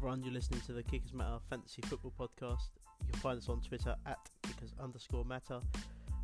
everyone. 0.00 0.22
You're 0.22 0.32
listening 0.32 0.62
to 0.62 0.72
the 0.72 0.82
Kickers 0.82 1.12
Matter 1.12 1.36
Fantasy 1.50 1.82
Football 1.82 2.14
Podcast. 2.18 2.70
You'll 3.06 3.20
find 3.20 3.36
us 3.36 3.50
on 3.50 3.60
Twitter 3.60 3.94
at 4.06 4.16
Kickers 4.42 4.74
underscore 4.82 5.26
Matter. 5.26 5.60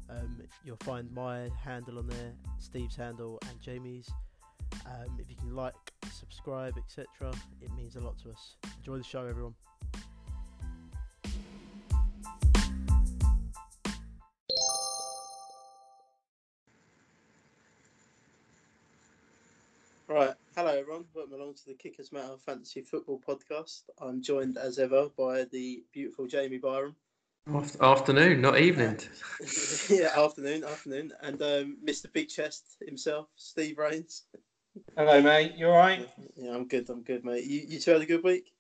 Um, 0.09 0.41
you'll 0.65 0.79
find 0.79 1.13
my 1.13 1.51
handle 1.63 1.99
on 1.99 2.07
there, 2.07 2.33
Steve's 2.59 2.97
handle, 2.97 3.39
and 3.51 3.61
Jamie's. 3.61 4.09
Um, 4.87 5.19
if 5.19 5.29
you 5.29 5.37
can 5.37 5.55
like, 5.55 5.75
subscribe, 6.11 6.79
etc., 6.79 7.07
it 7.61 7.71
means 7.77 7.97
a 7.97 8.01
lot 8.01 8.17
to 8.23 8.31
us. 8.31 8.57
Enjoy 8.79 8.97
the 8.97 9.05
show, 9.05 9.27
everyone. 9.27 9.55
To 21.57 21.67
the 21.67 21.75
Kickers 21.75 22.13
Matter 22.13 22.37
Fantasy 22.45 22.83
Football 22.83 23.19
Podcast. 23.27 23.85
I'm 23.99 24.21
joined 24.21 24.59
as 24.59 24.79
ever 24.79 25.09
by 25.17 25.45
the 25.45 25.83
beautiful 25.91 26.27
Jamie 26.27 26.59
Byram. 26.59 26.95
Afternoon, 27.81 28.43
not 28.43 28.59
evening. 28.59 28.99
yeah, 29.89 30.11
afternoon, 30.15 30.65
afternoon, 30.65 31.13
and 31.23 31.41
um, 31.41 31.79
Mr. 31.83 32.13
Big 32.13 32.29
Chest 32.29 32.77
himself, 32.85 33.29
Steve 33.37 33.79
Rains. 33.79 34.25
Hello, 34.99 35.23
mate. 35.23 35.55
You 35.57 35.69
all 35.69 35.79
right? 35.79 36.07
Yeah, 36.37 36.55
I'm 36.55 36.69
good. 36.69 36.91
I'm 36.91 37.03
good, 37.03 37.25
mate. 37.25 37.45
You, 37.45 37.63
you 37.67 37.81
two 37.81 37.93
had 37.93 38.03
a 38.03 38.07
good 38.07 38.23
week. 38.23 38.53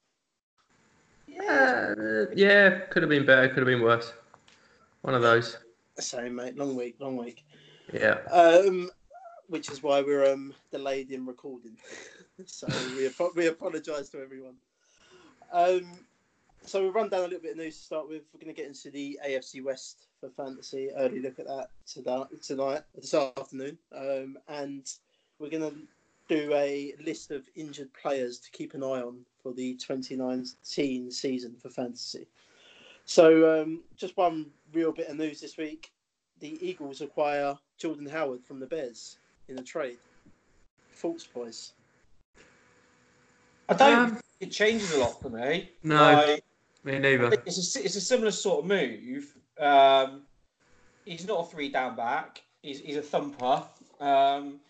Uh, 1.28 2.26
yeah, 2.34 2.78
could 2.88 3.02
have 3.02 3.10
been 3.10 3.26
better, 3.26 3.48
could 3.48 3.58
have 3.58 3.66
been 3.66 3.82
worse. 3.82 4.14
One 5.02 5.14
of 5.14 5.20
those. 5.20 5.58
Same, 5.98 6.36
mate. 6.36 6.56
Long 6.56 6.74
week, 6.74 6.96
long 6.98 7.18
week. 7.18 7.44
Yeah. 7.92 8.20
Um, 8.32 8.90
which 9.48 9.70
is 9.70 9.82
why 9.82 10.00
we're 10.00 10.32
um 10.32 10.54
delayed 10.70 11.10
in 11.10 11.26
recording. 11.26 11.76
So 12.44 12.66
we 12.96 13.08
we 13.34 13.46
apologise 13.48 14.10
to 14.10 14.20
everyone. 14.20 14.56
Um, 15.52 15.86
so 16.64 16.82
we'll 16.82 16.92
run 16.92 17.08
down 17.08 17.20
a 17.20 17.24
little 17.24 17.40
bit 17.40 17.52
of 17.52 17.58
news 17.58 17.78
to 17.78 17.82
start 17.82 18.08
with. 18.08 18.22
We're 18.32 18.40
going 18.40 18.54
to 18.54 18.60
get 18.60 18.66
into 18.66 18.90
the 18.90 19.18
AFC 19.26 19.64
West 19.64 20.06
for 20.20 20.28
fantasy. 20.28 20.90
Early 20.96 21.20
look 21.20 21.38
at 21.38 21.46
that 21.46 21.68
tonight 21.86 22.82
this 22.94 23.14
afternoon, 23.14 23.78
um, 23.96 24.36
and 24.48 24.90
we're 25.38 25.50
going 25.50 25.70
to 25.70 25.76
do 26.28 26.52
a 26.52 26.94
list 27.04 27.30
of 27.30 27.48
injured 27.54 27.92
players 27.94 28.38
to 28.40 28.50
keep 28.50 28.74
an 28.74 28.82
eye 28.82 29.00
on 29.00 29.20
for 29.42 29.52
the 29.52 29.74
2019 29.74 31.10
season 31.10 31.54
for 31.62 31.70
fantasy. 31.70 32.26
So, 33.04 33.62
um, 33.62 33.82
just 33.96 34.16
one 34.16 34.46
real 34.72 34.92
bit 34.92 35.08
of 35.08 35.16
news 35.16 35.40
this 35.40 35.56
week: 35.56 35.92
the 36.40 36.58
Eagles 36.60 37.00
acquire 37.00 37.56
Jordan 37.78 38.06
Howard 38.06 38.44
from 38.44 38.60
the 38.60 38.66
Bears 38.66 39.16
in 39.48 39.58
a 39.58 39.62
trade. 39.62 39.98
Thoughts, 40.94 41.26
boys? 41.26 41.72
I 43.68 43.74
don't 43.74 43.98
Um, 43.98 44.10
think 44.10 44.22
it 44.40 44.50
changes 44.52 44.92
a 44.92 44.98
lot 44.98 45.20
for 45.20 45.28
me. 45.30 45.70
No. 45.82 45.96
Like, 45.96 46.44
Me 46.84 46.98
neither. 46.98 47.32
it's, 47.46 47.76
a, 47.76 47.84
it's 47.84 47.96
a 47.96 48.00
similar 48.00 48.30
sort 48.30 48.60
of 48.60 48.66
move. 48.66 49.34
Um, 49.58 50.22
he's 51.04 51.26
not 51.26 51.40
a 51.40 51.50
three 51.50 51.68
down 51.70 51.96
back. 51.96 52.42
He's, 52.62 52.80
he's 52.80 52.96
a 52.96 53.02
thumper. 53.02 53.62
Um, 54.00 54.60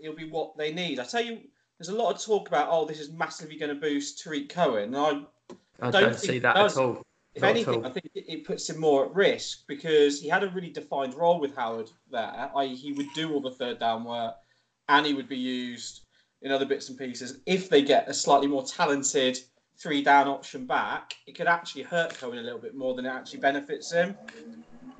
he'll 0.00 0.14
be 0.14 0.28
what 0.28 0.56
they 0.56 0.72
need. 0.72 0.98
I 1.00 1.04
tell 1.04 1.22
you, 1.22 1.40
there's 1.78 1.88
a 1.88 1.94
lot 1.94 2.14
of 2.14 2.20
talk 2.22 2.48
about 2.48 2.68
oh, 2.70 2.84
this 2.86 3.00
is 3.00 3.10
massively 3.12 3.56
going 3.56 3.74
to 3.74 3.80
boost 3.80 4.22
Tarik 4.22 4.48
Cohen. 4.48 4.94
And 4.94 4.96
I, 4.96 5.22
I 5.80 5.90
don't 5.90 6.02
don't, 6.02 6.16
see 6.18 6.38
that 6.38 6.56
at 6.56 6.76
all. 6.76 7.02
if 7.34 7.42
Not 7.42 7.50
anything, 7.50 7.84
all. 7.84 7.86
I 7.86 7.90
think 7.90 8.10
it, 8.14 8.24
it 8.28 8.44
puts 8.46 8.68
him 8.68 8.78
more 8.80 9.06
at 9.06 9.14
risk 9.14 9.66
because 9.68 10.20
he 10.20 10.28
had 10.28 10.42
a 10.42 10.48
really 10.48 10.70
defined 10.70 11.14
role 11.14 11.38
with 11.40 11.54
Howard 11.56 11.90
there. 12.10 12.50
I.e., 12.56 12.74
he 12.74 12.92
would 12.92 13.12
do 13.14 13.32
all 13.32 13.40
the 13.40 13.50
third 13.52 13.78
down 13.78 14.04
work, 14.04 14.34
and 14.88 15.06
he 15.06 15.14
would 15.14 15.28
be 15.28 15.36
used 15.36 16.00
in 16.42 16.52
other 16.52 16.66
bits 16.66 16.88
and 16.88 16.98
pieces. 16.98 17.40
If 17.46 17.68
they 17.68 17.82
get 17.82 18.08
a 18.08 18.14
slightly 18.14 18.46
more 18.46 18.64
talented 18.64 19.38
three 19.76 20.02
down 20.02 20.28
option 20.28 20.66
back, 20.66 21.14
it 21.26 21.36
could 21.36 21.46
actually 21.46 21.82
hurt 21.82 22.18
Cohen 22.18 22.38
a 22.38 22.42
little 22.42 22.58
bit 22.58 22.74
more 22.74 22.94
than 22.94 23.06
it 23.06 23.10
actually 23.10 23.40
benefits 23.40 23.92
him. 23.92 24.16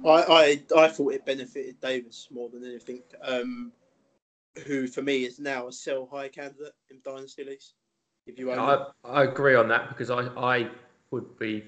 I, 0.04 0.10
I, 0.10 0.62
I 0.76 0.88
thought 0.88 1.14
it 1.14 1.24
benefited 1.24 1.80
Davis 1.80 2.28
more 2.30 2.48
than 2.48 2.64
anything. 2.64 3.02
Um, 3.22 3.72
who 4.66 4.86
for 4.86 5.02
me 5.02 5.24
is 5.24 5.38
now 5.38 5.68
a 5.68 5.72
sell 5.72 6.08
high 6.10 6.28
candidate 6.28 6.72
in 6.90 6.98
dynasty 7.04 7.44
leagues. 7.44 7.74
If 8.26 8.38
you 8.38 8.52
own. 8.52 8.58
I, 8.58 8.86
I 9.04 9.24
agree 9.24 9.54
on 9.54 9.68
that 9.68 9.88
because 9.88 10.10
I, 10.10 10.26
I 10.36 10.68
would 11.10 11.38
be 11.38 11.64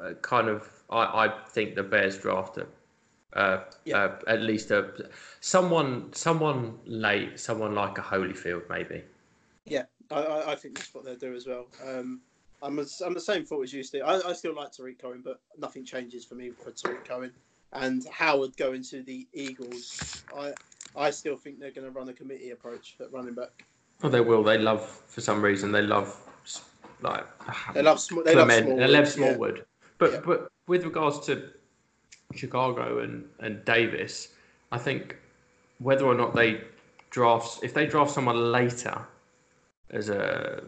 uh, 0.00 0.12
kind 0.22 0.48
of 0.48 0.68
I, 0.90 1.26
I 1.26 1.34
think 1.48 1.74
the 1.74 1.82
Bears 1.82 2.18
drafted 2.18 2.66
uh, 3.34 3.58
Yeah. 3.84 3.96
uh, 3.98 4.18
at 4.26 4.40
least 4.42 4.70
a 4.70 5.10
someone 5.40 6.12
someone 6.12 6.78
late 6.86 7.38
someone 7.38 7.74
like 7.74 7.98
a 7.98 8.02
Holyfield 8.02 8.68
maybe 8.68 9.02
Yeah, 9.66 9.84
I, 10.10 10.20
I, 10.22 10.52
I 10.52 10.56
think 10.56 10.76
that's 10.78 10.94
what 10.94 11.04
they'll 11.04 11.16
do 11.16 11.34
as 11.34 11.46
well. 11.46 11.66
Um, 11.86 12.20
I'm, 12.62 12.78
a, 12.78 12.84
I'm 13.04 13.14
the 13.14 13.20
same 13.20 13.44
thought 13.44 13.62
as 13.62 13.72
you, 13.72 13.82
Steve. 13.84 14.02
I, 14.04 14.20
I 14.26 14.32
still 14.32 14.54
like 14.54 14.72
Tarik 14.72 15.00
Cohen, 15.00 15.20
but 15.22 15.40
nothing 15.58 15.84
changes 15.84 16.24
for 16.24 16.34
me 16.34 16.50
for 16.50 16.70
Tarik 16.72 17.04
Cohen. 17.06 17.30
And 17.72 18.04
Howard 18.10 18.56
going 18.56 18.82
to 18.84 19.02
the 19.02 19.26
Eagles, 19.34 20.24
I 20.36 20.52
I 20.96 21.10
still 21.10 21.36
think 21.36 21.60
they're 21.60 21.70
going 21.70 21.84
to 21.86 21.90
run 21.92 22.08
a 22.08 22.14
committee 22.14 22.50
approach 22.50 22.96
at 23.00 23.12
running 23.12 23.34
back. 23.34 23.64
oh 24.02 24.08
they 24.08 24.22
will 24.22 24.42
they 24.42 24.56
love 24.58 24.82
for 25.06 25.20
some 25.20 25.42
reason 25.42 25.70
they 25.70 25.82
love 25.82 26.16
like 27.02 27.26
They 27.74 27.82
love 27.82 28.00
sm- 28.00 28.20
they 28.24 28.34
love 28.34 28.50
Smallwood. 28.50 28.78
they 28.80 28.86
love 28.88 29.18
yeah. 29.18 29.62
But 29.98 30.12
Yeah. 30.12 30.20
but 30.24 30.48
with 30.66 30.84
regards 30.84 31.20
to 31.26 31.50
Chicago 32.34 33.00
and 33.00 33.24
and 33.40 33.64
Davis 33.64 34.28
I 34.70 34.78
think 34.78 35.16
whether 35.78 36.04
or 36.04 36.14
not 36.14 36.34
they 36.34 36.60
draft 37.10 37.60
if 37.62 37.72
they 37.74 37.86
draft 37.86 38.10
someone 38.10 38.52
later 38.52 39.06
as 39.90 40.08
a 40.08 40.62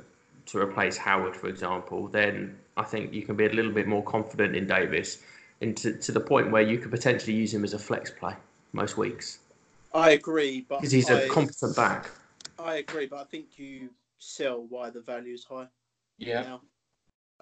to 0.46 0.58
replace 0.58 0.96
Howard, 0.96 1.36
for 1.36 1.48
example, 1.48 2.08
then 2.08 2.58
I 2.76 2.82
think 2.82 3.12
you 3.12 3.22
can 3.22 3.36
be 3.36 3.46
a 3.46 3.50
little 3.50 3.70
bit 3.70 3.86
more 3.86 4.02
confident 4.02 4.56
in 4.56 4.66
Davis, 4.66 5.18
and 5.60 5.76
to, 5.76 5.92
to 5.98 6.10
the 6.10 6.18
point 6.18 6.50
where 6.50 6.62
you 6.62 6.78
could 6.78 6.90
potentially 6.90 7.34
use 7.34 7.54
him 7.54 7.62
as 7.62 7.72
a 7.72 7.78
flex 7.78 8.10
play 8.10 8.34
most 8.72 8.96
weeks 8.96 9.38
I 9.92 10.10
agree, 10.10 10.64
but 10.68 10.78
because 10.80 10.92
he's 10.92 11.10
I, 11.10 11.22
a 11.22 11.28
competent 11.28 11.74
back. 11.76 12.10
I 12.58 12.76
agree, 12.76 13.06
but 13.06 13.18
I 13.18 13.24
think 13.24 13.58
you 13.58 13.90
sell 14.18 14.66
why 14.68 14.90
the 14.90 15.00
value 15.00 15.34
is 15.34 15.44
high 15.44 15.66
Yeah. 16.18 16.42
now. 16.42 16.60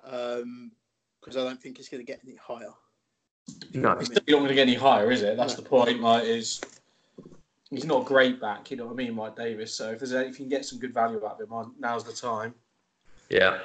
Um, 0.04 0.72
because 1.20 1.36
I 1.36 1.44
don't 1.44 1.60
think 1.60 1.78
it's 1.78 1.88
going 1.88 2.04
to 2.04 2.06
get 2.06 2.20
any 2.24 2.36
higher. 2.36 2.72
No, 3.74 3.90
I 3.90 3.98
mean, 4.00 4.08
You're 4.26 4.38
not 4.38 4.46
going 4.46 4.48
to 4.48 4.54
get 4.54 4.62
any 4.62 4.74
higher, 4.74 5.10
is 5.10 5.22
it? 5.22 5.36
That's 5.36 5.56
No. 5.56 5.62
the 5.62 5.68
point. 5.68 6.00
Like, 6.00 6.24
is 6.24 6.60
he's 7.70 7.84
not 7.84 8.02
a 8.02 8.04
great 8.04 8.40
back, 8.40 8.70
you 8.70 8.76
know 8.76 8.86
what 8.86 8.92
I 8.92 8.96
mean, 8.96 9.14
Mike 9.14 9.36
Davis. 9.36 9.74
So 9.74 9.90
if 9.90 9.98
there's 10.00 10.12
a, 10.12 10.20
if 10.20 10.38
you 10.38 10.46
can 10.46 10.48
get 10.48 10.64
some 10.64 10.78
good 10.78 10.94
value 10.94 11.24
out 11.24 11.40
of 11.40 11.50
him, 11.50 11.74
now's 11.78 12.04
the 12.04 12.12
time. 12.12 12.54
yeah, 13.28 13.58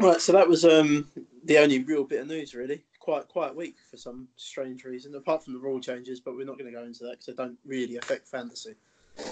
Right, 0.00 0.20
so 0.20 0.32
that 0.32 0.48
was 0.48 0.64
um, 0.64 1.08
the 1.44 1.58
only 1.58 1.82
real 1.82 2.04
bit 2.04 2.20
of 2.20 2.28
news, 2.28 2.54
really. 2.54 2.84
Quite 3.00 3.26
quite 3.28 3.54
weak 3.56 3.76
for 3.90 3.96
some 3.96 4.28
strange 4.36 4.84
reason, 4.84 5.14
apart 5.14 5.42
from 5.42 5.54
the 5.54 5.58
rule 5.58 5.80
changes. 5.80 6.20
But 6.20 6.36
we're 6.36 6.44
not 6.46 6.58
going 6.58 6.70
to 6.70 6.78
go 6.78 6.84
into 6.84 7.04
that 7.04 7.12
because 7.12 7.26
they 7.26 7.32
don't 7.32 7.58
really 7.64 7.96
affect 7.96 8.28
fantasy, 8.28 8.74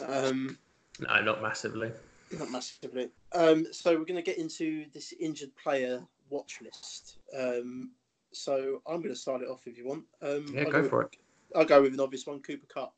um, 0.08 0.56
no, 0.98 1.20
not 1.20 1.42
massively. 1.42 1.92
not 2.32 2.50
massively. 2.50 3.10
Um, 3.32 3.66
so 3.72 3.90
we're 3.92 4.04
going 4.06 4.16
to 4.16 4.22
get 4.22 4.38
into 4.38 4.86
this 4.94 5.12
injured 5.20 5.54
player 5.56 6.02
watch 6.30 6.60
list. 6.62 7.18
Um, 7.38 7.90
so 8.36 8.82
I'm 8.86 8.98
going 9.00 9.14
to 9.14 9.18
start 9.20 9.42
it 9.42 9.48
off 9.48 9.66
if 9.66 9.76
you 9.78 9.86
want. 9.86 10.04
Um, 10.22 10.46
Yeah, 10.52 10.62
I'll 10.64 10.70
go 10.70 10.80
with- 10.82 10.90
for 10.90 11.02
it. 11.02 11.16
I'll 11.54 11.64
go 11.64 11.80
with 11.82 11.94
an 11.94 12.00
obvious 12.00 12.26
one, 12.26 12.40
Cooper 12.40 12.66
Kupp. 12.66 12.94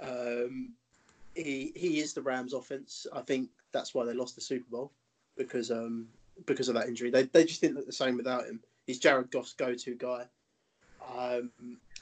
Um, 0.00 0.74
he 1.34 1.72
he 1.74 2.00
is 2.00 2.12
the 2.12 2.22
Rams' 2.22 2.52
offense. 2.52 3.06
I 3.12 3.20
think 3.22 3.48
that's 3.72 3.94
why 3.94 4.04
they 4.04 4.12
lost 4.14 4.34
the 4.34 4.40
Super 4.40 4.68
Bowl 4.70 4.92
because 5.36 5.70
um 5.70 6.08
because 6.46 6.68
of 6.68 6.74
that 6.74 6.88
injury. 6.88 7.10
They 7.10 7.22
they 7.24 7.44
just 7.44 7.60
didn't 7.60 7.76
look 7.76 7.86
the 7.86 7.92
same 7.92 8.16
without 8.16 8.46
him. 8.46 8.60
He's 8.86 8.98
Jared 8.98 9.30
Goff's 9.30 9.52
go-to 9.54 9.94
guy. 9.94 10.26
Um, 11.16 11.50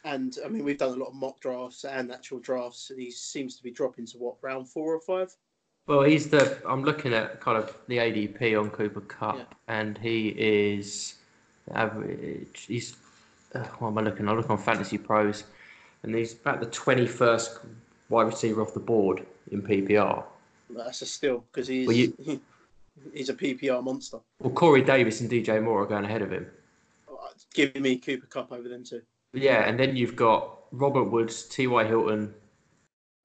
and 0.05 0.39
I 0.45 0.49
mean 0.49 0.65
we've 0.65 0.79
done 0.79 0.95
a 0.95 0.97
lot 1.03 1.09
of 1.11 1.15
mock 1.15 1.41
drafts 1.41 1.85
and 1.85 2.11
actual 2.11 2.39
drafts. 2.41 2.91
And 2.91 2.99
he 3.01 3.11
seems 3.11 3.57
to 3.57 3.63
be 3.63 3.71
dropping 3.71 4.07
to 4.07 4.19
what 4.19 4.37
round 4.43 4.69
four 4.69 4.95
or 4.95 5.01
five. 5.01 5.37
Well, 5.87 6.03
he's 6.03 6.31
the. 6.31 6.59
I'm 6.67 6.83
looking 6.83 7.13
at 7.13 7.41
kind 7.41 7.59
of 7.63 7.77
the 7.89 7.99
ADP 7.99 8.59
on 8.59 8.71
Cooper 8.71 9.03
Kupp, 9.03 9.37
Yeah. 9.37 9.45
and 9.69 9.99
he 9.99 10.29
is 10.39 11.17
average. 11.73 12.65
He's. 12.67 12.97
Uh, 13.55 13.65
what 13.79 13.89
am 13.89 13.99
I 13.99 14.03
looking? 14.03 14.29
I 14.29 14.33
look 14.33 14.51
on 14.51 14.59
Fantasy 14.59 14.99
Pros, 14.99 15.45
and 16.03 16.15
he's 16.15 16.33
about 16.35 16.61
the 16.61 16.67
21st 16.67 17.59
wide 18.09 18.27
receiver 18.27 18.63
off 18.63 18.75
the 18.75 18.81
board 18.81 19.25
in 19.53 19.63
PPR. 19.63 20.25
That's 20.71 21.03
a 21.03 21.07
steal 21.07 21.45
because 21.53 21.69
he's 21.69 21.87
Well, 21.87 21.97
you- 21.97 22.41
he's 23.13 23.29
a 23.29 23.35
PPR 23.35 23.83
monster. 23.83 24.19
Well, 24.41 24.53
Corey 24.53 24.83
Davis 24.83 25.21
and 25.21 25.31
DJ 25.31 25.61
Moore 25.63 25.83
are 25.83 25.87
going 25.87 26.05
ahead 26.05 26.23
of 26.23 26.33
him. 26.33 26.47
Give 27.53 27.75
me 27.77 27.99
Cooper 27.99 28.27
Kupp 28.27 28.51
over 28.53 28.69
them 28.69 28.83
two. 28.85 29.03
Yeah, 29.33 29.69
and 29.69 29.79
then 29.79 29.97
you've 29.97 30.17
got 30.17 30.59
Robert 30.73 31.05
Woods, 31.05 31.45
T.Y. 31.45 31.85
Hilton, 31.85 32.35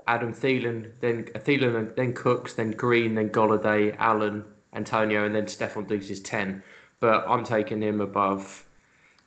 Adam 0.08 0.34
Thielen, 0.34 0.92
then 1.00 1.26
Thielen, 1.26 1.76
and 1.76 1.96
then 1.96 2.14
Cooks, 2.14 2.54
then 2.54 2.72
Green, 2.72 3.16
then 3.16 3.30
Golladay, 3.30 3.96
Allen, 3.98 4.44
Antonio, 4.74 5.26
and 5.26 5.34
then 5.34 5.46
Stefon 5.46 5.88
Diggs 5.88 6.10
is 6.12 6.20
10. 6.22 6.62
But 7.00 7.26
I'm 7.28 7.44
taking 7.44 7.82
him 7.82 8.02
above. 8.02 8.66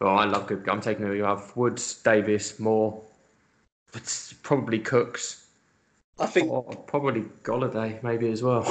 Well, 0.01 0.17
I 0.17 0.25
love 0.25 0.47
good. 0.47 0.69
I'm 0.69 0.81
taking 0.81 1.07
him 1.07 1.21
above 1.21 1.57
Woods, 1.57 2.03
Davis, 2.03 2.59
Moore, 2.59 3.01
but 3.93 4.35
probably 4.43 4.79
Cooks, 4.79 5.47
I 6.19 6.27
think 6.27 6.51
or 6.51 6.63
probably 6.63 7.23
Golladay 7.43 8.03
maybe 8.03 8.31
as 8.31 8.43
well. 8.43 8.65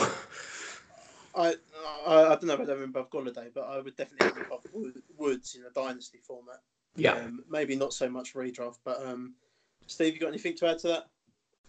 I, 1.35 1.55
I 2.05 2.23
I 2.25 2.29
don't 2.29 2.43
know 2.43 2.53
if 2.53 2.61
I'd 2.61 2.69
have 2.69 2.77
him 2.77 2.89
above 2.89 3.09
Golladay, 3.09 3.47
but 3.53 3.61
I 3.61 3.79
would 3.79 3.95
definitely 3.95 4.27
have 4.27 4.37
him 4.37 4.45
above 4.45 4.65
Woods 5.17 5.55
in 5.55 5.63
a 5.65 5.69
dynasty 5.69 6.19
format. 6.21 6.59
Yeah. 6.95 7.13
Um, 7.13 7.43
maybe 7.49 7.75
not 7.75 7.93
so 7.93 8.09
much 8.09 8.33
redraft, 8.33 8.79
but 8.83 9.05
um, 9.05 9.35
Steve, 9.87 10.13
you 10.13 10.19
got 10.19 10.27
anything 10.27 10.55
to 10.57 10.67
add 10.67 10.79
to 10.79 10.87
that? 10.89 11.07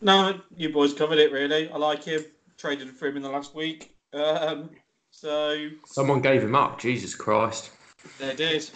No, 0.00 0.40
you 0.56 0.70
boys 0.70 0.92
covered 0.92 1.18
it 1.18 1.32
really. 1.32 1.70
I 1.70 1.76
like 1.76 2.04
him. 2.04 2.24
Traded 2.58 2.90
for 2.90 3.06
him 3.08 3.16
in 3.16 3.22
the 3.22 3.28
last 3.28 3.54
week. 3.54 3.96
Um, 4.12 4.70
so 5.12 5.68
Someone 5.86 6.20
gave 6.20 6.42
him 6.42 6.54
up. 6.56 6.80
Jesus 6.80 7.14
Christ. 7.14 7.70
they 8.18 8.34
did. 8.34 8.68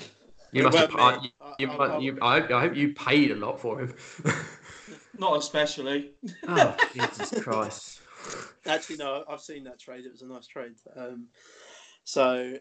You 0.52 0.60
It 0.62 0.64
must 0.64 0.78
have. 0.78 0.94
I, 0.96 1.16
me. 1.20 1.32
you, 1.58 1.68
I- 1.68 1.72
I- 1.72 1.76
must- 1.76 1.92
I- 1.92 1.98
you, 1.98 2.18
I, 2.22 2.40
hope, 2.40 2.50
I 2.52 2.60
hope 2.60 2.76
you 2.76 2.92
paid 2.94 3.32
a 3.32 3.34
lot 3.34 3.58
for 3.60 3.80
him. 3.80 3.94
Not 5.18 5.38
especially. 5.38 6.12
oh, 6.46 6.76
Jesus 6.94 7.32
Christ. 7.42 8.00
Actually, 8.66 8.96
no, 8.96 9.24
I've 9.28 9.40
seen 9.40 9.64
that 9.64 9.80
trade. 9.80 10.04
It 10.04 10.12
was 10.12 10.22
a 10.22 10.26
nice 10.26 10.46
trade. 10.46 10.74
Um, 10.94 11.26
so, 12.04 12.54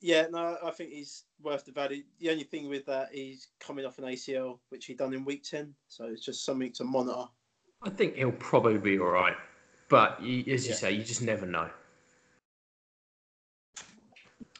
yeah, 0.00 0.26
no, 0.30 0.56
I 0.62 0.70
think 0.72 0.90
he's 0.90 1.24
worth 1.42 1.64
the 1.64 1.72
value. 1.72 2.02
The 2.18 2.30
only 2.30 2.44
thing 2.44 2.68
with 2.68 2.84
that, 2.86 3.08
he's 3.12 3.48
coming 3.60 3.84
off 3.86 3.98
an 3.98 4.04
ACL, 4.04 4.58
which 4.70 4.86
he 4.86 4.94
done 4.94 5.14
in 5.14 5.24
week 5.24 5.44
10. 5.44 5.72
So 5.88 6.04
it's 6.06 6.24
just 6.24 6.44
something 6.44 6.72
to 6.72 6.84
monitor. 6.84 7.24
I 7.82 7.90
think 7.90 8.16
he'll 8.16 8.32
probably 8.32 8.78
be 8.78 8.98
all 8.98 9.06
right. 9.08 9.36
But 9.88 10.22
you, 10.22 10.40
as 10.52 10.64
you 10.66 10.70
Yeah. 10.72 10.76
say, 10.76 10.92
you 10.92 11.04
just 11.04 11.22
never 11.22 11.46
know. 11.46 11.68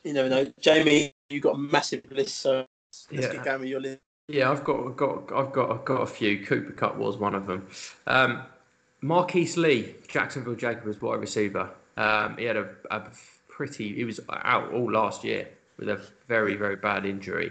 You 0.05 0.13
never 0.13 0.29
know. 0.29 0.47
Jamie, 0.61 1.15
You've 1.29 1.43
got 1.45 1.55
a 1.55 1.59
massive 1.59 2.03
list, 2.11 2.39
so 2.39 2.67
let's 2.91 3.07
Yeah. 3.11 3.33
get 3.33 3.45
going 3.45 3.61
with 3.61 3.69
your 3.69 3.81
list. 3.81 4.01
Yeah, 4.27 4.51
I've 4.51 4.65
got, 4.65 4.97
got, 4.97 5.33
I've 5.33 5.53
got, 5.53 5.71
I've 5.71 5.85
got 5.85 6.03
a 6.03 6.07
few. 6.07 6.45
Cooper 6.45 6.73
Kupp 6.73 6.97
was 6.97 7.17
one 7.17 7.35
of 7.35 7.47
them. 7.47 7.67
Um, 8.07 8.43
Marquise 9.01 9.57
Lee, 9.57 9.95
Jacksonville 10.09 10.55
Jaguars 10.57 11.01
wide 11.01 11.21
receiver. 11.21 11.71
Um, 11.97 12.37
he 12.37 12.45
had 12.45 12.57
a, 12.57 12.69
a 12.91 13.03
pretty. 13.49 13.95
He 13.95 14.05
was 14.05 14.21
out 14.29 14.73
all 14.73 14.91
last 14.91 15.25
year 15.25 15.49
with 15.79 15.89
a 15.89 16.01
very, 16.29 16.55
very 16.57 16.77
bad 16.77 17.07
injury, 17.07 17.51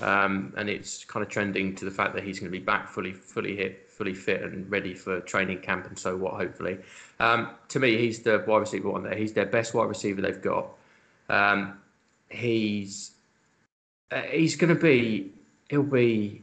um, 0.00 0.52
and 0.56 0.68
it's 0.68 1.04
kind 1.04 1.24
of 1.24 1.28
trending 1.28 1.74
to 1.76 1.84
the 1.84 1.90
fact 1.90 2.14
that 2.14 2.24
he's 2.24 2.38
going 2.40 2.50
to 2.50 2.58
be 2.58 2.64
back 2.64 2.88
fully, 2.88 3.12
fully 3.12 3.56
hit, 3.56 3.90
fully 3.90 4.14
fit, 4.14 4.42
and 4.42 4.70
ready 4.70 4.94
for 4.94 5.20
training 5.20 5.58
camp 5.58 5.86
and 5.86 5.98
so 5.98 6.16
what. 6.16 6.34
Hopefully, 6.34 6.78
um, 7.20 7.50
to 7.68 7.78
me, 7.78 7.98
he's 7.98 8.20
the 8.20 8.42
wide 8.46 8.58
receiver 8.58 8.90
one 8.90 9.02
there. 9.02 9.16
He's 9.16 9.32
their 9.32 9.46
best 9.46 9.74
wide 9.74 9.88
receiver 9.88 10.20
they've 10.22 10.42
got. 10.42 10.68
Um, 11.28 11.78
he's 12.28 13.12
uh, 14.10 14.22
he's 14.22 14.56
going 14.56 14.74
to 14.74 14.80
be 14.80 15.32
he'll 15.68 15.82
be 15.82 16.42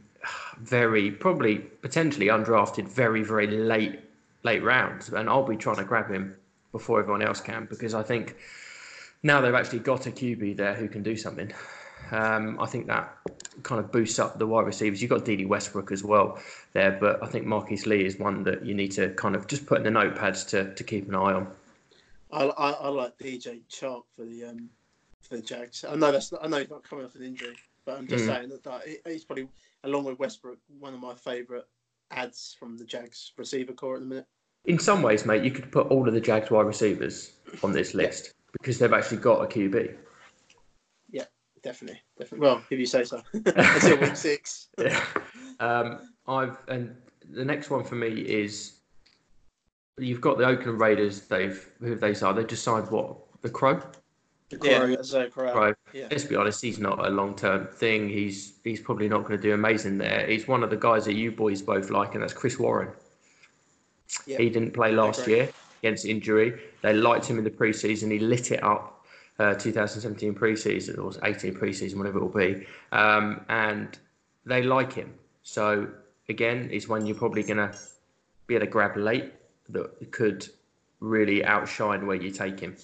very 0.58 1.10
probably 1.10 1.58
potentially 1.58 2.26
undrafted 2.26 2.88
very 2.88 3.22
very 3.22 3.46
late 3.46 4.00
late 4.44 4.62
rounds. 4.62 5.08
And 5.08 5.28
I'll 5.28 5.46
be 5.46 5.56
trying 5.56 5.76
to 5.76 5.84
grab 5.84 6.10
him 6.10 6.36
before 6.72 7.00
everyone 7.00 7.22
else 7.22 7.40
can 7.40 7.66
because 7.66 7.94
I 7.94 8.02
think 8.02 8.36
now 9.22 9.40
they've 9.40 9.54
actually 9.54 9.80
got 9.80 10.06
a 10.06 10.10
QB 10.10 10.56
there 10.56 10.74
who 10.74 10.88
can 10.88 11.02
do 11.02 11.16
something. 11.16 11.52
Um, 12.10 12.60
I 12.60 12.66
think 12.66 12.86
that 12.88 13.16
kind 13.62 13.80
of 13.80 13.90
boosts 13.90 14.18
up 14.18 14.38
the 14.38 14.46
wide 14.46 14.66
receivers. 14.66 15.00
You've 15.00 15.10
got 15.10 15.24
Dede 15.24 15.48
Westbrook 15.48 15.90
as 15.90 16.04
well 16.04 16.38
there 16.74 16.98
but 17.00 17.22
I 17.22 17.26
think 17.26 17.46
Marquise 17.46 17.86
Lee 17.86 18.04
is 18.04 18.18
one 18.18 18.42
that 18.44 18.64
you 18.64 18.74
need 18.74 18.92
to 18.92 19.10
kind 19.14 19.34
of 19.34 19.46
just 19.46 19.64
put 19.64 19.78
in 19.78 19.84
the 19.84 19.98
notepads 19.98 20.46
to, 20.48 20.74
to 20.74 20.84
keep 20.84 21.08
an 21.08 21.14
eye 21.14 21.32
on. 21.32 21.48
I, 22.30 22.44
I, 22.44 22.70
I 22.72 22.88
like 22.88 23.16
DJ 23.16 23.60
Chark 23.70 24.02
for 24.16 24.24
the 24.24 24.46
um, 24.46 24.68
for 25.24 25.36
the 25.36 25.42
Jags. 25.42 25.84
I 25.84 25.94
know 25.96 26.12
that's 26.12 26.32
not, 26.32 26.44
I 26.44 26.48
know 26.48 26.58
he's 26.58 26.70
not 26.70 26.88
coming 26.88 27.04
off 27.04 27.14
an 27.14 27.22
injury, 27.22 27.56
but 27.84 27.98
I'm 27.98 28.06
just 28.06 28.24
Mm. 28.24 28.28
saying 28.28 28.48
that, 28.50 28.62
that 28.64 28.82
he's 29.06 29.24
probably 29.24 29.48
along 29.84 30.04
with 30.04 30.18
Westbrook 30.18 30.58
one 30.78 30.94
of 30.94 31.00
my 31.00 31.14
favourite 31.14 31.64
ads 32.10 32.54
from 32.58 32.76
the 32.76 32.84
Jags 32.84 33.32
receiver 33.36 33.72
corps 33.72 33.94
at 33.96 34.00
the 34.00 34.06
minute. 34.06 34.26
in 34.66 34.78
some 34.78 35.02
ways 35.02 35.26
mate 35.26 35.42
you 35.42 35.50
could 35.50 35.70
put 35.72 35.86
all 35.88 36.06
of 36.06 36.14
the 36.14 36.20
Jags 36.20 36.50
wide 36.50 36.66
receivers 36.66 37.32
on 37.62 37.72
this 37.72 37.92
list 37.94 38.32
because 38.52 38.78
they've 38.78 38.92
actually 38.92 39.16
got 39.18 39.40
a 39.42 39.46
QB 39.46 39.96
Yeah, 41.10 41.24
Definitely, 41.62 42.00
definitely. 42.18 42.46
Well, 42.46 42.62
if 42.70 42.78
you 42.78 42.86
say 42.86 43.04
so. 43.04 43.22
Until 43.32 43.98
week 44.00 44.16
six. 44.30 44.68
Yeah. 44.78 45.02
Um, 45.60 46.00
I've 46.26 46.58
and 46.68 46.94
the 47.30 47.44
next 47.44 47.70
one 47.70 47.84
for 47.84 47.94
me 47.94 48.10
is 48.20 48.80
you've 49.98 50.20
got 50.20 50.36
the 50.38 50.44
Oakland 50.44 50.78
Raiders. 50.80 51.22
They've 51.22 51.66
who 51.80 51.94
they 51.96 52.12
signed? 52.14 52.36
They 52.38 52.44
just 52.44 52.62
signed 52.64 52.90
what 52.90 53.16
the 53.42 53.48
Crow. 53.50 53.80
Yeah. 54.62 54.86
Yeah, 54.86 55.02
Zach 55.02 55.32
Crow. 55.32 55.52
Crow. 55.52 55.74
Yeah. 55.92 56.08
Let's 56.10 56.24
be 56.24 56.36
honest, 56.36 56.62
he's 56.62 56.78
not 56.78 57.04
a 57.04 57.10
long 57.10 57.34
term 57.34 57.66
thing. 57.66 58.08
He's 58.08 58.54
he's 58.62 58.80
probably 58.80 59.08
not 59.08 59.22
going 59.22 59.36
to 59.36 59.42
do 59.42 59.54
amazing 59.54 59.98
there. 59.98 60.26
He's 60.26 60.46
one 60.46 60.62
of 60.62 60.70
the 60.70 60.76
guys 60.76 61.04
that 61.06 61.14
you 61.14 61.32
boys 61.32 61.62
both 61.62 61.90
like, 61.90 62.14
and 62.14 62.22
that's 62.22 62.32
Chris 62.32 62.58
Warren. 62.58 62.90
Yeah. 64.26 64.38
He 64.38 64.50
didn't 64.50 64.72
play 64.72 64.92
last 64.92 65.26
year 65.26 65.50
against 65.82 66.04
injury. 66.04 66.60
They 66.82 66.92
liked 66.92 67.26
him 67.26 67.38
in 67.38 67.44
the 67.44 67.50
preseason. 67.50 68.12
He 68.12 68.18
lit 68.18 68.52
it 68.52 68.62
up. 68.62 68.90
Uh, 69.36 69.52
2017 69.52 70.32
preseason 70.32 70.96
or 70.96 71.10
18 71.26 71.54
preseason, 71.54 71.96
whatever 71.96 72.18
it 72.18 72.22
will 72.22 72.28
be, 72.28 72.64
um, 72.92 73.44
and 73.48 73.98
they 74.46 74.62
like 74.62 74.92
him. 74.92 75.12
So 75.42 75.88
again, 76.28 76.70
is 76.70 76.88
one 76.88 77.04
you're 77.04 77.16
probably 77.16 77.42
going 77.42 77.56
to 77.56 77.76
be 78.46 78.54
able 78.54 78.66
to 78.66 78.70
grab 78.70 78.96
late 78.96 79.32
that 79.70 80.12
could 80.12 80.48
really 81.00 81.44
outshine 81.44 82.06
where 82.06 82.16
you 82.16 82.30
take 82.30 82.60
him. 82.60 82.76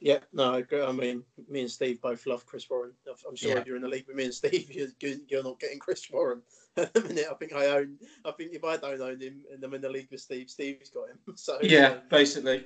Yeah, 0.00 0.18
no, 0.32 0.54
I 0.54 0.58
agree. 0.58 0.82
I 0.82 0.92
mean, 0.92 1.24
me 1.48 1.62
and 1.62 1.70
Steve 1.70 2.00
both 2.00 2.24
love 2.26 2.46
Chris 2.46 2.70
Warren. 2.70 2.92
I'm 3.28 3.34
sure 3.36 3.50
Yeah. 3.52 3.58
if 3.58 3.66
you're 3.66 3.76
in 3.76 3.82
the 3.82 3.88
league 3.88 4.06
with 4.06 4.16
me 4.16 4.24
and 4.26 4.34
Steve, 4.42 4.70
you're, 4.70 5.16
you're 5.28 5.42
not 5.42 5.58
getting 5.58 5.78
Chris 5.80 6.08
Warren. 6.10 6.42
At 6.76 6.94
the 6.94 7.00
minute, 7.00 7.26
I 7.30 7.34
think 7.34 7.52
I 7.52 7.66
own. 7.66 7.98
I 8.24 8.30
think 8.32 8.52
if 8.54 8.62
I 8.62 8.76
don't 8.76 9.00
own 9.00 9.20
him 9.20 9.42
and 9.52 9.62
I'm 9.64 9.74
in 9.74 9.80
the 9.80 9.88
league 9.88 10.08
with 10.12 10.20
Steve, 10.20 10.48
Steve's 10.50 10.90
got 10.90 11.08
him. 11.08 11.18
So 11.36 11.58
Yeah, 11.62 11.86
um, 11.88 12.00
basically. 12.08 12.64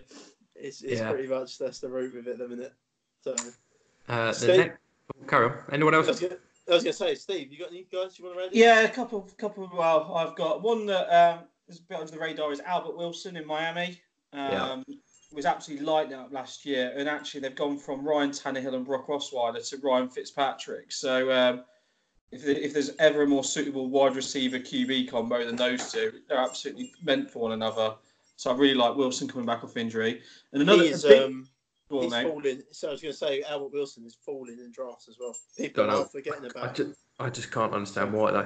it's, 0.54 0.82
it's 0.82 1.00
Yeah. 1.00 1.10
pretty 1.10 1.28
much 1.28 1.58
that's 1.58 1.78
the 1.78 1.88
route 1.88 2.14
with 2.14 2.26
it 2.28 2.32
at 2.32 2.38
the 2.38 2.48
minute. 2.48 2.74
So 3.22 3.34
Uh, 4.08 4.26
the 4.26 4.32
Steve? 4.34 4.56
next, 4.58 4.78
oh, 5.18 5.26
carry 5.26 5.46
on. 5.46 5.58
Anyone 5.72 5.94
I 5.94 5.98
else? 5.98 6.08
was, 6.08 6.20
gonna, 6.20 6.36
I 6.68 6.74
was 6.74 6.82
gonna 6.84 6.92
say, 6.92 7.14
Steve, 7.14 7.50
you 7.50 7.58
got 7.58 7.70
any 7.70 7.86
guys 7.90 8.18
you 8.18 8.26
want 8.26 8.36
to 8.38 8.44
add? 8.44 8.50
Yeah, 8.52 8.80
a 8.80 8.88
couple, 8.90 9.26
couple. 9.38 9.70
Well, 9.74 10.12
I've 10.14 10.36
got 10.36 10.60
one 10.62 10.84
that 10.86 11.08
um, 11.08 11.44
is 11.68 11.78
a 11.78 11.82
bit 11.84 11.98
under 11.98 12.12
the 12.12 12.18
radar 12.18 12.52
is 12.52 12.60
Albert 12.60 12.98
Wilson 12.98 13.36
in 13.38 13.46
Miami. 13.46 13.98
Um, 14.34 14.84
Yeah. 14.86 14.94
Was 15.34 15.46
absolutely 15.46 15.86
lighting 15.86 16.12
up 16.12 16.30
last 16.30 16.66
year, 16.66 16.92
and 16.94 17.08
actually 17.08 17.40
they've 17.40 17.54
gone 17.54 17.78
from 17.78 18.06
Ryan 18.06 18.30
Tannehill 18.30 18.74
and 18.74 18.84
Brock 18.84 19.06
Osweiler 19.08 19.66
to 19.70 19.76
Ryan 19.78 20.08
Fitzpatrick. 20.10 20.92
So 20.92 21.32
um, 21.32 21.64
if, 22.30 22.46
if 22.46 22.74
there's 22.74 22.90
ever 22.98 23.22
a 23.22 23.26
more 23.26 23.42
suitable 23.42 23.88
wide 23.88 24.14
receiver 24.14 24.58
QB 24.58 25.10
combo 25.10 25.44
than 25.46 25.56
those 25.56 25.90
two, 25.90 26.12
they're 26.28 26.36
absolutely 26.38 26.92
meant 27.02 27.30
for 27.30 27.38
one 27.40 27.52
another. 27.52 27.94
So 28.36 28.50
I 28.50 28.56
really 28.56 28.74
like 28.74 28.94
Wilson 28.94 29.26
coming 29.26 29.46
back 29.46 29.64
off 29.64 29.76
injury. 29.78 30.20
And 30.52 30.60
another 30.62 30.82
He's, 30.84 31.04
a 31.04 31.08
big, 31.08 31.22
um, 31.22 31.48
on, 31.90 32.02
he's 32.02 32.10
mate. 32.10 32.26
falling. 32.28 32.62
So 32.72 32.88
I 32.88 32.90
was 32.92 33.00
going 33.00 33.12
to 33.12 33.18
say, 33.18 33.42
Albert 33.48 33.72
Wilson 33.72 34.04
is 34.04 34.14
falling 34.26 34.58
in 34.58 34.70
drafts 34.70 35.08
as 35.08 35.16
well. 35.18 35.34
People 35.56 35.90
are 35.90 36.04
forgetting 36.04 36.44
I 36.44 36.48
about. 36.48 36.74
just, 36.74 36.90
I 37.18 37.30
just 37.30 37.50
can't 37.50 37.72
understand 37.72 38.12
why 38.12 38.32
though. 38.32 38.38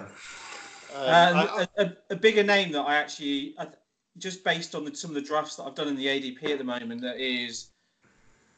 Um, 0.94 1.04
And 1.04 1.36
I- 1.38 1.42
I- 1.42 1.66
a, 1.78 1.84
a, 1.84 1.96
a 2.10 2.16
bigger 2.16 2.44
name 2.44 2.70
that 2.72 2.82
I 2.82 2.94
actually, 2.94 3.54
I, 3.58 3.64
th- 3.64 3.76
just 4.18 4.44
based 4.44 4.74
on 4.74 4.84
the, 4.84 4.94
some 4.94 5.10
of 5.10 5.14
the 5.14 5.20
drafts 5.22 5.56
that 5.56 5.64
I've 5.64 5.74
done 5.74 5.88
in 5.88 5.96
the 5.96 6.06
ADP 6.06 6.44
at 6.50 6.58
the 6.58 6.64
moment, 6.64 7.00
that 7.02 7.18
is 7.18 7.68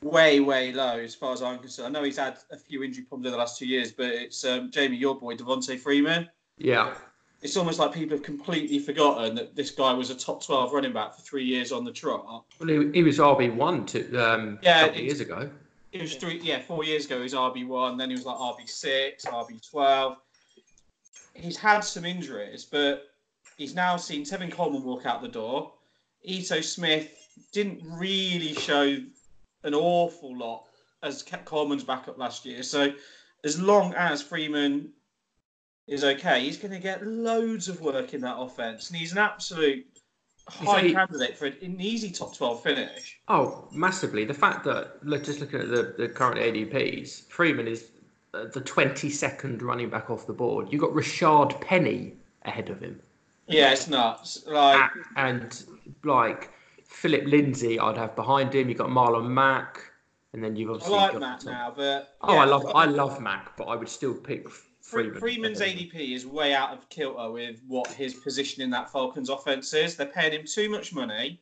way, 0.03 0.41
way 0.41 0.73
low 0.73 0.99
as 0.99 1.15
far 1.15 1.33
as 1.33 1.43
I'm 1.43 1.59
concerned. 1.59 1.97
I 1.97 1.99
know 2.01 2.05
he's 2.05 2.17
had 2.19 2.39
a 2.51 2.57
few 2.57 2.83
injury 2.85 3.05
problems 3.05 3.27
over 3.27 3.33
the 3.33 3.39
last 3.39 3.59
two 3.59 3.67
years, 3.67 3.93
but 3.93 4.07
it's 4.07 4.45
um, 4.45 4.71
Jamie, 4.71 4.97
your 4.97 5.19
boy, 5.19 5.35
Devonta 5.35 5.79
Freeman. 5.79 6.29
Yeah, 6.59 6.95
It's 7.43 7.57
almost 7.57 7.79
like 7.79 7.93
people 7.93 8.17
have 8.17 8.25
completely 8.25 8.79
forgotten 8.79 9.35
that 9.37 9.55
this 9.57 9.71
guy 9.71 9.93
was 9.93 10.11
a 10.11 10.15
top 10.15 10.45
12 10.45 10.73
running 10.73 10.93
back 10.93 11.15
for 11.15 11.23
three 11.23 11.45
years 11.45 11.71
on 11.73 11.85
the 11.85 11.93
trot. 11.93 12.45
well, 12.61 12.69
he, 12.69 12.91
he 12.93 13.03
was 13.03 13.19
RB 13.19 13.55
one 13.55 13.87
two 13.87 14.09
um, 14.21 14.59
Yeah, 14.63 14.79
a 14.79 14.87
couple 14.87 14.95
of 15.01 15.05
it's- 15.05 15.19
years 15.19 15.21
ago. 15.21 15.51
It 15.91 16.03
was 16.03 16.17
three, 16.17 16.39
yeah, 16.43 16.61
four 16.61 16.85
years 16.85 17.07
ago. 17.07 17.17
He 17.17 17.23
was 17.23 17.33
RB 17.33 17.67
one, 17.67 17.97
then 17.97 18.11
he 18.11 18.15
was 18.17 18.27
like 18.27 18.37
RB 18.37 18.69
six, 18.69 19.25
RB 19.25 19.67
twelve. 19.71 20.19
He's 21.33 21.57
had 21.57 21.81
some 21.81 22.05
injuries, 22.05 22.67
but 22.71 23.08
he's 23.59 23.75
now 23.75 23.97
seen 23.99 24.25
Tevin 24.25 24.51
Coleman 24.51 24.83
walk 24.83 25.05
out 25.05 25.21
the 25.21 25.29
door. 25.29 25.73
Ito 26.23 26.63
Smith 26.63 27.11
didn't 27.53 27.83
really 27.85 28.55
show 28.55 28.97
an 29.65 29.75
awful 29.75 30.35
lot 30.35 30.65
as 31.03 31.23
Coleman's 31.45 31.85
backup 31.85 32.17
last 32.17 32.47
year. 32.47 32.63
So, 32.63 32.93
as 33.45 33.61
long 33.61 33.93
as 33.95 34.23
Freeman 34.23 34.91
is 35.87 36.03
okay, 36.03 36.41
he's 36.41 36.57
going 36.57 36.73
to 36.73 36.81
get 36.81 37.07
loads 37.07 37.69
of 37.69 37.81
work 37.81 38.15
in 38.15 38.21
that 38.23 38.37
offense, 38.37 38.89
and 38.89 38.99
he's 38.99 39.13
an 39.13 39.19
absolute 39.19 39.87
high 40.49 40.81
he- 40.81 40.93
candidate 40.93 41.37
for 41.37 41.47
an 41.47 41.81
easy 41.81 42.11
top 42.11 42.37
twelve 42.37 42.63
finish. 42.63 43.21
Oh, 43.29 43.69
massively. 43.73 44.25
The 44.25 44.35
fact 44.35 44.65
that 44.65 45.05
look, 45.05 45.25
just 45.25 45.41
looking 45.41 45.61
at 45.61 45.69
the, 45.69 45.95
the 45.97 46.09
current 46.09 46.39
ADPs, 46.39 47.29
Freeman 47.29 47.69
is 47.69 47.91
uh, 48.35 48.45
the 48.53 48.61
22nd 48.61 49.63
running 49.63 49.89
back 49.89 50.11
off 50.11 50.27
the 50.27 50.33
board. 50.33 50.69
You've 50.71 50.83
got 50.83 50.91
Rashaad 50.91 51.61
Penny 51.61 52.15
ahead 52.45 52.71
of 52.71 52.81
him. 52.81 53.01
Yeah, 53.49 53.73
it's 53.73 53.89
nuts. 53.89 54.45
Like. 54.47 54.91
A- 55.17 55.19
and 55.21 55.65
like 56.05 56.51
Phillip 56.85 57.25
Lindsay, 57.27 57.79
I'd 57.79 57.97
have 57.97 58.15
behind 58.17 58.55
him. 58.55 58.69
You've 58.69 58.79
got 58.79 58.89
Marlon 58.91 59.29
Mack, 59.29 59.81
and 60.33 60.43
then 60.43 60.57
you've 60.57 60.71
obviously. 60.71 60.95
I 60.97 61.03
like 61.03 61.13
got 61.13 61.21
Matt 61.21 61.45
now, 61.45 61.73
but 61.75 62.17
Oh, 62.23 62.35
yeah, 62.35 62.41
I 62.43 62.45
love 62.45 62.67
I 62.75 62.85
love 62.85 63.21
Mack, 63.21 63.57
but 63.57 63.65
I 63.65 63.77
would 63.77 63.89
still 63.89 64.15
pick 64.15 64.49
Freeman. 64.81 65.19
Freeman's 65.21 65.61
ADP 65.61 66.15
is 66.15 66.27
way 66.27 66.55
out 66.55 66.73
of 66.73 66.89
kilter 66.89 67.31
with 67.31 67.61
what 67.67 67.89
his 67.89 68.15
position 68.15 68.63
in 68.63 68.71
that 68.71 68.91
Falcons 68.91 69.29
offense 69.29 69.73
is. 69.75 69.97
They're 69.97 70.07
paying 70.07 70.33
him 70.33 70.47
too 70.47 70.71
much 70.71 70.95
money. 70.95 71.41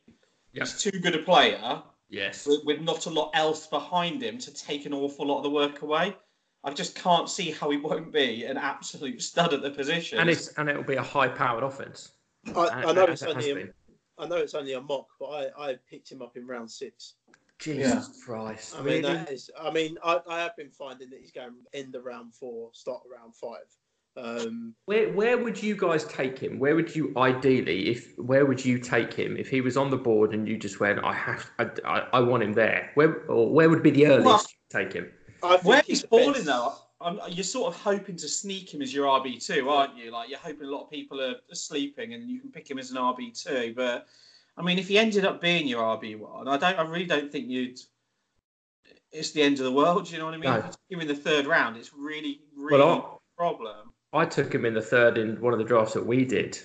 Yeah. 0.52 0.64
He's 0.64 0.80
too 0.82 0.98
good 0.98 1.14
a 1.14 1.18
player, 1.20 1.82
Yes. 2.08 2.46
with, 2.46 2.64
with 2.64 2.80
not 2.80 3.06
a 3.06 3.10
lot 3.10 3.30
else 3.34 3.66
behind 3.66 4.22
him 4.22 4.38
to 4.38 4.52
take 4.54 4.86
an 4.86 4.92
awful 4.94 5.26
lot 5.26 5.38
of 5.38 5.42
the 5.44 5.50
work 5.50 5.82
away. 5.82 6.16
I 6.66 6.72
just 6.72 6.96
can't 6.96 7.30
see 7.30 7.52
how 7.52 7.70
he 7.70 7.76
won't 7.76 8.12
be 8.12 8.44
an 8.44 8.56
absolute 8.56 9.22
stud 9.22 9.54
at 9.54 9.62
the 9.62 9.70
position. 9.70 10.18
And 10.18 10.28
it's 10.28 10.48
and 10.58 10.68
it'll 10.68 10.82
be 10.82 10.96
a 10.96 11.02
high-powered 11.02 11.62
offense. 11.62 12.10
I, 12.56 12.68
I 12.86 12.92
know 12.92 13.04
it's 13.04 13.22
only 13.22 13.72
a, 14.18 14.26
know 14.26 14.36
it's 14.36 14.54
only 14.54 14.72
a 14.72 14.80
mock, 14.80 15.06
but 15.20 15.26
I, 15.26 15.68
I 15.70 15.76
picked 15.88 16.10
him 16.10 16.22
up 16.22 16.36
in 16.36 16.44
round 16.44 16.68
six. 16.68 17.14
Jesus 17.60 18.20
Christ. 18.24 18.74
I 18.74 18.78
mean, 18.78 18.86
really? 18.86 19.02
that 19.02 19.30
is, 19.30 19.48
I 19.58 19.70
mean, 19.70 19.96
I, 20.04 20.20
I 20.28 20.40
have 20.40 20.56
been 20.56 20.70
finding 20.70 21.08
that 21.10 21.20
he's 21.20 21.32
going 21.32 21.52
end 21.72 21.94
of 21.94 22.04
round 22.04 22.34
four, 22.34 22.70
start 22.72 23.02
of 23.04 23.12
round 23.16 23.34
five. 23.34 23.64
Um, 24.18 24.74
Where 24.86 25.12
where 25.12 25.38
would 25.38 25.62
you 25.62 25.76
guys 25.76 26.04
take 26.04 26.38
him? 26.38 26.58
Where 26.58 26.74
would 26.74 26.96
you 26.96 27.12
ideally, 27.16 27.90
if 27.90 28.18
where 28.18 28.44
would 28.44 28.64
you 28.64 28.78
take 28.78 29.12
him 29.12 29.36
if 29.36 29.48
he 29.48 29.60
was 29.60 29.76
on 29.76 29.90
the 29.90 29.96
board 29.96 30.34
and 30.34 30.48
you 30.48 30.56
just 30.56 30.80
went, 30.80 31.04
I 31.04 31.12
have, 31.12 31.48
I, 31.58 31.70
I, 31.84 31.98
I 32.14 32.20
want 32.20 32.42
him 32.42 32.54
there. 32.54 32.90
Where 32.94 33.22
or 33.30 33.52
where 33.52 33.70
would 33.70 33.82
be 33.84 33.90
the 33.90 34.06
earliest 34.06 34.24
Well- 34.26 34.46
you 34.48 34.84
take 34.84 34.92
him? 34.92 35.12
I 35.46 35.56
Where 35.58 35.82
he's 35.82 36.02
falling 36.02 36.44
though, 36.44 36.74
I'm, 37.00 37.20
you're 37.28 37.44
sort 37.44 37.74
of 37.74 37.80
hoping 37.80 38.16
to 38.16 38.28
sneak 38.28 38.72
him 38.72 38.82
as 38.82 38.92
your 38.92 39.06
RB 39.06 39.44
two, 39.44 39.68
aren't 39.68 39.96
you? 39.96 40.10
Like 40.10 40.28
you're 40.30 40.38
hoping 40.38 40.66
a 40.66 40.70
lot 40.70 40.84
of 40.84 40.90
people 40.90 41.20
are, 41.20 41.34
sleeping 41.52 42.14
and 42.14 42.28
you 42.28 42.40
can 42.40 42.50
pick 42.50 42.70
him 42.70 42.78
as 42.78 42.90
an 42.90 42.96
RB 42.96 43.40
two. 43.40 43.74
But 43.76 44.06
I 44.56 44.62
mean, 44.62 44.78
if 44.78 44.88
he 44.88 44.98
ended 44.98 45.24
up 45.24 45.40
being 45.40 45.66
your 45.66 45.82
RB 45.82 46.18
one, 46.18 46.48
I 46.48 46.56
don't, 46.56 46.78
I 46.78 46.82
really 46.82 47.06
don't 47.06 47.30
think 47.30 47.48
you'd. 47.48 47.78
It's 49.12 49.30
the 49.30 49.42
end 49.42 49.58
of 49.58 49.64
the 49.64 49.72
world. 49.72 50.06
Do 50.06 50.12
you 50.12 50.18
know 50.18 50.26
what 50.26 50.34
I 50.34 50.38
mean? 50.38 50.50
No. 50.50 50.56
If 50.56 50.64
you 50.64 50.70
took 50.70 50.80
him 50.90 51.00
in 51.00 51.08
the 51.08 51.14
third 51.14 51.46
round, 51.46 51.76
it's 51.76 51.92
really, 51.94 52.40
really 52.56 52.82
Well, 52.82 53.20
a 53.36 53.36
problem. 53.36 53.92
I, 54.12 54.20
I 54.20 54.26
took 54.26 54.54
him 54.54 54.64
in 54.64 54.74
the 54.74 54.82
third 54.82 55.16
in 55.16 55.40
one 55.40 55.52
of 55.52 55.58
the 55.58 55.64
drafts 55.64 55.94
that 55.94 56.04
we 56.04 56.24
did 56.24 56.58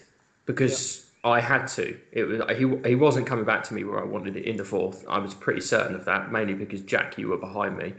because 0.46 1.12
I 1.24 1.40
had 1.40 1.68
to. 1.68 1.98
It 2.12 2.24
was 2.24 2.42
he 2.58 2.90
he 2.90 2.96
wasn't 2.96 3.28
coming 3.28 3.46
back 3.46 3.64
to 3.66 3.74
me 3.74 3.84
where 3.84 4.00
I 4.00 4.06
wanted 4.06 4.38
it 4.38 4.46
in 4.46 4.58
the 4.58 4.66
fourth. 4.66 5.06
I 5.08 5.20
was 5.20 5.34
pretty 5.34 5.62
certain 5.62 5.96
of 5.96 6.06
that, 6.06 6.32
mainly 6.32 6.54
because 6.54 6.82
Jack, 6.82 7.18
you 7.18 7.28
were 7.28 7.38
behind 7.38 7.78
me. 7.78 7.94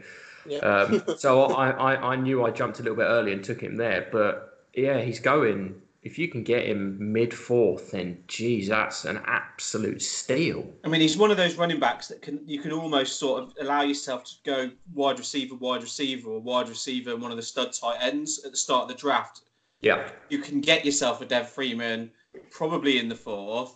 Yeah. 0.45 0.59
Um, 0.59 1.03
so 1.17 1.43
I, 1.43 1.69
I, 1.71 2.13
I 2.13 2.15
knew 2.15 2.43
I 2.45 2.51
jumped 2.51 2.79
a 2.79 2.83
little 2.83 2.97
bit 2.97 3.05
early 3.05 3.33
and 3.33 3.43
took 3.43 3.61
him 3.61 3.75
there. 3.77 4.07
But 4.11 4.65
yeah, 4.73 5.01
he's 5.01 5.19
going. 5.19 5.81
If 6.03 6.19
you 6.19 6.27
can 6.27 6.43
get 6.43 6.65
him 6.65 7.13
mid 7.13 7.33
fourth, 7.33 7.91
then 7.91 8.21
geez, 8.27 8.67
that's 8.67 9.05
an 9.05 9.21
absolute 9.25 10.01
steal. 10.01 10.67
I 10.83 10.89
mean, 10.89 10.99
he's 10.99 11.15
one 11.15 11.31
of 11.31 11.37
those 11.37 11.55
running 11.55 11.79
backs 11.79 12.09
that 12.09 12.21
can 12.21 12.41
you 12.45 12.59
can 12.59 12.73
almost 12.73 13.19
sort 13.19 13.41
of 13.41 13.53
allow 13.61 13.83
yourself 13.83 14.25
to 14.25 14.33
go 14.43 14.71
wide 14.93 15.17
receiver, 15.17 15.55
wide 15.55 15.81
receiver, 15.81 16.29
or 16.29 16.41
wide 16.41 16.67
receiver, 16.67 17.11
and 17.11 17.21
one 17.21 17.31
of 17.31 17.37
the 17.37 17.43
stud 17.43 17.71
tight 17.71 17.99
ends 18.01 18.43
at 18.43 18.51
the 18.51 18.57
start 18.57 18.83
of 18.83 18.87
the 18.89 18.95
draft. 18.95 19.41
Yeah, 19.79 20.09
You 20.29 20.37
can 20.37 20.61
get 20.61 20.85
yourself 20.85 21.19
a 21.21 21.25
Dev 21.25 21.49
Freeman 21.49 22.09
probably 22.51 22.99
in 22.99 23.09
the 23.09 23.15
fourth, 23.15 23.75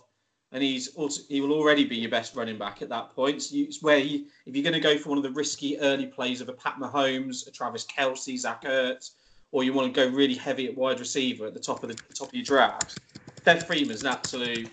and 0.52 0.62
he's 0.62 0.88
also 0.94 1.22
he 1.28 1.40
will 1.40 1.52
already 1.52 1.84
be 1.84 1.96
your 1.96 2.10
best 2.10 2.34
running 2.34 2.58
back 2.58 2.80
at 2.82 2.88
that 2.88 3.14
point. 3.14 3.42
So 3.42 3.56
you, 3.56 3.64
it's 3.64 3.82
where 3.82 4.00
he, 4.00 4.26
if 4.46 4.54
you're 4.54 4.62
going 4.62 4.74
to 4.74 4.80
go 4.80 4.98
for 4.98 5.10
one 5.10 5.18
of 5.18 5.24
the 5.24 5.30
risky 5.30 5.78
early 5.78 6.06
plays 6.06 6.40
of 6.40 6.48
a 6.48 6.52
Pat 6.52 6.76
Mahomes, 6.78 7.46
a 7.46 7.50
Travis 7.50 7.84
Kelce, 7.84 8.38
Zach 8.38 8.64
Ertz, 8.64 9.12
or 9.52 9.64
you 9.64 9.72
want 9.72 9.92
to 9.92 10.06
go 10.06 10.14
really 10.14 10.34
heavy 10.34 10.66
at 10.66 10.76
wide 10.76 11.00
receiver 11.00 11.46
at 11.46 11.54
the 11.54 11.60
top 11.60 11.82
of 11.82 11.88
the 11.88 11.94
top 12.14 12.28
of 12.28 12.34
your 12.34 12.44
draft, 12.44 12.98
Dev 13.44 13.66
Freeman's 13.66 14.02
an 14.02 14.08
absolute. 14.08 14.70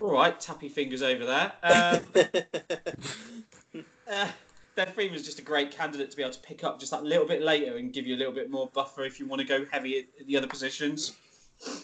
All 0.00 0.12
right, 0.12 0.38
tappy 0.40 0.68
fingers 0.68 1.02
over 1.02 1.26
there. 1.26 1.52
Um, 1.62 2.00
uh, 4.10 4.28
Dev 4.76 4.94
Freeman's 4.94 5.24
just 5.24 5.38
a 5.40 5.42
great 5.42 5.70
candidate 5.70 6.10
to 6.10 6.16
be 6.16 6.22
able 6.22 6.32
to 6.32 6.40
pick 6.40 6.64
up 6.64 6.80
just 6.80 6.92
that 6.92 7.04
little 7.04 7.26
bit 7.26 7.42
later 7.42 7.76
and 7.76 7.92
give 7.92 8.06
you 8.06 8.16
a 8.16 8.18
little 8.18 8.32
bit 8.32 8.50
more 8.50 8.70
buffer 8.72 9.02
if 9.02 9.20
you 9.20 9.26
want 9.26 9.40
to 9.40 9.46
go 9.46 9.66
heavy 9.70 9.98
at, 9.98 10.04
at 10.20 10.26
the 10.26 10.36
other 10.36 10.46
positions. 10.46 11.12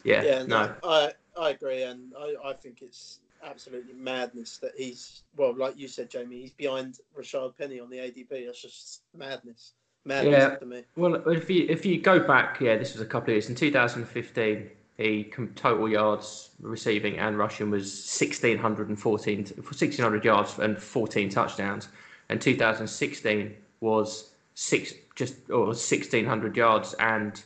yeah, 0.05 0.23
yeah, 0.23 0.43
no, 0.45 0.75
I, 0.83 1.13
I 1.39 1.51
agree, 1.51 1.83
and 1.83 2.13
I, 2.19 2.35
I 2.51 2.53
think 2.55 2.83
it's 2.83 3.21
absolutely 3.45 3.95
madness 3.95 4.59
that 4.59 4.73
he's 4.77 5.23
well, 5.37 5.55
like 5.55 5.79
you 5.79 5.89
said, 5.89 6.11
Jamie, 6.11 6.41
he's 6.43 6.53
behind 6.53 6.99
Rashaad 7.19 7.57
Penny 7.57 7.81
on 7.81 7.91
the 7.91 7.99
ADP. 7.99 8.47
That's 8.47 8.63
just 8.63 9.03
madness, 9.17 9.73
madness 10.05 10.33
Yeah. 10.33 10.57
to 10.57 10.67
me. 10.67 10.85
Well, 10.97 11.15
if 11.29 11.51
you 11.51 11.67
if 11.69 11.85
you 11.85 12.01
go 12.01 12.21
back, 12.21 12.61
yeah, 12.61 12.77
this 12.77 12.93
was 12.93 13.03
a 13.03 13.07
couple 13.07 13.31
of 13.31 13.35
years. 13.35 13.49
In 13.49 13.55
2015, 13.55 14.71
he 14.97 15.25
total 15.55 15.89
yards 15.89 16.51
receiving 16.61 17.19
and 17.19 17.37
rushing 17.37 17.71
was 17.71 17.85
1614, 18.19 19.39
1600 19.57 20.25
yards 20.25 20.59
and 20.59 20.79
14 20.79 21.29
touchdowns. 21.29 21.89
And 22.29 22.41
2016 22.41 23.55
was 23.81 24.31
six 24.55 24.95
just 25.15 25.51
or 25.51 25.67
1600 25.67 26.57
yards 26.57 26.95
and 26.95 27.43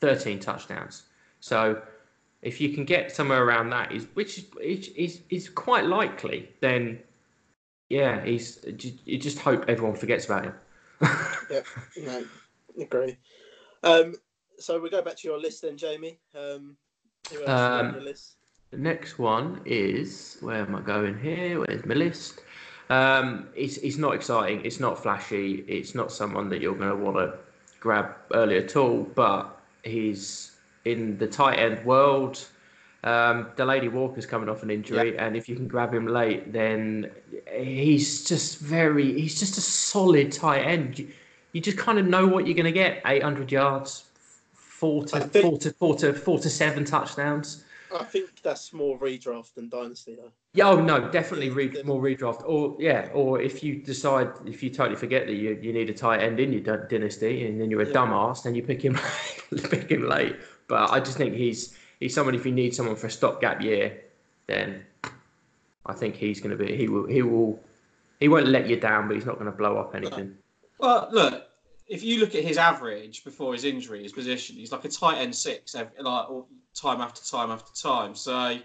13 0.00 0.38
touchdowns. 0.38 1.02
So 1.40 1.82
if 2.42 2.60
you 2.60 2.70
can 2.70 2.84
get 2.84 3.12
somewhere 3.14 3.44
around 3.44 3.70
that, 3.70 3.92
is 3.92 4.06
which 4.14 4.38
is 4.60 4.88
is, 4.88 5.20
is, 5.30 5.48
quite 5.48 5.86
likely, 5.86 6.48
then 6.60 6.98
yeah, 7.88 8.24
he's 8.24 8.58
you 9.04 9.18
just 9.18 9.38
hope 9.38 9.64
everyone 9.68 9.96
forgets 9.96 10.26
about 10.26 10.44
him. 10.44 10.54
Yep, 11.50 11.66
no, 11.98 12.24
agree. 12.80 13.16
Um, 13.82 14.14
so 14.58 14.80
we 14.80 14.88
go 14.88 15.02
back 15.02 15.16
to 15.16 15.28
your 15.28 15.38
list 15.38 15.62
then, 15.62 15.76
Jamie. 15.76 16.18
Um, 16.34 16.76
who 17.30 17.42
else 17.44 17.44
is 17.44 17.48
on 17.48 17.86
Um, 17.86 17.94
your 17.94 18.04
list? 18.04 18.36
The 18.70 18.78
next 18.78 19.18
one 19.18 19.60
is 19.66 20.38
where 20.40 20.62
am 20.62 20.74
I 20.74 20.80
going 20.80 21.18
here? 21.18 21.60
Where's 21.60 21.84
my 21.84 21.94
list? 21.94 22.40
Um, 22.88 23.48
it's 23.54 23.76
it's 23.78 23.98
not 23.98 24.14
exciting. 24.14 24.64
It's 24.64 24.80
not 24.80 25.02
flashy. 25.02 25.64
It's 25.68 25.94
not 25.94 26.10
someone 26.10 26.48
that 26.48 26.62
you're 26.62 26.74
going 26.74 26.90
to 26.90 26.96
want 26.96 27.16
to 27.18 27.38
grab 27.80 28.14
early 28.32 28.56
at 28.56 28.74
all. 28.76 29.02
But 29.02 29.60
he's 29.82 30.51
in 30.84 31.18
the 31.18 31.26
tight 31.26 31.58
end 31.58 31.84
world. 31.84 32.44
Um, 33.04 33.50
Delanie 33.56 33.90
Walker's 33.90 34.26
coming 34.26 34.48
off 34.48 34.62
an 34.62 34.70
injury, 34.70 35.18
and 35.18 35.36
if 35.36 35.48
you 35.48 35.56
can 35.56 35.66
grab 35.66 35.92
him 35.92 36.06
late, 36.06 36.52
then 36.52 37.10
he's 37.52 38.24
just 38.24 38.60
very. 38.60 39.20
He's 39.20 39.38
just 39.38 39.58
a 39.58 39.60
solid 39.60 40.30
tight 40.30 40.60
end. 40.60 40.98
You, 41.00 41.08
you 41.52 41.60
just 41.60 41.76
kind 41.78 41.98
of 41.98 42.06
know 42.06 42.26
what 42.26 42.46
you're 42.46 42.54
going 42.54 42.64
to 42.64 42.72
get. 42.72 43.02
800 43.04 43.50
yards, 43.50 44.04
four 44.52 45.04
to, 45.06 45.20
think, 45.20 45.44
four, 45.44 45.58
to, 45.58 45.70
four, 45.72 45.96
to, 45.96 46.12
four 46.12 46.38
to 46.38 46.48
seven 46.48 46.84
touchdowns. 46.84 47.64
I 47.94 48.04
think 48.04 48.40
that's 48.42 48.72
more 48.72 48.98
redraft 48.98 49.54
than 49.54 49.68
dynasty, 49.68 50.14
though. 50.14 50.30
Yeah, 50.54 50.68
oh 50.68 50.80
no, 50.80 51.10
definitely 51.10 51.50
re- 51.50 51.82
more 51.82 52.00
redraft. 52.00 52.42
Or 52.46 52.76
yeah, 52.78 53.08
or 53.14 53.40
if 53.40 53.62
you 53.62 53.76
decide 53.76 54.28
if 54.46 54.62
you 54.62 54.68
totally 54.70 54.96
forget 54.96 55.26
that 55.26 55.34
you, 55.34 55.58
you 55.60 55.72
need 55.72 55.88
a 55.88 55.94
tight 55.94 56.20
end 56.20 56.40
in 56.40 56.52
your 56.52 56.60
dy- 56.60 56.86
dynasty 56.88 57.46
and 57.46 57.60
then 57.60 57.70
you're 57.70 57.82
a 57.82 57.86
Yeah. 57.86 57.94
dumbass, 57.94 58.42
then 58.42 58.54
you 58.54 58.62
pick 58.62 58.82
him 58.82 58.98
pick 59.70 59.90
him 59.90 60.06
late. 60.08 60.36
But 60.68 60.90
I 60.90 61.00
just 61.00 61.16
think 61.16 61.34
he's 61.34 61.76
he's 62.00 62.14
someone 62.14 62.34
if 62.34 62.46
you 62.46 62.52
need 62.52 62.74
someone 62.74 62.96
for 62.96 63.06
a 63.06 63.10
stopgap 63.10 63.60
year, 63.62 64.00
then 64.46 64.84
I 65.86 65.92
think 65.92 66.16
he's 66.16 66.40
going 66.40 66.56
to 66.56 66.64
be 66.64 66.76
he 66.76 66.88
will 66.88 67.06
he 67.06 67.22
will 67.22 67.60
he 68.20 68.28
won't 68.28 68.46
let 68.46 68.68
you 68.68 68.76
down, 68.76 69.08
but 69.08 69.14
he's 69.14 69.26
not 69.26 69.34
going 69.34 69.50
to 69.50 69.56
blow 69.56 69.78
up 69.78 69.94
anything. 69.94 70.36
Well, 70.78 71.08
look, 71.10 71.48
if 71.88 72.02
you 72.02 72.20
look 72.20 72.34
at 72.34 72.44
his 72.44 72.56
average 72.56 73.24
before 73.24 73.52
his 73.52 73.64
injury, 73.64 74.02
his 74.02 74.12
position, 74.12 74.56
he's 74.56 74.72
like 74.72 74.84
a 74.84 74.88
tight 74.88 75.18
end 75.18 75.34
six, 75.34 75.74
ev- 75.74 75.90
like 75.98 76.26
time 76.74 77.00
after 77.00 77.22
time 77.24 77.50
after 77.50 77.72
time. 77.74 78.14
So, 78.14 78.58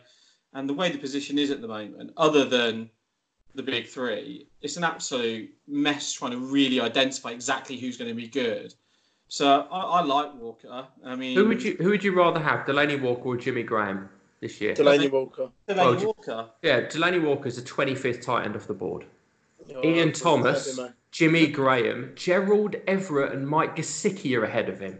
and 0.54 0.70
the 0.70 0.74
way 0.74 0.92
the 0.92 0.98
position 0.98 1.38
is 1.38 1.51
at 1.51 1.62
the 1.62 1.68
moment, 1.68 2.12
other 2.18 2.46
than 2.46 2.89
the 3.56 3.63
big 3.63 3.88
three, 3.88 4.48
it's 4.62 4.77
an 4.77 4.84
absolute 4.84 5.50
mess 5.68 6.13
trying 6.13 6.32
to 6.32 6.38
really 6.38 6.80
identify 6.80 7.32
exactly 7.32 7.77
who's 7.77 7.98
going 7.98 8.10
to 8.10 8.16
be 8.16 8.27
good. 8.27 8.74
So 9.27 9.67
I, 9.72 10.00
I 10.00 10.01
like 10.03 10.34
Walker. 10.36 10.88
I 11.05 11.15
mean, 11.15 11.38
Who 11.38 11.48
would 11.48 11.62
you 11.62 11.75
who 11.79 11.89
would 11.89 12.03
you 12.03 12.15
rather 12.15 12.39
have, 12.39 12.65
Delanie 12.65 13.00
Walker 13.01 13.24
or 13.29 13.38
Jimmy 13.38 13.63
Graham 13.63 14.10
this 14.39 14.62
year? 14.62 14.74
Delanie 14.74 15.12
Walker. 15.12 15.50
Delanie 15.67 16.01
Oh, 16.01 16.05
Walker. 16.05 16.50
Yeah, 16.62 16.81
Delanie 16.81 17.22
Walker 17.24 17.48
is 17.48 17.62
the 17.62 17.69
25th 17.69 18.22
tight 18.22 18.46
end 18.46 18.55
off 18.55 18.67
the 18.67 18.74
board. 18.74 19.05
Oh, 19.75 19.84
Ian 19.84 20.13
Thomas, 20.13 20.77
have? 20.77 20.93
Jimmy 21.12 21.48
Graham, 21.48 22.13
Gerald 22.15 22.77
Everett, 22.88 23.34
and 23.34 23.46
Mike 23.48 23.75
Gesicki 23.75 24.38
are 24.38 24.46
ahead 24.46 24.69
of 24.69 24.79
him. 24.79 24.98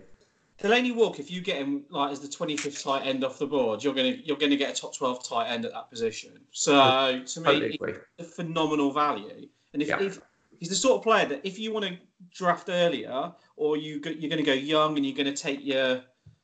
Delanie 0.62 0.93
Walker, 0.93 1.22
if 1.22 1.31
you 1.31 1.39
get 1.39 1.57
him 1.57 1.84
like 1.89 2.12
as 2.12 2.19
the 2.19 2.27
25th 2.27 2.84
tight 2.84 3.05
end 3.07 3.24
off 3.24 3.38
the 3.39 3.48
board, 3.48 3.84
you're 3.84 3.93
gonna 3.93 4.15
you're 4.24 4.38
gonna 4.38 4.57
get 4.57 4.77
a 4.77 4.81
top 4.81 4.93
12 4.96 5.24
tight 5.24 5.48
end 5.50 5.65
at 5.65 5.72
that 5.72 5.89
position. 5.89 6.31
So 6.51 7.22
to 7.25 7.39
me, 7.39 7.46
Totally 7.46 7.74
agree. 7.75 7.93
a 8.19 8.24
phenomenal 8.24 8.91
value. 8.91 9.48
And 9.74 9.81
if, 9.81 9.88
Yeah. 9.88 10.01
if 10.01 10.19
he's 10.60 10.70
the 10.70 10.76
sort 10.76 10.98
of 10.98 11.04
player 11.04 11.26
that 11.28 11.42
if 11.46 11.60
you 11.60 11.72
want 11.72 11.86
to 11.86 11.98
draft 12.34 12.70
earlier, 12.70 13.32
or 13.56 13.78
you 13.78 14.00
go, 14.00 14.10
you're 14.10 14.30
going 14.30 14.44
to 14.44 14.52
go 14.52 14.54
young 14.54 14.96
and 14.98 15.06
you're 15.06 15.16
going 15.16 15.34
to 15.34 15.42
take 15.42 15.64
your 15.64 16.02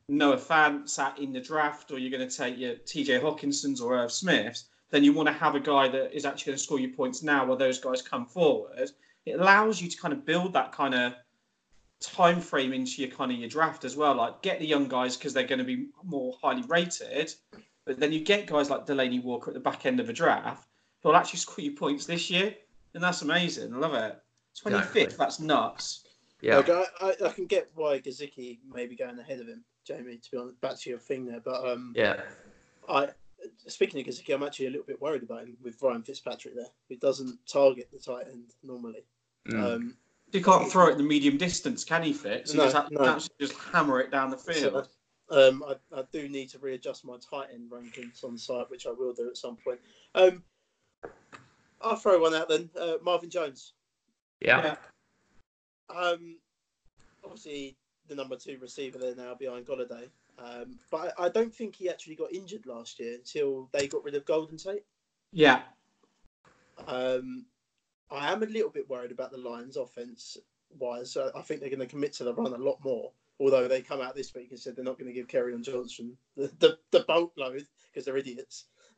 Noah 0.08 0.38
Fant 0.38 0.90
sat 0.90 1.18
in 1.20 1.32
the 1.32 1.40
draft, 1.40 1.92
or 1.92 1.98
you're 1.98 2.16
going 2.16 2.28
to 2.28 2.36
take 2.36 2.58
your 2.58 2.76
TJ 2.76 3.22
Hockensons 3.22 3.82
or 3.82 3.96
Irv 3.96 4.12
Smiths, 4.12 4.66
then 4.90 5.04
you 5.04 5.14
want 5.14 5.28
to 5.28 5.34
have 5.34 5.56
a 5.56 5.60
guy 5.60 5.88
that 5.88 6.16
is 6.16 6.26
actually 6.26 6.52
going 6.52 6.58
to 6.58 6.64
score 6.64 6.80
you 6.80 6.90
points 6.90 7.24
now 7.24 7.46
while 7.46 7.58
those 7.58 7.80
guys 7.80 8.02
come 8.02 8.26
forward. 8.26 8.92
It 9.26 9.40
allows 9.40 9.82
you 9.82 9.90
to 9.90 9.98
kind 9.98 10.14
of 10.14 10.26
build 10.26 10.54
that 10.54 10.72
kind 10.72 10.94
of 10.94 11.14
time 12.04 12.42
frame 12.42 12.74
into 12.74 13.02
your 13.02 13.10
kind 13.10 13.32
of 13.32 13.38
your 13.38 13.50
draft 13.50 13.86
as 13.86 13.96
well. 13.96 14.16
Like 14.16 14.42
get 14.42 14.60
the 14.60 14.68
young 14.68 14.88
guys 14.88 15.16
because 15.16 15.34
they're 15.34 15.48
going 15.48 15.60
to 15.60 15.66
be 15.66 15.88
more 16.04 16.36
highly 16.42 16.64
rated, 16.64 17.34
but 17.86 18.00
then 18.00 18.12
you 18.12 18.20
get 18.20 18.46
guys 18.46 18.70
like 18.70 18.86
Delanie 18.86 19.24
Walker 19.24 19.50
at 19.50 19.54
the 19.54 19.60
back 19.60 19.86
end 19.86 20.00
of 20.00 20.10
a 20.10 20.14
draft 20.14 20.68
who'll 21.02 21.16
actually 21.16 21.40
score 21.40 21.64
you 21.64 21.72
points 21.72 22.06
this 22.06 22.30
year, 22.30 22.54
and 22.94 23.04
that's 23.04 23.22
amazing. 23.22 23.74
I 23.74 23.78
love 23.78 23.94
it. 23.94 24.20
Twenty 24.60 24.78
fifth, 24.80 24.96
Exactly. 24.96 25.16
that's 25.18 25.40
nuts. 25.40 26.06
Yeah. 26.42 26.58
Like, 26.58 26.70
I, 26.70 26.84
I, 27.02 27.14
I 27.26 27.30
can 27.30 27.46
get 27.46 27.70
why 27.74 28.00
Gesicki 28.00 28.60
may 28.72 28.86
be 28.86 28.96
going 28.96 29.18
ahead 29.18 29.40
of 29.40 29.48
him, 29.48 29.64
Jamie. 29.86 30.18
To 30.18 30.32
be 30.32 30.38
honest, 30.38 30.62
back 30.62 30.78
to 30.80 30.90
your 30.90 31.00
thing 31.00 31.26
there, 31.26 31.40
but 31.40 31.66
um, 31.66 31.94
Yeah. 31.96 32.22
I 32.88 33.10
speaking 33.68 34.00
of 34.00 34.06
Gesicki, 34.08 34.34
I'm 34.34 34.44
actually 34.44 34.68
a 34.68 34.70
little 34.70 34.86
bit 34.86 35.02
worried 35.02 35.24
about 35.24 35.42
him 35.44 35.58
with 35.62 35.82
Ryan 35.82 36.04
Fitzpatrick 36.04 36.56
there, 36.56 36.68
who 36.90 36.96
doesn't 36.98 37.40
target 37.48 37.90
the 37.92 38.00
tight 38.00 38.28
end 38.32 38.52
normally. 38.62 39.04
Mm. 39.50 39.64
Um, 39.76 39.98
You 40.32 40.42
can't 40.42 40.72
throw 40.72 40.88
it 40.88 40.98
the 40.98 41.04
medium 41.04 41.38
distance, 41.38 41.84
can 41.84 42.04
he, 42.04 42.14
Fitz? 42.14 42.52
He 42.52 42.58
No, 42.58 42.70
just, 42.70 42.92
no. 42.92 43.20
just 43.40 43.54
hammer 43.74 44.00
it 44.00 44.12
down 44.12 44.30
the 44.30 44.38
field. 44.38 44.88
so, 45.30 45.50
um, 45.50 45.64
I, 45.68 46.00
I 46.00 46.04
do 46.12 46.30
need 46.30 46.50
to 46.50 46.60
readjust 46.60 47.06
my 47.06 47.18
tight 47.18 47.50
end 47.54 47.70
rankings 47.72 48.24
on 48.24 48.34
the 48.34 48.40
site, 48.40 48.70
which 48.70 48.86
I 48.86 48.92
will 48.92 49.14
do 49.14 49.28
at 49.30 49.38
some 49.38 49.58
point. 49.58 49.80
Um, 50.16 50.44
I'll 51.84 51.96
throw 51.96 52.20
one 52.20 52.34
out 52.34 52.50
then. 52.50 52.70
Uh, 52.80 52.94
Marvin 53.02 53.30
Jones. 53.30 53.74
yeah. 54.64 54.76
Um, 55.90 56.38
obviously, 57.24 57.76
the 58.08 58.16
number 58.16 58.36
two 58.36 58.58
receiver 58.62 58.98
there 58.98 59.16
now 59.16 59.36
behind 59.36 59.66
Golladay. 59.66 60.08
Um, 60.40 60.80
but 60.90 61.14
I, 61.20 61.26
I 61.26 61.30
don't 61.30 61.54
think 61.54 61.76
he 61.76 61.90
actually 61.90 62.16
got 62.16 62.34
injured 62.34 62.66
last 62.66 63.00
year 63.00 63.16
until 63.16 63.70
they 63.72 63.88
got 63.88 64.04
rid 64.04 64.16
of 64.16 64.26
Golden 64.26 64.58
Tate. 64.58 64.84
Yeah. 65.32 65.62
Um, 66.88 67.46
I 68.10 68.32
am 68.32 68.44
a 68.44 68.48
little 68.48 68.70
bit 68.70 68.90
worried 68.90 69.12
about 69.12 69.32
the 69.32 69.38
Lions' 69.38 69.78
offense 69.78 70.38
wise. 70.80 71.16
I 71.18 71.42
think 71.42 71.60
they're 71.60 71.70
going 71.70 71.80
to 71.80 71.86
commit 71.88 72.14
to 72.14 72.24
the 72.24 72.34
run 72.34 72.54
a 72.54 72.58
lot 72.58 72.80
more. 72.84 73.12
Although 73.40 73.68
they 73.68 73.82
come 73.82 74.00
out 74.00 74.16
this 74.16 74.34
week 74.34 74.52
and 74.52 74.60
said 74.60 74.76
they're 74.76 74.86
not 74.86 74.98
going 74.98 75.08
to 75.08 75.14
give 75.14 75.28
Kerryon 75.28 75.64
Johnson 75.64 76.16
the, 76.38 76.52
the, 76.60 76.78
the 76.92 77.02
boatload 77.02 77.66
because 77.92 78.06
they're 78.06 78.18
idiots. 78.18 78.66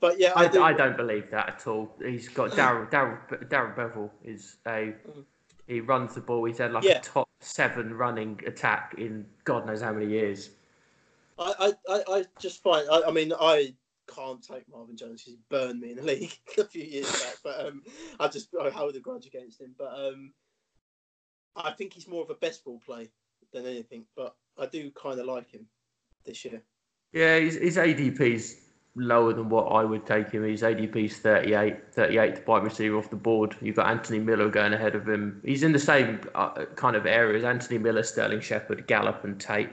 but 0.00 0.18
yeah, 0.18 0.32
I, 0.34 0.44
I, 0.44 0.48
do, 0.48 0.62
I 0.62 0.72
don't 0.72 0.96
believe 0.96 1.30
that 1.30 1.48
at 1.48 1.66
all. 1.66 1.94
He's 2.02 2.28
got 2.28 2.56
Darrell 2.56 2.86
Darrell 2.90 3.18
Darrell 3.48 3.74
Bevell 3.76 4.10
is 4.24 4.56
a 4.66 4.94
he 5.66 5.80
runs 5.80 6.14
the 6.14 6.20
ball. 6.20 6.44
He's 6.44 6.58
had 6.58 6.72
like 6.72 6.84
Yeah. 6.84 6.98
a 6.98 7.02
top 7.02 7.28
seven 7.40 7.94
running 7.94 8.40
attack 8.46 8.94
in 8.98 9.26
God 9.44 9.66
knows 9.66 9.80
how 9.82 9.92
many 9.92 10.10
years. 10.10 10.50
I, 11.38 11.54
I, 11.88 11.94
I, 11.94 12.02
I 12.08 12.24
just 12.38 12.62
find. 12.62 12.88
I, 12.90 13.02
I 13.06 13.10
mean, 13.12 13.32
I 13.38 13.74
can't 14.14 14.42
take 14.42 14.68
Marvin 14.68 14.96
Jones. 14.96 15.22
He's 15.22 15.36
burned 15.48 15.80
me 15.80 15.90
in 15.90 15.96
the 15.96 16.02
league 16.14 16.36
a 16.58 16.64
few 16.64 16.82
years 16.82 17.10
back. 17.22 17.36
But 17.44 17.66
um, 17.66 17.82
I 18.18 18.28
just 18.28 18.48
I 18.60 18.70
hold 18.70 18.96
a 18.96 19.00
grudge 19.00 19.26
against 19.26 19.60
him. 19.60 19.74
But 19.78 19.92
um, 19.94 20.32
I 21.56 21.70
think 21.72 21.92
he's 21.92 22.08
more 22.08 22.22
of 22.22 22.30
a 22.30 22.34
best 22.34 22.64
ball 22.64 22.80
play 22.84 23.08
than 23.52 23.66
anything. 23.66 24.04
But 24.16 24.34
I 24.58 24.66
do 24.66 24.90
kind 24.90 25.20
of 25.20 25.26
like 25.26 25.50
him 25.50 25.66
this 26.24 26.44
year. 26.44 26.62
Yeah, 27.12 27.38
his, 27.38 27.54
his 27.56 27.76
ADP's 27.76 28.56
lower 28.96 29.32
than 29.32 29.48
what 29.48 29.64
I 29.66 29.84
would 29.84 30.04
take 30.06 30.30
him. 30.30 30.42
His 30.44 30.62
ADP's 30.62 31.18
38, 31.18 31.92
38th 31.94 32.46
wide 32.46 32.62
receiver 32.64 32.96
off 32.98 33.08
the 33.10 33.16
board. 33.16 33.56
You've 33.60 33.76
got 33.76 33.88
Anthony 33.88 34.18
Miller 34.18 34.48
going 34.48 34.72
ahead 34.72 34.94
of 34.94 35.08
him. 35.08 35.40
He's 35.44 35.62
in 35.62 35.72
the 35.72 35.78
same 35.78 36.20
uh, 36.34 36.64
kind 36.76 36.96
of 36.96 37.06
areas. 37.06 37.44
Anthony 37.44 37.78
Miller, 37.78 38.02
Sterling 38.02 38.40
Shepard, 38.40 38.86
Gallup, 38.86 39.24
and 39.24 39.40
Tate. 39.40 39.70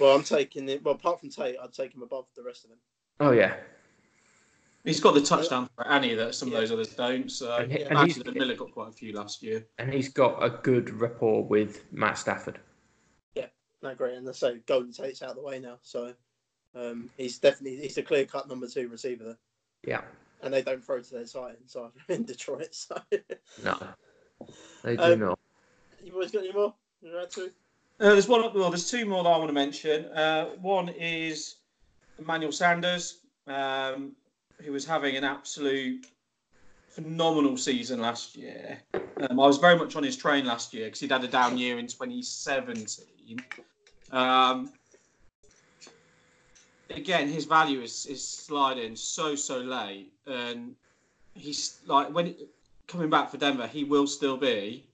Well, 0.00 0.14
I'm 0.16 0.22
taking 0.22 0.68
it. 0.68 0.82
Well, 0.82 0.94
apart 0.94 1.20
from 1.20 1.30
Tate, 1.30 1.56
I'd 1.62 1.72
take 1.72 1.94
him 1.94 2.02
above 2.02 2.26
the 2.36 2.42
rest 2.42 2.64
of 2.64 2.70
them. 2.70 2.78
Oh 3.20 3.32
yeah, 3.32 3.54
He's 4.84 5.00
got 5.00 5.12
the 5.12 5.20
touchdown 5.20 5.68
for 5.74 5.86
Annie 5.86 6.14
that 6.14 6.34
some 6.34 6.48
of 6.48 6.54
those 6.54 6.70
others 6.72 6.94
don't. 6.94 7.30
So 7.30 7.54
And 7.56 7.70
he- 7.72 7.80
Yeah. 7.80 7.88
and 7.90 7.98
actually, 7.98 8.32
Miller 8.32 8.54
got 8.54 8.70
quite 8.72 8.88
a 8.88 8.92
few 8.92 9.12
last 9.12 9.42
year. 9.42 9.66
and 9.78 9.92
he's 9.92 10.08
got 10.08 10.42
a 10.42 10.48
good 10.50 10.90
rapport 10.90 11.44
with 11.44 11.84
Matt 11.92 12.16
Stafford. 12.16 12.60
Yeah, 13.34 13.46
no, 13.82 13.94
great. 13.94 14.14
And 14.16 14.26
I 14.28 14.32
say 14.32 14.58
Golden 14.66 14.92
Tate's 14.92 15.20
out 15.20 15.30
of 15.30 15.36
the 15.36 15.42
way 15.42 15.58
now, 15.58 15.78
so 15.82 16.14
um, 16.78 17.10
he's 17.16 17.38
definitely 17.38 17.78
he's 17.80 17.98
a 17.98 18.02
clear 18.02 18.24
cut 18.24 18.48
number 18.48 18.66
two 18.68 18.88
receiver 18.88 19.24
there. 19.24 19.36
Yeah, 19.84 20.00
And 20.42 20.52
they 20.52 20.62
don't 20.62 20.84
throw 20.84 21.00
to 21.00 21.12
their 21.14 21.26
side 21.26 21.56
inside 21.62 21.90
in 22.08 22.24
Detroit. 22.24 22.74
So 22.74 22.96
no, 23.64 23.76
they 24.82 24.96
do 24.96 25.02
Um, 25.02 25.20
not. 25.20 25.38
you 26.04 26.12
boys 26.12 26.30
got 26.30 26.44
any 26.44 26.52
more? 26.52 26.74
You 27.02 27.18
add 27.20 27.30
to? 27.32 27.44
Uh, 28.00 28.10
there's 28.10 28.28
one. 28.28 28.42
Well, 28.54 28.70
there's 28.70 28.90
two 28.90 29.06
more 29.06 29.22
that 29.24 29.30
I 29.30 29.36
want 29.38 29.48
to 29.48 29.52
mention. 29.54 30.04
Uh, 30.06 30.46
one 30.60 30.88
is 30.90 31.56
Emmanuel 32.18 32.52
Sanders, 32.52 33.18
um, 33.46 34.12
who 34.62 34.72
was 34.72 34.84
having 34.84 35.16
an 35.16 35.24
absolute 35.24 36.06
phenomenal 36.88 37.56
season 37.56 38.00
last 38.00 38.36
year. 38.36 38.78
Um, 38.94 39.38
I 39.40 39.46
was 39.46 39.58
very 39.58 39.76
much 39.76 39.94
on 39.96 40.02
his 40.02 40.16
train 40.16 40.44
last 40.46 40.72
year 40.74 40.86
because 40.86 41.00
he'd 41.00 41.10
had 41.12 41.22
a 41.24 41.28
down 41.28 41.56
year 41.58 41.78
in 41.78 41.86
2017. 41.86 43.38
Um, 44.12 44.72
again, 46.90 47.28
his 47.28 47.44
value 47.44 47.80
is, 47.80 48.06
is 48.06 48.26
sliding 48.26 48.96
so 48.96 49.34
so 49.34 49.58
late, 49.58 50.12
and 50.26 50.74
he's 51.34 51.80
like 51.86 52.12
when 52.12 52.34
coming 52.86 53.10
back 53.10 53.30
for 53.30 53.36
Denver, 53.36 53.66
he 53.66 53.84
will 53.84 54.06
still 54.06 54.36
be 54.36 54.86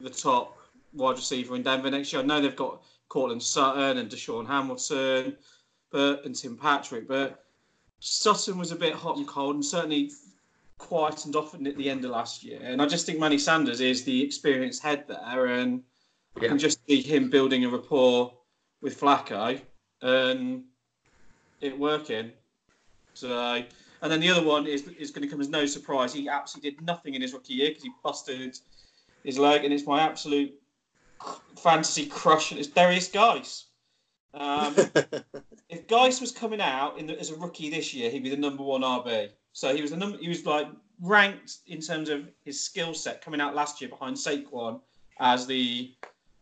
the 0.00 0.10
top 0.10 0.56
wide 0.94 1.16
receiver 1.16 1.54
in 1.56 1.62
Denver 1.62 1.90
next 1.90 2.12
year. 2.12 2.22
I 2.22 2.24
know 2.24 2.40
they've 2.40 2.56
got 2.56 2.82
Courtland 3.08 3.42
Sutton 3.42 3.98
and 3.98 4.10
DaeSean 4.10 4.46
Hamilton, 4.46 5.36
but 5.90 6.24
and 6.24 6.34
Tim 6.34 6.56
Patrick, 6.56 7.06
but 7.06 7.44
Sutton 8.00 8.58
was 8.58 8.72
a 8.72 8.76
bit 8.76 8.94
hot 8.94 9.16
and 9.16 9.26
cold, 9.26 9.54
and 9.54 9.64
certainly 9.64 10.10
quietened 10.78 11.36
off 11.36 11.54
at 11.54 11.62
the 11.62 11.88
end 11.88 12.04
of 12.04 12.10
last 12.10 12.42
year. 12.42 12.58
And 12.62 12.82
I 12.82 12.86
just 12.86 13.06
think 13.06 13.20
Manny 13.20 13.38
Sanders 13.38 13.80
is 13.80 14.02
the 14.02 14.22
experienced 14.22 14.82
head 14.82 15.04
there, 15.06 15.46
and 15.46 15.82
I 16.36 16.46
can 16.48 16.58
just 16.58 16.84
see 16.88 17.02
him 17.02 17.30
building 17.30 17.64
a 17.64 17.68
rapport 17.68 18.32
with 18.80 18.98
Flacco 18.98 19.60
and 20.00 20.64
it 21.62 21.78
working. 21.78 22.32
So, 23.14 23.62
and 24.02 24.12
then 24.12 24.20
the 24.20 24.28
other 24.30 24.44
one 24.44 24.66
is 24.66 24.86
is 24.88 25.10
going 25.10 25.22
to 25.22 25.28
come 25.28 25.40
as 25.40 25.48
no 25.48 25.64
surprise. 25.64 26.12
He 26.12 26.28
absolutely 26.28 26.72
did 26.72 26.82
nothing 26.82 27.14
in 27.14 27.22
his 27.22 27.32
rookie 27.32 27.54
year 27.54 27.70
because 27.70 27.84
he 27.84 27.90
busted 28.02 28.58
his 29.24 29.38
leg, 29.38 29.64
and 29.64 29.72
it's 29.72 29.86
my 29.86 30.00
absolute 30.00 30.52
fantasy 31.56 32.06
crush. 32.06 32.50
And 32.50 32.60
it's 32.60 32.68
Derrius 32.68 33.12
Guice. 33.12 33.66
Um, 34.34 34.74
if 35.68 35.86
Guice 35.86 36.20
was 36.20 36.32
coming 36.32 36.60
out 36.60 36.98
in 36.98 37.06
the, 37.06 37.18
as 37.18 37.30
a 37.30 37.36
rookie 37.36 37.70
this 37.70 37.94
year, 37.94 38.10
he'd 38.10 38.22
be 38.22 38.30
the 38.30 38.36
number 38.36 38.62
one 38.62 38.82
RB. 38.82 39.28
So 39.52 39.74
he 39.74 39.82
was 39.82 39.90
the 39.90 39.96
number. 39.96 40.18
He 40.18 40.28
was 40.28 40.44
like 40.44 40.66
ranked 41.00 41.58
in 41.66 41.80
terms 41.80 42.08
of 42.08 42.28
his 42.44 42.60
skill 42.60 42.94
set 42.94 43.22
coming 43.22 43.40
out 43.40 43.54
last 43.54 43.80
year 43.80 43.90
behind 43.90 44.16
Saquon 44.16 44.80
as 45.20 45.46
the 45.46 45.92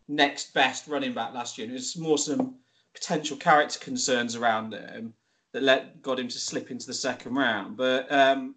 next 0.08 0.54
best 0.54 0.86
running 0.86 1.12
back 1.12 1.34
last 1.34 1.58
year. 1.58 1.66
And 1.66 1.72
it 1.72 1.78
was 1.78 1.96
more 1.96 2.18
some 2.18 2.56
potential 2.94 3.36
character 3.36 3.78
concerns 3.78 4.36
around 4.36 4.72
him 4.72 5.14
that 5.52 5.62
let 5.62 6.02
got 6.02 6.18
him 6.18 6.28
to 6.28 6.38
slip 6.38 6.70
into 6.70 6.86
the 6.86 6.94
second 6.94 7.34
round. 7.34 7.76
But 7.76 8.10
um, 8.12 8.54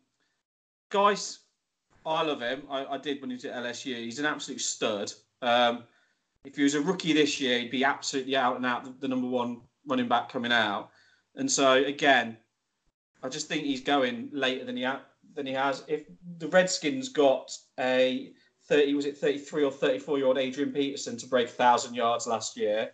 I 2.06 2.22
love 2.24 2.42
him. 2.42 2.64
I, 2.70 2.86
I 2.86 2.98
did 2.98 3.22
when 3.22 3.30
he 3.30 3.36
was 3.36 3.46
at 3.46 3.56
LSU. 3.56 3.96
He's 3.96 4.20
an 4.20 4.26
absolute 4.26 4.62
stud. 4.62 5.12
Um, 5.42 5.84
if 6.44 6.56
he 6.56 6.64
was 6.64 6.76
a 6.76 6.82
rookie 6.82 7.14
this 7.14 7.40
year, 7.40 7.60
he'd 7.60 7.72
be 7.72 7.84
absolutely 7.84 8.36
out 8.36 8.58
and 8.58 8.66
out 8.66 8.84
the, 8.84 8.94
the 9.00 9.08
number 9.08 9.28
one 9.28 9.62
running 9.88 10.08
back 10.08 10.30
coming 10.30 10.52
out. 10.52 10.90
And 11.36 11.50
so 11.50 11.74
again, 11.74 12.38
I 13.24 13.30
just 13.30 13.48
think 13.48 13.64
he's 13.64 13.82
going 13.82 14.30
later 14.34 14.66
than 14.66 14.78
he 14.78 14.84
ha- 14.84 15.02
than 15.34 15.46
he 15.46 15.54
has. 15.54 15.84
If 15.88 16.04
the 16.38 16.48
Redskins 16.50 17.10
got 17.10 17.52
a 17.80 18.34
thirty, 18.68 18.94
was 18.94 19.06
it 19.06 19.18
thirty 19.18 19.38
three 19.38 19.64
or 19.64 19.72
thirty 19.72 20.00
four 20.00 20.18
year 20.18 20.28
old 20.28 20.38
Adrian 20.38 20.72
Peterson 20.72 21.18
to 21.18 21.28
break 21.28 21.50
thousand 21.50 21.96
yards 21.96 22.28
last 22.28 22.58
year, 22.58 22.92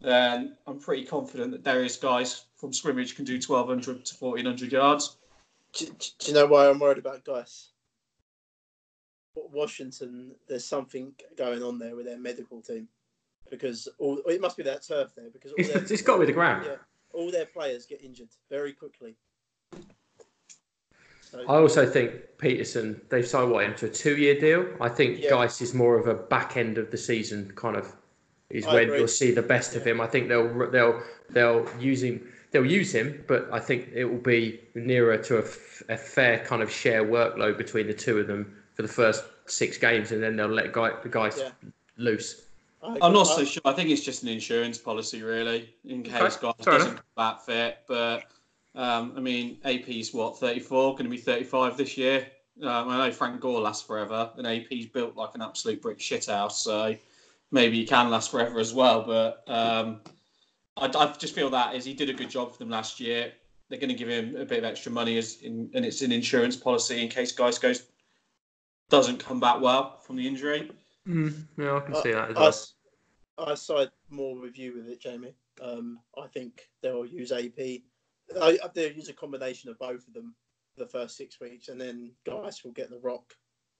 then 0.00 0.56
I'm 0.66 0.78
pretty 0.78 1.04
confident 1.04 1.52
that 1.52 1.64
Derrius 1.64 2.00
Guice 2.00 2.44
from 2.56 2.72
scrimmage 2.72 3.16
can 3.16 3.24
do 3.24 3.40
twelve 3.40 3.68
hundred 3.68 4.04
to 4.04 4.14
fourteen 4.14 4.46
hundred 4.46 4.72
yards. 4.72 5.16
do, 5.72 5.86
do 5.86 6.28
you 6.28 6.34
know 6.34 6.46
why 6.46 6.68
I'm 6.68 6.78
worried 6.78 6.98
about 6.98 7.24
Guice? 7.24 7.70
Washington, 9.52 10.34
there's 10.48 10.64
something 10.64 11.12
going 11.36 11.62
on 11.62 11.78
there 11.78 11.94
with 11.94 12.06
their 12.06 12.18
medical 12.18 12.62
team 12.62 12.88
because 13.50 13.86
all 13.98 14.18
it 14.26 14.40
must 14.40 14.56
be 14.56 14.62
that 14.62 14.82
turf 14.86 15.12
there 15.14 15.28
because 15.30 15.52
all 15.52 15.56
It's, 15.58 15.72
their, 15.72 15.82
it's 15.82 16.02
got 16.02 16.14
to 16.14 16.20
be 16.20 16.26
the 16.26 16.32
ground. 16.32 16.64
yeah, 16.66 16.76
all 17.12 17.30
their 17.30 17.46
players 17.46 17.84
get 17.86 18.02
injured 18.02 18.28
very 18.50 18.72
quickly. 18.72 19.14
So, 21.20 21.40
I 21.42 21.56
also 21.56 21.84
think 21.84 22.12
Peterson, 22.38 23.00
they've 23.10 23.26
signed 23.26 23.50
what 23.50 23.64
into 23.64 23.86
a 23.86 23.90
two-year 23.90 24.38
deal. 24.40 24.66
I 24.80 24.88
think 24.88 25.18
Yeah. 25.20 25.30
Guice 25.30 25.60
is 25.60 25.74
more 25.74 25.98
of 25.98 26.06
a 26.06 26.14
back 26.14 26.56
end 26.56 26.78
of 26.78 26.90
the 26.90 26.96
season 26.96 27.52
kind 27.56 27.76
of 27.76 27.94
is 28.50 28.66
I 28.66 28.74
when 28.74 28.82
agree. 28.84 28.98
you'll 28.98 29.08
see 29.08 29.32
the 29.32 29.42
best 29.42 29.74
of 29.76 29.86
him. 29.86 30.00
I 30.00 30.06
think 30.06 30.28
they'll 30.28 30.70
they'll 30.70 31.02
they'll 31.30 31.68
use 31.80 32.02
him. 32.02 32.32
They'll 32.52 32.64
use 32.64 32.94
him, 32.94 33.24
but 33.26 33.48
I 33.52 33.58
think 33.58 33.88
it 33.92 34.04
will 34.04 34.18
be 34.18 34.60
nearer 34.74 35.18
to 35.18 35.38
a, 35.38 35.42
f- 35.42 35.82
a 35.88 35.96
fair 35.96 36.38
kind 36.46 36.62
of 36.62 36.70
share 36.70 37.04
workload 37.04 37.58
between 37.58 37.86
the 37.86 37.92
two 37.92 38.18
of 38.18 38.28
them 38.28 38.56
for 38.74 38.82
the 38.82 38.88
first 38.88 39.24
six 39.46 39.76
games, 39.78 40.12
and 40.12 40.22
then 40.22 40.36
they'll 40.36 40.46
let 40.46 40.72
guy, 40.72 40.92
the 41.02 41.08
guys 41.08 41.36
Yeah. 41.38 41.50
loose. 41.98 42.42
I 42.82 42.98
I'm 43.02 43.12
not 43.12 43.24
so 43.24 43.44
sure. 43.44 43.60
I 43.64 43.72
think 43.72 43.90
it's 43.90 44.02
just 44.02 44.22
an 44.22 44.28
insurance 44.28 44.78
policy, 44.78 45.22
really, 45.22 45.74
in 45.84 46.02
case 46.04 46.14
Okay, 46.14 46.22
guys 46.22 46.54
fair 46.60 46.74
doesn't 46.74 46.90
enough. 46.92 46.94
come 46.94 47.04
back 47.16 47.40
fit. 47.40 47.78
But 47.88 48.24
um, 48.76 49.12
I 49.16 49.20
mean, 49.20 49.58
AP's 49.64 50.14
what 50.14 50.38
34, 50.38 50.92
going 50.92 51.04
to 51.04 51.10
be 51.10 51.16
35 51.18 51.76
this 51.76 51.98
year. 51.98 52.26
Um, 52.62 52.88
I 52.88 53.06
know 53.08 53.12
Frank 53.12 53.40
Gore 53.40 53.60
lasts 53.60 53.84
forever, 53.86 54.30
and 54.38 54.46
AP's 54.46 54.86
built 54.86 55.16
like 55.16 55.30
an 55.34 55.42
absolute 55.42 55.82
brick 55.82 55.98
shithouse, 55.98 56.52
so 56.52 56.94
maybe 57.50 57.76
he 57.76 57.86
can 57.86 58.10
last 58.10 58.30
forever 58.30 58.58
as 58.58 58.74
well. 58.74 59.02
But 59.02 59.44
um, 59.48 60.00
I, 60.76 60.86
I 60.86 61.12
just 61.18 61.34
feel 61.34 61.50
that 61.50 61.74
is 61.74 61.84
he 61.84 61.94
did 61.94 62.10
a 62.10 62.14
good 62.14 62.30
job 62.30 62.52
for 62.52 62.58
them 62.58 62.70
last 62.70 63.00
year. 63.00 63.32
They're 63.68 63.80
going 63.80 63.90
to 63.90 63.94
give 63.94 64.08
him 64.08 64.36
a 64.36 64.44
bit 64.44 64.58
of 64.58 64.64
extra 64.64 64.92
money, 64.92 65.18
as 65.18 65.42
in, 65.42 65.70
and 65.74 65.84
it's 65.84 66.02
an 66.02 66.12
insurance 66.12 66.56
policy 66.56 67.02
in 67.02 67.08
case 67.08 67.32
Guice 67.32 67.58
goes 67.58 67.82
doesn't 68.88 69.18
come 69.18 69.40
back 69.40 69.60
well 69.60 69.98
from 69.98 70.16
the 70.16 70.26
injury. 70.26 70.70
Mm, 71.08 71.34
yeah, 71.58 71.76
I 71.76 71.80
can 71.80 71.94
see 71.96 72.12
that 72.12 72.30
as 72.30 72.36
I, 72.36 72.40
well. 72.40 72.48
s- 72.48 72.74
I 73.38 73.54
side 73.54 73.90
more 74.10 74.40
with 74.40 74.56
you 74.56 74.74
with 74.76 74.88
it, 74.88 75.00
Jamie. 75.00 75.34
Um, 75.60 75.98
I 76.16 76.28
think 76.28 76.68
they'll 76.82 77.06
use 77.06 77.32
AP 77.32 77.58
I, 78.40 78.58
I 78.62 78.68
they 78.74 78.92
use 78.92 79.08
a 79.08 79.12
combination 79.12 79.70
of 79.70 79.78
both 79.78 80.06
of 80.06 80.14
them 80.14 80.34
for 80.74 80.84
the 80.84 80.90
first 80.90 81.16
six 81.16 81.40
weeks, 81.40 81.68
and 81.68 81.80
then 81.80 82.12
Guice 82.24 82.64
will 82.64 82.72
get 82.72 82.90
the 82.90 82.98
rock 82.98 83.34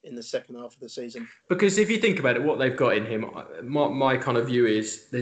in 0.06 0.14
the 0.14 0.22
second 0.22 0.54
half 0.56 0.74
of 0.74 0.80
the 0.80 0.88
season. 0.88 1.28
Because 1.48 1.78
if 1.78 1.90
you 1.90 1.98
think 1.98 2.18
about 2.18 2.36
it, 2.36 2.42
what 2.42 2.58
they've 2.58 2.76
got 2.76 2.96
in 2.96 3.04
him, 3.04 3.24
uh, 3.34 3.44
my, 3.62 3.88
my 3.88 4.16
kind 4.16 4.38
of 4.38 4.46
view 4.46 4.66
is 4.66 5.14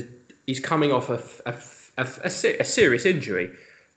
he's 0.46 0.60
coming 0.60 0.92
off 0.92 1.08
a, 1.10 1.22
a, 1.46 1.54
a, 1.98 2.06
a, 2.24 2.26
a 2.60 2.64
serious 2.64 3.04
injury. 3.06 3.50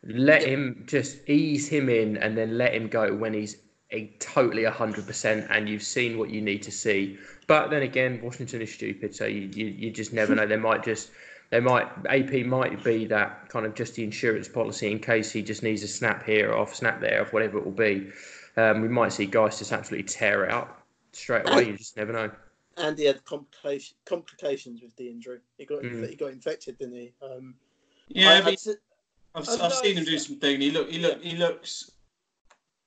Let 0.03 0.41
Yeah. 0.43 0.49
him 0.49 0.83
just 0.87 1.27
ease 1.29 1.67
him 1.67 1.89
in 1.89 2.17
and 2.17 2.37
then 2.37 2.57
let 2.57 2.73
him 2.73 2.87
go 2.87 3.13
when 3.13 3.33
he's 3.33 3.57
a 3.91 4.07
totally 4.19 4.63
100% 4.63 5.47
and 5.49 5.69
you've 5.69 5.83
seen 5.83 6.17
what 6.17 6.29
you 6.29 6.41
need 6.41 6.61
to 6.63 6.71
see. 6.71 7.17
But 7.47 7.69
then 7.69 7.83
again, 7.83 8.19
Washington 8.21 8.61
is 8.61 8.73
stupid, 8.73 9.15
so 9.15 9.25
you, 9.25 9.49
you, 9.53 9.65
you 9.67 9.91
just 9.91 10.13
never 10.13 10.35
know. 10.35 10.45
They 10.45 10.57
might 10.57 10.83
just, 10.83 11.09
they 11.49 11.61
might, 11.61 11.87
AP 12.09 12.45
might 12.45 12.83
be 12.83 13.05
that 13.05 13.47
kind 13.49 13.65
of 13.65 13.73
just 13.75 13.95
the 13.95 14.03
insurance 14.03 14.47
policy 14.49 14.91
in 14.91 14.99
case 14.99 15.31
he 15.31 15.41
just 15.41 15.63
needs 15.63 15.83
a 15.83 15.87
snap 15.87 16.25
here, 16.25 16.51
or 16.51 16.57
off, 16.57 16.75
snap 16.75 16.99
there, 16.99 17.21
off, 17.21 17.31
whatever 17.33 17.57
it 17.57 17.63
will 17.65 17.71
be. 17.71 18.09
Um, 18.57 18.81
we 18.81 18.87
might 18.87 19.13
see 19.13 19.25
Guice 19.27 19.59
just 19.59 19.71
absolutely 19.71 20.07
tear 20.09 20.43
it 20.45 20.51
up 20.51 20.81
straight 21.13 21.47
away. 21.47 21.67
You 21.67 21.77
just 21.77 21.95
never 21.95 22.11
know. 22.11 22.31
And 22.77 22.97
he 22.97 23.05
had 23.05 23.23
complication, 23.23 23.95
complications 24.05 24.81
with 24.81 24.95
the 24.97 25.09
injury. 25.09 25.39
He 25.57 25.65
got 25.65 25.83
Mm. 25.83 26.09
he 26.09 26.15
got 26.15 26.31
infected, 26.31 26.77
didn't 26.79 26.95
he? 26.95 27.13
Um, 27.21 27.55
Yeah, 28.09 28.33
I- 28.33 28.41
but 28.41 28.53
I'd 28.53 28.59
say- 28.59 28.75
I've, 29.35 29.47
I 29.49 29.65
I've 29.65 29.73
seen 29.73 29.97
him 29.97 30.05
do 30.05 30.17
something. 30.17 30.59
He 30.61 30.71
look, 30.71 30.89
he 30.89 30.97
look, 30.99 31.21
he 31.21 31.35
looks, 31.35 31.91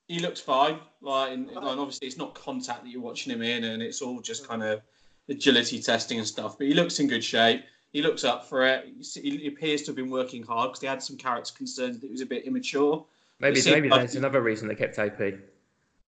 he 0.09 0.19
looks 0.19 0.41
fine. 0.41 0.81
Like, 1.01 1.33
and, 1.33 1.49
and 1.51 1.59
obviously 1.59 2.09
it's 2.09 2.17
not 2.17 2.35
contact 2.35 2.83
that 2.85 2.91
you're 2.91 3.01
watching 3.03 3.33
him 3.33 3.43
in, 3.43 3.65
and 3.65 3.83
it's 3.83 4.03
all 4.03 4.21
just 4.21 4.47
kind 4.49 4.63
of 4.65 4.81
agility 5.29 5.81
testing 5.81 6.19
and 6.19 6.27
stuff. 6.27 6.59
But 6.59 6.67
he 6.67 6.75
looks 6.75 6.99
in 6.99 7.07
good 7.07 7.23
shape. 7.23 7.63
He 7.93 8.03
looks 8.03 8.25
up 8.25 8.49
for 8.49 8.67
it. 8.67 8.87
You 8.87 9.39
He 9.39 9.47
appears 9.49 9.83
to 9.83 9.87
have 9.89 9.97
been 9.97 10.11
working 10.11 10.43
hard 10.43 10.71
because 10.71 10.81
he 10.81 10.87
had 10.89 11.03
some 11.03 11.17
character 11.17 11.53
concerns 11.55 12.01
that 12.01 12.07
he 12.07 12.13
was 12.13 12.21
a 12.23 12.27
bit 12.27 12.45
immature. 12.45 13.07
Maybe 13.39 13.61
It 13.61 13.67
maybe 13.67 13.89
like 13.89 14.01
that's 14.03 14.13
he- 14.15 14.19
another 14.19 14.41
reason 14.41 14.67
they 14.69 14.75
kept 14.75 14.99
AP. 14.99 15.35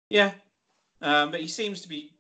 Yeah, 0.10 0.34
um, 1.02 1.32
but 1.32 1.42
he 1.42 1.48
seems 1.48 1.82
to 1.82 1.90
be 1.90 2.12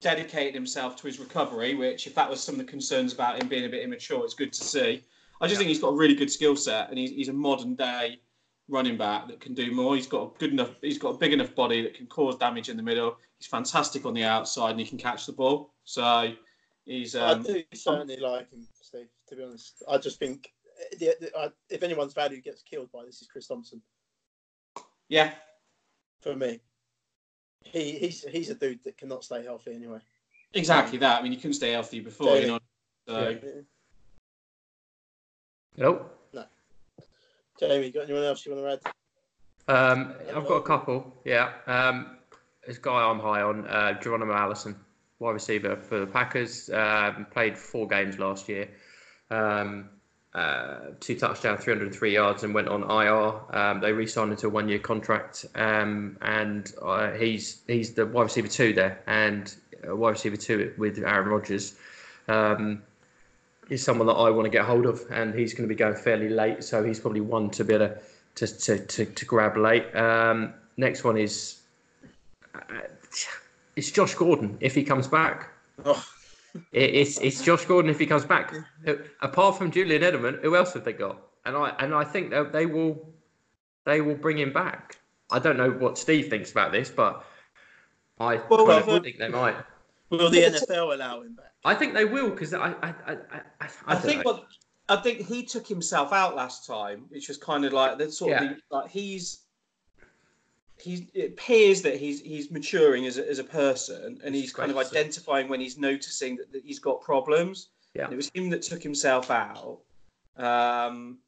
dedicating 0.00 0.54
himself 0.54 0.96
to 0.96 1.06
his 1.06 1.20
recovery. 1.20 1.74
Which, 1.74 2.06
if 2.06 2.14
that 2.14 2.28
was 2.28 2.42
some 2.42 2.54
of 2.54 2.58
the 2.58 2.64
concerns 2.70 3.12
about 3.12 3.40
him 3.40 3.48
being 3.48 3.64
a 3.64 3.68
bit 3.68 3.82
immature, 3.82 4.24
it's 4.24 4.34
good 4.34 4.52
to 4.52 4.64
see. 4.64 5.04
I 5.40 5.46
just 5.46 5.54
Yeah. 5.54 5.58
think 5.58 5.68
he's 5.68 5.80
got 5.80 5.88
a 5.88 5.96
really 5.96 6.14
good 6.14 6.30
skill 6.30 6.56
set, 6.56 6.88
and 6.88 6.98
he's, 6.98 7.10
he's 7.10 7.28
a 7.28 7.32
modern 7.32 7.74
day 7.74 8.20
running 8.68 8.96
back 8.96 9.26
that 9.28 9.40
can 9.40 9.54
do 9.54 9.72
more. 9.72 9.96
He's 9.96 10.06
got 10.06 10.22
a 10.34 10.38
good 10.38 10.52
enough, 10.52 10.70
he's 10.80 10.98
got 10.98 11.10
a 11.10 11.18
big 11.18 11.32
enough 11.32 11.54
body 11.54 11.82
that 11.82 11.94
can 11.94 12.06
cause 12.06 12.36
damage 12.36 12.68
in 12.68 12.76
the 12.76 12.82
middle. 12.82 13.16
He's 13.38 13.48
fantastic 13.48 14.06
on 14.06 14.14
the 14.14 14.24
outside, 14.24 14.70
and 14.70 14.80
he 14.80 14.86
can 14.86 14.98
catch 14.98 15.26
the 15.26 15.32
ball. 15.32 15.74
So 15.84 16.32
he's 16.84 17.14
um, 17.16 17.40
I 17.40 17.42
do 17.42 17.64
certainly 17.74 18.16
like 18.16 18.50
him, 18.50 18.66
Steve. 18.80 19.08
To 19.28 19.36
be 19.36 19.42
honest, 19.42 19.82
I 19.88 19.98
just 19.98 20.18
think 20.18 20.52
the, 20.98 21.14
the, 21.20 21.30
I, 21.36 21.48
if 21.68 21.82
anyone's 21.82 22.14
value 22.14 22.40
gets 22.40 22.62
killed 22.62 22.90
by 22.92 23.04
this, 23.04 23.20
is 23.20 23.26
Chris 23.26 23.48
Thompson. 23.48 23.82
yeah, 25.08 25.32
For 26.22 26.34
me, 26.34 26.60
he 27.62 27.92
he's 27.92 28.22
he's 28.22 28.50
a 28.50 28.54
dude 28.54 28.82
that 28.84 28.96
cannot 28.96 29.24
stay 29.24 29.44
healthy 29.44 29.74
anyway. 29.74 29.98
exactly 30.54 30.98
that. 30.98 31.20
I 31.20 31.22
mean, 31.22 31.32
you 31.32 31.38
couldn't 31.38 31.54
stay 31.54 31.72
healthy 31.72 32.00
before, 32.00 32.36
you 32.36 32.46
know. 32.46 32.58
So 33.06 33.38
Hello. 35.76 36.06
Jamie, 37.58 37.90
got 37.90 38.04
anyone 38.04 38.24
else 38.24 38.44
you 38.44 38.54
want 38.54 38.80
to 38.82 38.88
add? 38.88 39.92
Um, 39.92 40.14
I've 40.34 40.46
got 40.46 40.56
a 40.56 40.62
couple. 40.62 41.14
Yeah. 41.24 41.52
Um, 41.66 42.18
this 42.66 42.78
guy 42.78 42.92
I'm 42.92 43.20
high 43.20 43.42
on, 43.42 43.66
uh, 43.68 43.98
Geronimo 44.00 44.34
Allison, 44.34 44.76
wide 45.18 45.32
receiver 45.32 45.76
for 45.76 46.00
the 46.00 46.06
Packers. 46.06 46.70
Um, 46.70 47.26
played 47.30 47.56
four 47.56 47.86
games 47.86 48.18
last 48.18 48.48
year. 48.48 48.68
Um, 49.30 49.90
uh, 50.34 50.76
two 51.00 51.14
touchdowns, 51.16 51.62
303 51.62 52.14
yards, 52.14 52.42
and 52.42 52.54
went 52.54 52.68
on 52.68 52.82
IR. 52.82 53.56
Um, 53.56 53.80
they 53.80 53.92
re-signed 53.92 54.30
into 54.30 54.46
a 54.46 54.50
one-year 54.50 54.78
contract, 54.78 55.44
um, 55.54 56.16
and 56.22 56.72
uh, 56.80 57.12
he's 57.12 57.62
he's 57.66 57.92
the 57.92 58.06
wide 58.06 58.24
receiver 58.24 58.48
two 58.48 58.72
there, 58.72 59.02
and 59.06 59.54
wide 59.84 60.10
receiver 60.10 60.36
two 60.36 60.72
with 60.78 60.98
Aaron 60.98 61.28
Rodgers. 61.28 61.74
Um, 62.28 62.82
is 63.68 63.82
someone 63.82 64.06
that 64.06 64.14
I 64.14 64.28
want 64.30 64.44
to 64.44 64.50
get 64.50 64.64
hold 64.64 64.86
of, 64.86 65.00
and 65.10 65.34
he's 65.34 65.54
going 65.54 65.68
to 65.68 65.72
be 65.72 65.78
going 65.78 65.94
fairly 65.94 66.28
late, 66.28 66.64
so 66.64 66.82
he's 66.82 67.00
probably 67.00 67.20
one 67.20 67.48
to 67.50 67.64
be 67.64 67.74
able 67.74 67.88
to 67.88 67.98
to, 68.34 68.46
to, 68.46 68.78
to, 68.86 69.04
to 69.04 69.24
grab 69.24 69.56
late. 69.56 69.94
Um, 69.94 70.54
next 70.76 71.04
one 71.04 71.16
is 71.16 71.60
uh, 72.54 72.60
it's 73.76 73.90
Josh 73.90 74.14
Gordon 74.14 74.56
if 74.60 74.74
he 74.74 74.84
comes 74.84 75.08
back. 75.08 75.50
Oh, 75.84 76.04
it's 76.72 77.18
it's 77.20 77.42
Josh 77.42 77.64
Gordon 77.64 77.90
if 77.90 77.98
he 77.98 78.06
comes 78.06 78.24
back. 78.24 78.54
Apart 79.20 79.58
from 79.58 79.70
Julian 79.70 80.02
Edelman, 80.02 80.40
who 80.42 80.56
else 80.56 80.74
have 80.74 80.84
they 80.84 80.92
got? 80.92 81.18
And 81.44 81.56
I 81.56 81.70
and 81.78 81.94
I 81.94 82.04
think 82.04 82.30
that 82.30 82.52
they 82.52 82.66
will 82.66 83.12
they 83.84 84.00
will 84.00 84.14
bring 84.14 84.38
him 84.38 84.52
back. 84.52 84.98
I 85.30 85.38
don't 85.38 85.56
know 85.56 85.70
what 85.70 85.98
Steve 85.98 86.28
thinks 86.28 86.52
about 86.52 86.72
this, 86.72 86.90
but 86.90 87.24
I 88.20 88.36
Well, 88.48 88.68
of 88.70 88.86
well, 88.86 89.00
think 89.00 89.18
they 89.18 89.28
might. 89.28 89.56
will 90.10 90.30
the 90.30 90.42
NFL 90.42 90.94
allow 90.94 91.22
him 91.22 91.34
back? 91.34 91.52
I 91.64 91.74
think 91.74 91.94
they 91.94 92.04
will 92.04 92.30
because 92.30 92.52
I 92.54 92.72
I, 92.82 92.88
I, 92.88 93.12
I, 93.12 93.16
I, 93.32 93.40
I, 93.60 93.68
I 93.86 93.94
think 93.96 94.24
know. 94.24 94.32
what 94.32 94.46
I 94.88 94.96
think 94.96 95.26
he 95.26 95.44
took 95.44 95.66
himself 95.66 96.12
out 96.12 96.36
last 96.36 96.66
time, 96.66 97.06
which 97.08 97.28
was 97.28 97.38
kind 97.38 97.64
of 97.64 97.72
like 97.72 97.98
that 97.98 98.12
sort 98.12 98.32
Yeah. 98.32 98.44
of 98.44 98.50
the, 98.50 98.76
like 98.76 98.90
he's 98.90 99.41
he's 100.82 101.02
it 101.14 101.32
appears 101.32 101.82
that 101.82 101.96
he's 101.96 102.20
he's 102.20 102.50
maturing 102.50 103.06
as 103.06 103.18
a, 103.18 103.28
as 103.28 103.38
a 103.38 103.44
person 103.44 104.20
and 104.24 104.34
he's 104.34 104.52
kind 104.52 104.70
of 104.70 104.76
identifying 104.76 105.48
when 105.48 105.60
he's 105.60 105.78
noticing 105.78 106.36
that, 106.36 106.52
that 106.52 106.62
he's 106.64 106.78
got 106.78 107.00
problems. 107.00 107.68
Yeah. 107.94 108.04
And 108.04 108.12
it 108.12 108.16
was 108.16 108.30
him 108.34 108.50
that 108.50 108.62
took 108.62 108.82
himself 108.82 109.30
out. 109.30 109.80
Um, 110.36 111.18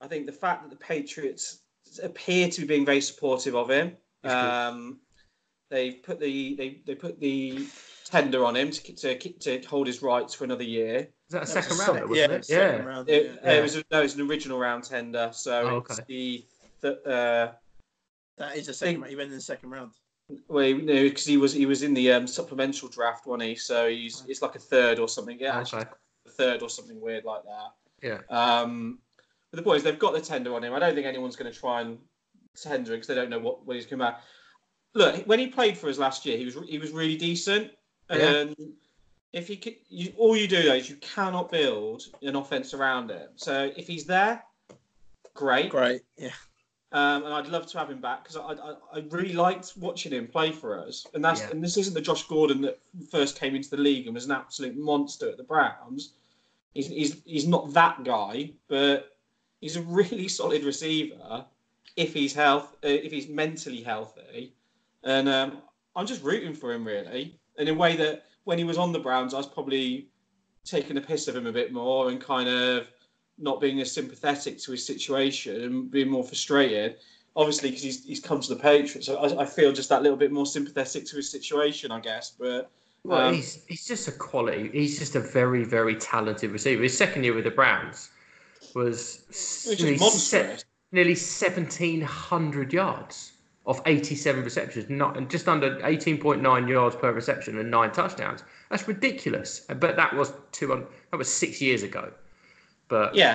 I 0.00 0.06
think 0.08 0.26
the 0.26 0.32
fact 0.32 0.62
that 0.62 0.70
the 0.70 0.84
Patriots 0.84 1.60
appear 2.02 2.48
to 2.48 2.60
be 2.62 2.66
being 2.66 2.84
very 2.84 3.00
supportive 3.00 3.54
of 3.54 3.70
him. 3.70 3.96
Um, 4.24 4.98
they 5.70 5.92
put 5.92 6.18
the 6.20 6.54
they, 6.56 6.80
they 6.86 6.94
put 6.94 7.20
the 7.20 7.66
tender 8.04 8.44
on 8.44 8.56
him 8.56 8.70
to, 8.70 8.92
to 8.94 9.18
to 9.18 9.60
hold 9.66 9.86
his 9.86 10.02
rights 10.02 10.34
for 10.34 10.44
another 10.44 10.64
year. 10.64 11.08
Is 11.28 11.32
that 11.32 11.42
a 11.44 11.46
second 11.46 11.76
a 11.76 11.80
round, 11.80 11.98
sec- 11.98 12.16
yeah, 12.16 12.30
it? 12.36 12.46
Yeah. 12.48 12.76
round, 12.82 13.08
It, 13.08 13.40
yeah. 13.42 13.52
it 13.52 13.62
was 13.62 13.76
a, 13.76 13.84
no, 13.90 14.00
it 14.00 14.02
was 14.02 14.14
an 14.14 14.28
original 14.28 14.58
round 14.58 14.84
tender, 14.84 15.30
so 15.32 15.68
Oh, 15.68 15.76
it's 15.78 15.98
okay. 15.98 16.04
the 16.08 16.44
the 16.80 17.10
uh, 17.10 17.52
That 18.38 18.56
is 18.56 18.68
a 18.68 18.74
second 18.74 19.00
round. 19.00 19.10
He 19.10 19.16
went 19.16 19.30
in 19.30 19.36
the 19.36 19.40
second 19.40 19.70
round. 19.70 19.92
well, 20.48 20.74
no, 20.74 21.02
because 21.04 21.26
he 21.26 21.36
was 21.36 21.52
he 21.52 21.66
was 21.66 21.82
in 21.82 21.94
the 21.94 22.12
um, 22.12 22.26
supplemental 22.26 22.88
draft, 22.88 23.26
wasn't 23.26 23.48
he? 23.48 23.54
So 23.54 23.88
he's 23.88 24.24
it's 24.28 24.42
like 24.42 24.54
a 24.54 24.60
third 24.60 24.98
or 24.98 25.08
something. 25.08 25.38
Yeah, 25.38 25.58
actually, 25.58 25.82
a 26.26 26.30
third 26.30 26.62
or 26.62 26.68
something 26.68 27.00
weird 27.00 27.24
like 27.24 27.42
that. 27.44 27.72
Yeah. 28.02 28.18
Um, 28.30 28.98
but 29.50 29.58
the 29.58 29.62
boys, 29.62 29.82
they've 29.82 29.98
got 29.98 30.14
the 30.14 30.20
tender 30.20 30.54
on 30.54 30.64
him. 30.64 30.74
I 30.74 30.78
don't 30.78 30.94
think 30.94 31.06
anyone's 31.06 31.36
going 31.36 31.52
to 31.52 31.58
try 31.58 31.80
and 31.80 31.98
tender 32.60 32.92
him 32.92 32.96
because 32.96 33.08
they 33.08 33.14
don't 33.14 33.30
know 33.30 33.38
what 33.38 33.64
when 33.66 33.76
he's 33.76 33.86
coming 33.86 34.06
back. 34.06 34.20
Look, 34.94 35.24
when 35.26 35.38
he 35.38 35.48
played 35.48 35.76
for 35.76 35.88
us 35.88 35.98
last 35.98 36.26
year, 36.26 36.36
he 36.36 36.44
was 36.44 36.56
he 36.68 36.78
was 36.78 36.90
really 36.90 37.16
decent. 37.16 37.70
Yeah. 38.10 38.16
And 38.16 38.56
if 39.32 39.50
you, 39.50 39.56
could, 39.56 39.76
you 39.88 40.12
all 40.16 40.36
you 40.36 40.46
do 40.46 40.62
though 40.62 40.74
is 40.74 40.88
you 40.88 40.96
cannot 40.96 41.50
build 41.50 42.02
an 42.22 42.36
offense 42.36 42.74
around 42.74 43.10
him. 43.10 43.28
So 43.36 43.72
if 43.76 43.86
he's 43.86 44.04
there, 44.04 44.42
great. 45.34 45.70
Great. 45.70 46.02
Yeah. 46.16 46.30
Um, 46.94 47.24
and 47.24 47.34
I'd 47.34 47.48
love 47.48 47.66
to 47.66 47.78
have 47.78 47.90
him 47.90 48.00
back 48.00 48.22
because 48.22 48.36
I, 48.36 48.52
I, 48.52 48.74
I 48.94 49.04
really 49.10 49.32
liked 49.32 49.72
watching 49.76 50.12
him 50.12 50.28
play 50.28 50.52
for 50.52 50.78
us. 50.78 51.04
And 51.12 51.24
that's 51.24 51.40
Yeah. 51.40 51.50
and 51.50 51.62
this 51.62 51.76
isn't 51.76 51.92
the 51.92 52.00
Josh 52.00 52.22
Gordon 52.28 52.62
that 52.62 52.78
first 53.10 53.36
came 53.36 53.56
into 53.56 53.68
the 53.68 53.78
league 53.78 54.06
and 54.06 54.14
was 54.14 54.26
an 54.26 54.30
absolute 54.30 54.76
monster 54.76 55.28
at 55.28 55.36
the 55.36 55.42
Browns. 55.42 56.12
He's, 56.72 56.86
he's, 56.86 57.16
he's 57.24 57.48
not 57.48 57.72
that 57.72 58.04
guy, 58.04 58.52
but 58.68 59.16
he's 59.60 59.74
a 59.74 59.82
really 59.82 60.28
solid 60.40 60.62
receiver 60.62 61.44
if 61.96 62.14
he's 62.14 62.32
health 62.32 62.76
uh, 62.84 62.88
if 62.88 63.10
he's 63.10 63.28
mentally 63.28 63.82
healthy. 63.82 64.54
And 65.02 65.28
um, 65.28 65.62
I'm 65.96 66.06
just 66.06 66.22
rooting 66.22 66.54
for 66.54 66.72
him 66.72 66.86
really 66.86 67.40
in 67.58 67.66
a 67.66 67.74
way 67.74 67.96
that 67.96 68.22
when 68.44 68.56
he 68.56 68.62
was 68.64 68.78
on 68.78 68.92
the 68.92 69.00
Browns, 69.00 69.34
I 69.34 69.38
was 69.38 69.46
probably 69.48 70.10
taking 70.64 70.96
a 70.96 71.00
piss 71.00 71.26
of 71.26 71.34
him 71.34 71.46
a 71.46 71.52
bit 71.52 71.72
more 71.72 72.08
and 72.10 72.20
kind 72.20 72.48
of 72.48 72.88
not 73.38 73.60
being 73.60 73.80
as 73.80 73.90
sympathetic 73.90 74.58
to 74.60 74.72
his 74.72 74.86
situation 74.86 75.62
and 75.62 75.90
being 75.90 76.08
more 76.08 76.24
frustrated. 76.24 76.96
Obviously, 77.36 77.70
because 77.70 77.82
he's, 77.82 78.04
he's 78.04 78.20
come 78.20 78.40
to 78.40 78.48
the 78.54 78.60
Patriots, 78.60 79.06
so 79.06 79.16
I, 79.16 79.42
I 79.42 79.44
feel 79.44 79.72
just 79.72 79.88
that 79.88 80.02
little 80.02 80.16
bit 80.16 80.30
more 80.30 80.46
sympathetic 80.46 81.04
to 81.06 81.16
his 81.16 81.28
situation, 81.28 81.90
I 81.90 81.98
guess. 81.98 82.30
But 82.38 82.70
Well, 83.02 83.28
Um, 83.28 83.34
he's 83.34 83.64
he's 83.66 83.84
just 83.86 84.06
a 84.06 84.12
quality. 84.12 84.70
He's 84.72 84.98
just 85.00 85.16
a 85.16 85.20
very 85.20 85.64
very 85.64 85.96
talented 85.96 86.52
receiver. 86.52 86.84
His 86.84 86.96
second 86.96 87.24
year 87.24 87.34
with 87.34 87.42
the 87.44 87.50
Browns 87.50 88.10
was 88.74 89.24
s- 89.30 89.66
Which 89.68 89.80
is 89.80 89.84
nearly, 89.84 89.98
monstrous. 89.98 90.64
nearly 90.92 91.14
seventeen 91.16 92.00
hundred 92.02 92.72
yards 92.72 93.32
of 93.66 93.82
eighty-seven 93.86 94.44
receptions, 94.44 94.88
not 94.88 95.28
just 95.28 95.48
under 95.48 95.84
eighteen 95.84 96.18
point 96.18 96.40
nine 96.40 96.68
yards 96.68 96.94
per 96.94 97.10
reception 97.12 97.58
and 97.58 97.68
nine 97.68 97.90
touchdowns. 97.90 98.44
That's 98.70 98.86
ridiculous. 98.86 99.66
But 99.68 99.96
that 99.96 100.14
was 100.14 100.32
two. 100.52 100.68
That 101.10 101.16
was 101.16 101.28
six 101.28 101.60
years 101.60 101.82
ago. 101.82 102.12
But 102.88 103.14
yeah, 103.14 103.34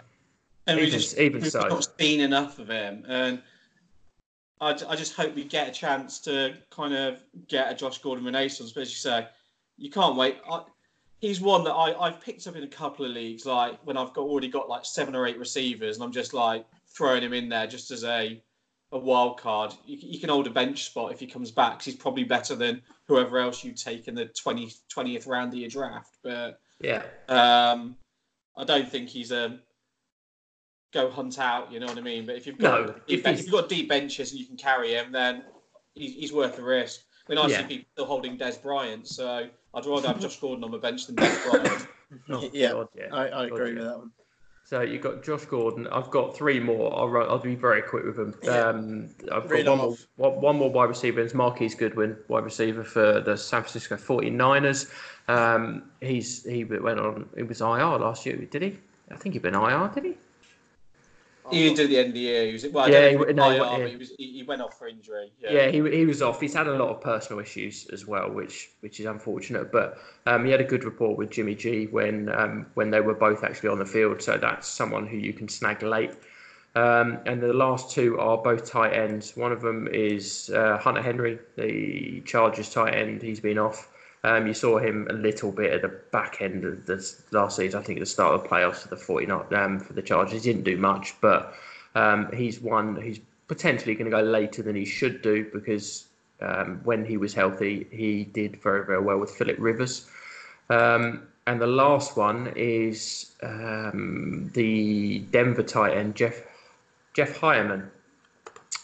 and 0.67 0.77
we 0.79 0.87
Even- 0.87 0.99
just 0.99 1.17
even 1.17 1.41
we've 1.41 1.51
so. 1.51 1.67
not 1.67 1.87
seen 1.99 2.21
enough 2.21 2.59
of 2.59 2.69
him, 2.69 3.05
and 3.07 3.41
I, 4.61 4.71
I 4.87 4.95
just 4.95 5.13
hope 5.15 5.35
we 5.35 5.43
get 5.43 5.67
a 5.69 5.71
chance 5.71 6.19
to 6.21 6.55
kind 6.69 6.93
of 6.93 7.23
get 7.47 7.71
a 7.71 7.75
Josh 7.75 7.97
Gordon 7.99 8.25
renaissance. 8.25 8.71
But 8.71 8.81
as 8.81 8.89
you 8.89 8.97
say, 8.97 9.27
you 9.77 9.89
can't 9.89 10.15
wait. 10.15 10.37
I, 10.51 10.63
he's 11.19 11.39
one 11.41 11.63
that 11.63 11.71
I, 11.73 11.93
I've 11.99 12.21
picked 12.21 12.45
up 12.47 12.55
in 12.55 12.63
a 12.63 12.67
couple 12.67 13.05
of 13.05 13.11
leagues, 13.11 13.45
like 13.45 13.79
when 13.85 13.97
I've 13.97 14.13
got 14.13 14.21
already 14.23 14.49
got 14.49 14.69
like 14.69 14.85
seven 14.85 15.15
or 15.15 15.25
eight 15.25 15.39
receivers, 15.39 15.95
and 15.95 16.03
I'm 16.03 16.11
just 16.11 16.33
like 16.33 16.65
throwing 16.95 17.23
him 17.23 17.33
in 17.33 17.49
there 17.49 17.67
just 17.67 17.91
as 17.91 18.03
a 18.03 18.41
a 18.91 18.97
wild 18.97 19.39
card. 19.39 19.71
You, 19.85 19.97
you 20.01 20.19
can 20.19 20.29
hold 20.29 20.47
a 20.47 20.49
bench 20.49 20.85
spot 20.85 21.11
if 21.11 21.19
he 21.19 21.27
comes 21.27 21.51
back. 21.51 21.73
'cause 21.77 21.85
he's 21.85 21.95
probably 21.95 22.23
better 22.23 22.55
than 22.55 22.81
whoever 23.07 23.37
else 23.37 23.63
you 23.63 23.71
take 23.71 24.07
in 24.07 24.15
the 24.15 24.25
20, 24.25 24.71
20th 24.91 25.27
round 25.27 25.53
of 25.53 25.59
your 25.59 25.69
draft. 25.69 26.17
But 26.23 26.59
Yeah. 26.81 27.03
um, 27.27 27.95
I 28.59 28.65
don't 28.65 28.89
think 28.89 29.07
he's 29.07 29.31
a 29.31 29.57
go 30.93 31.09
hunt 31.09 31.39
out. 31.39 31.71
You 31.71 31.79
know 31.79 31.85
what 31.85 31.97
I 31.97 32.01
mean? 32.01 32.25
But 32.25 32.35
if 32.35 32.45
you've 32.45 32.57
got 32.57 32.87
No, 32.87 32.93
deep 33.07 33.25
if 33.25 33.25
if 33.25 33.43
you've 33.43 33.51
got 33.51 33.69
deep 33.69 33.87
benches 33.87 34.31
and 34.31 34.39
you 34.39 34.45
can 34.45 34.57
carry 34.57 34.93
him, 34.93 35.11
then 35.13 35.45
he's, 35.95 36.13
he's 36.13 36.33
worth 36.33 36.57
the 36.57 36.63
risk. 36.63 37.01
I 37.27 37.31
mean, 37.31 37.39
I 37.39 37.47
Yeah. 37.47 37.57
see 37.61 37.63
people 37.63 37.89
still 37.93 38.05
holding 38.05 38.35
Des 38.37 38.57
Bryant, 38.61 39.07
so 39.07 39.47
I'd 39.73 39.85
rather 39.85 40.09
have 40.09 40.19
Josh 40.21 40.39
Gordon 40.39 40.63
on 40.65 40.71
the 40.71 40.77
bench 40.77 41.07
than 41.07 41.15
Des 41.15 41.37
Bryant. 41.45 41.87
Oh, 42.29 42.49
Yeah. 42.51 42.71
God, 42.73 42.87
yeah. 42.95 43.13
I, 43.13 43.27
I 43.27 43.45
agree 43.45 43.57
God, 43.57 43.75
with 43.75 43.83
that 43.85 43.97
one. 43.97 44.11
So 44.69 44.81
you've 44.81 45.01
got 45.01 45.23
Josh 45.23 45.45
Gordon. 45.45 45.87
I've 45.87 46.11
got 46.11 46.37
three 46.37 46.59
more. 46.59 46.95
I'll, 46.95 47.09
ru- 47.09 47.25
I'll 47.25 47.39
be 47.39 47.55
very 47.55 47.81
quick 47.81 48.05
with 48.05 48.17
them. 48.17 48.35
Yeah. 48.43 48.67
Um, 48.67 49.09
I've 49.31 49.49
got 49.49 49.65
one 49.65 49.77
more, 49.79 49.95
one, 50.17 50.41
one 50.41 50.55
more 50.57 50.69
wide 50.71 50.89
receiver. 50.89 51.21
It's 51.21 51.33
Marquise 51.33 51.73
Goodwin, 51.73 52.15
wide 52.27 52.43
receiver 52.43 52.83
for 52.83 53.19
the 53.19 53.35
San 53.35 53.63
Francisco 53.63 53.95
49ers. 53.95 54.91
Um, 55.27 55.89
he's 56.01 56.45
he 56.45 56.65
went 56.65 56.99
on. 56.99 57.27
It 57.35 57.47
was 57.47 57.61
IR 57.61 57.97
last 57.97 58.27
year, 58.27 58.35
did 58.37 58.61
he? 58.61 58.77
I 59.09 59.15
think 59.15 59.33
he'd 59.33 59.41
been 59.41 59.55
IR, 59.55 59.89
did 59.91 60.03
he? 60.03 60.17
He 61.51 61.69
did 61.69 61.79
at 61.79 61.89
the 61.89 61.97
end 61.97 62.07
of 62.09 62.13
the 62.13 62.19
year. 62.19 62.45
He 62.47 62.53
was 62.53 62.67
well, 62.67 62.89
Yeah, 62.89 63.09
he 63.09 63.15
no, 63.33 63.49
IR, 63.49 63.57
yeah. 63.57 63.87
he, 63.87 63.95
was, 63.97 64.11
he, 64.17 64.31
he 64.33 64.43
went 64.43 64.61
off 64.61 64.77
for 64.77 64.87
injury. 64.87 65.31
Yeah. 65.39 65.51
Yeah, 65.51 65.67
he, 65.67 65.97
he 65.97 66.05
was 66.05 66.21
off. 66.21 66.39
He's 66.41 66.53
had 66.53 66.67
a 66.67 66.73
lot 66.73 66.89
of 66.89 67.01
personal 67.01 67.39
issues 67.41 67.87
as 67.91 68.05
well, 68.05 68.29
which 68.31 68.69
which 68.81 68.99
is 68.99 69.05
unfortunate. 69.05 69.71
But 69.71 69.97
um, 70.25 70.45
he 70.45 70.51
had 70.51 70.61
a 70.61 70.65
good 70.65 70.83
rapport 70.83 71.15
with 71.15 71.29
Jimmy 71.29 71.55
G 71.55 71.87
when 71.87 72.29
um, 72.29 72.67
when 72.73 72.91
they 72.91 73.01
were 73.01 73.15
both 73.15 73.43
actually 73.43 73.69
on 73.69 73.79
the 73.79 73.85
field. 73.85 74.21
So 74.21 74.37
that's 74.37 74.67
someone 74.67 75.07
who 75.07 75.17
you 75.17 75.33
can 75.33 75.47
snag 75.47 75.83
late. 75.83 76.11
Um, 76.75 77.19
and 77.25 77.41
the 77.41 77.51
last 77.51 77.91
two 77.91 78.19
are 78.19 78.37
both 78.37 78.69
tight 78.69 78.93
ends. 78.93 79.35
One 79.35 79.51
of 79.51 79.61
them 79.61 79.87
is 79.91 80.51
uh, 80.53 80.77
Hunter 80.77 81.01
Henry, 81.01 81.39
the 81.55 82.21
Chargers 82.25 82.71
tight 82.71 82.93
end. 82.93 83.21
He's 83.21 83.39
been 83.39 83.57
off. 83.57 83.88
Um, 84.23 84.47
you 84.47 84.53
saw 84.53 84.79
him 84.79 85.07
a 85.09 85.13
little 85.13 85.51
bit 85.51 85.71
at 85.71 85.81
the 85.81 85.87
back 86.11 86.41
end 86.41 86.65
of 86.65 86.85
the 86.85 87.15
last 87.31 87.55
season. 87.55 87.79
I 87.79 87.83
think 87.83 87.97
at 87.97 88.01
the 88.01 88.05
start 88.05 88.35
of 88.35 88.43
the 88.43 88.49
playoffs 88.49 88.77
for 88.81 88.89
the 88.89 88.97
49 88.97 89.53
um, 89.53 89.79
for 89.79 89.93
the 89.93 90.01
Chargers. 90.01 90.43
He 90.43 90.51
didn't 90.51 90.65
do 90.65 90.77
much, 90.77 91.13
but 91.21 91.53
um, 91.95 92.29
he's 92.33 92.59
one 92.59 92.95
who's 92.97 93.19
potentially 93.47 93.95
going 93.95 94.11
to 94.11 94.15
go 94.15 94.21
later 94.21 94.61
than 94.61 94.75
he 94.75 94.85
should 94.85 95.21
do 95.21 95.49
because 95.53 96.05
um, 96.41 96.81
when 96.83 97.05
he 97.05 97.17
was 97.17 97.33
healthy, 97.33 97.87
he 97.91 98.25
did 98.25 98.61
very, 98.61 98.85
very 98.85 99.01
well 99.01 99.17
with 99.17 99.31
Philip 99.31 99.57
Rivers. 99.59 100.07
Um, 100.69 101.27
and 101.47 101.59
the 101.59 101.67
last 101.67 102.15
one 102.15 102.53
is 102.55 103.31
um, 103.41 104.51
the 104.53 105.19
Denver 105.31 105.63
tight 105.63 105.97
end, 105.97 106.15
Jeff 106.15 106.43
Jeff. 107.13 107.43
Um, 107.43 107.89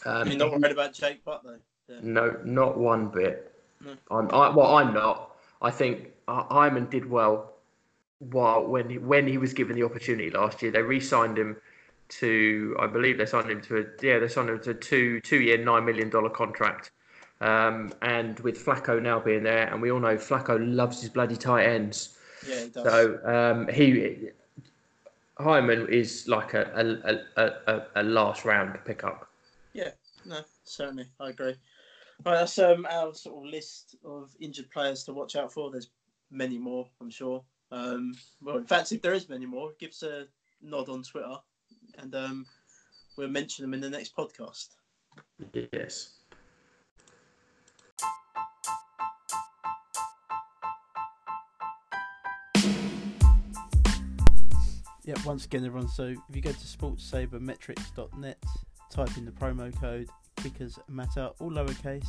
You're 0.06 0.38
not 0.38 0.52
worried 0.52 0.72
about 0.72 0.94
Jake 0.94 1.24
Butler? 1.24 1.60
Yeah. 1.88 1.98
no, 2.02 2.38
not 2.44 2.78
one 2.78 3.10
bit. 3.10 3.55
No. 3.86 3.96
I'm, 4.12 4.30
I, 4.32 4.50
well, 4.50 4.76
I'm 4.76 4.94
not. 4.94 5.36
I 5.62 5.72
think 5.72 6.12
uh, 6.28 6.44
Heuerman 6.46 6.90
did 6.90 7.10
well 7.10 7.54
while 8.20 8.66
when 8.66 8.90
he, 8.90 8.98
when 8.98 9.28
he 9.28 9.38
was 9.38 9.54
given 9.54 9.76
the 9.76 9.84
opportunity 9.84 10.30
last 10.32 10.62
year. 10.62 10.72
They 10.72 10.82
re-signed 10.82 11.38
him 11.38 11.58
to, 12.08 12.76
I 12.80 12.88
believe 12.88 13.18
they 13.18 13.26
signed 13.26 13.50
him 13.50 13.62
to 13.62 13.78
a 13.78 13.84
yeah, 14.02 14.20
they 14.20 14.28
signed 14.28 14.50
him 14.50 14.60
to 14.62 14.72
a 14.72 14.74
two 14.74 15.20
two 15.22 15.42
year 15.42 15.58
nine 15.58 15.86
million 15.86 16.10
dollar 16.10 16.30
contract. 16.30 16.92
Um, 17.42 17.94
and 18.02 18.40
with 18.40 18.64
Flacco 18.64 19.02
now 19.02 19.20
being 19.20 19.44
there, 19.44 19.68
and 19.72 19.82
we 19.82 19.92
all 19.92 20.00
know 20.00 20.16
Flacco 20.16 20.58
loves 20.60 21.02
his 21.02 21.10
bloody 21.10 21.36
tight 21.36 21.66
ends. 21.66 22.18
Yeah, 22.48 22.62
he 22.62 22.70
does. 22.70 22.84
So 22.84 23.20
um, 23.26 23.68
he 23.68 24.30
Heuerman 25.40 25.90
is 25.90 26.28
like 26.28 26.54
a 26.54 26.64
a, 27.36 27.42
a, 27.42 27.52
a, 27.68 27.86
a 27.96 28.04
last 28.04 28.46
round 28.46 28.78
pickup. 28.86 29.30
Yeah, 29.74 29.90
no, 30.26 30.40
certainly, 30.64 31.06
I 31.20 31.30
agree. 31.30 31.56
Right, 32.24 32.36
that's 32.36 32.58
um, 32.60 32.88
our 32.90 33.14
sort 33.14 33.46
of 33.46 33.52
list 33.52 33.96
of 34.04 34.36
injured 34.40 34.72
players 34.72 35.04
to 35.04 35.14
watch 35.14 35.36
out 35.36 35.52
for. 35.52 35.70
There's 35.70 35.90
many 36.32 36.58
more, 36.58 36.88
I'm 37.02 37.10
sure. 37.10 37.44
Um, 37.72 38.16
well, 38.42 38.58
in 38.58 38.66
fact, 38.66 38.92
if 38.92 39.02
there 39.02 39.14
is 39.14 39.30
many 39.30 39.46
more, 39.46 39.74
give 39.80 39.90
us 39.90 40.04
a 40.04 40.26
nod 40.62 40.90
on 40.90 41.04
Twitter, 41.04 41.36
and 42.00 42.16
um, 42.16 42.46
we'll 43.18 43.28
mention 43.28 43.64
them 43.64 43.74
in 43.74 43.82
the 43.82 43.90
next 43.90 44.16
podcast. 44.16 44.70
Yes. 45.72 46.12
Yeah, 55.04 55.14
once 55.24 55.46
again, 55.46 55.64
everyone. 55.64 55.88
So 55.88 56.06
if 56.06 56.36
you 56.36 56.42
go 56.42 56.52
to 56.52 56.58
sportsabermetrics.net, 56.58 58.44
type 58.90 59.18
in 59.18 59.26
the 59.26 59.32
promo 59.32 59.80
code 59.80 60.10
Kickers 60.46 60.78
Matter, 60.88 61.32
all 61.40 61.50
lowercase, 61.50 62.06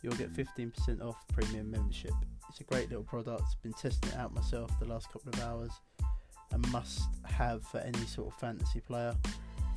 you'll 0.00 0.14
get 0.14 0.32
15% 0.32 1.02
off 1.02 1.16
premium 1.32 1.68
membership. 1.68 2.12
It's 2.48 2.60
a 2.60 2.64
great 2.64 2.88
little 2.88 3.02
product. 3.02 3.60
Been 3.64 3.72
testing 3.72 4.10
it 4.10 4.16
out 4.16 4.32
myself 4.32 4.70
the 4.78 4.86
last 4.86 5.12
couple 5.12 5.32
of 5.32 5.42
hours. 5.42 5.72
A 6.52 6.58
must 6.68 7.08
have 7.24 7.64
for 7.64 7.78
any 7.78 7.98
sort 8.06 8.28
of 8.28 8.38
fantasy 8.38 8.78
player. 8.78 9.12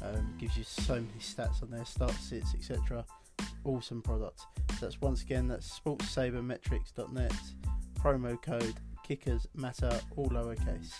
Um, 0.04 0.36
gives 0.38 0.56
you 0.56 0.64
so 0.64 0.94
many 0.94 1.08
stats 1.20 1.64
on 1.64 1.72
there, 1.72 1.84
start 1.84 2.12
sits, 2.12 2.54
etc. 2.54 3.04
Awesome 3.64 4.04
product. 4.04 4.42
So 4.78 4.86
that's 4.86 5.02
once 5.02 5.24
again 5.24 5.48
that's 5.48 5.80
sportsabermetrics.net, 5.80 7.34
promo 8.00 8.40
code 8.44 8.76
Kickers 9.02 9.48
Matter, 9.56 10.00
all 10.16 10.30
lowercase. 10.30 10.94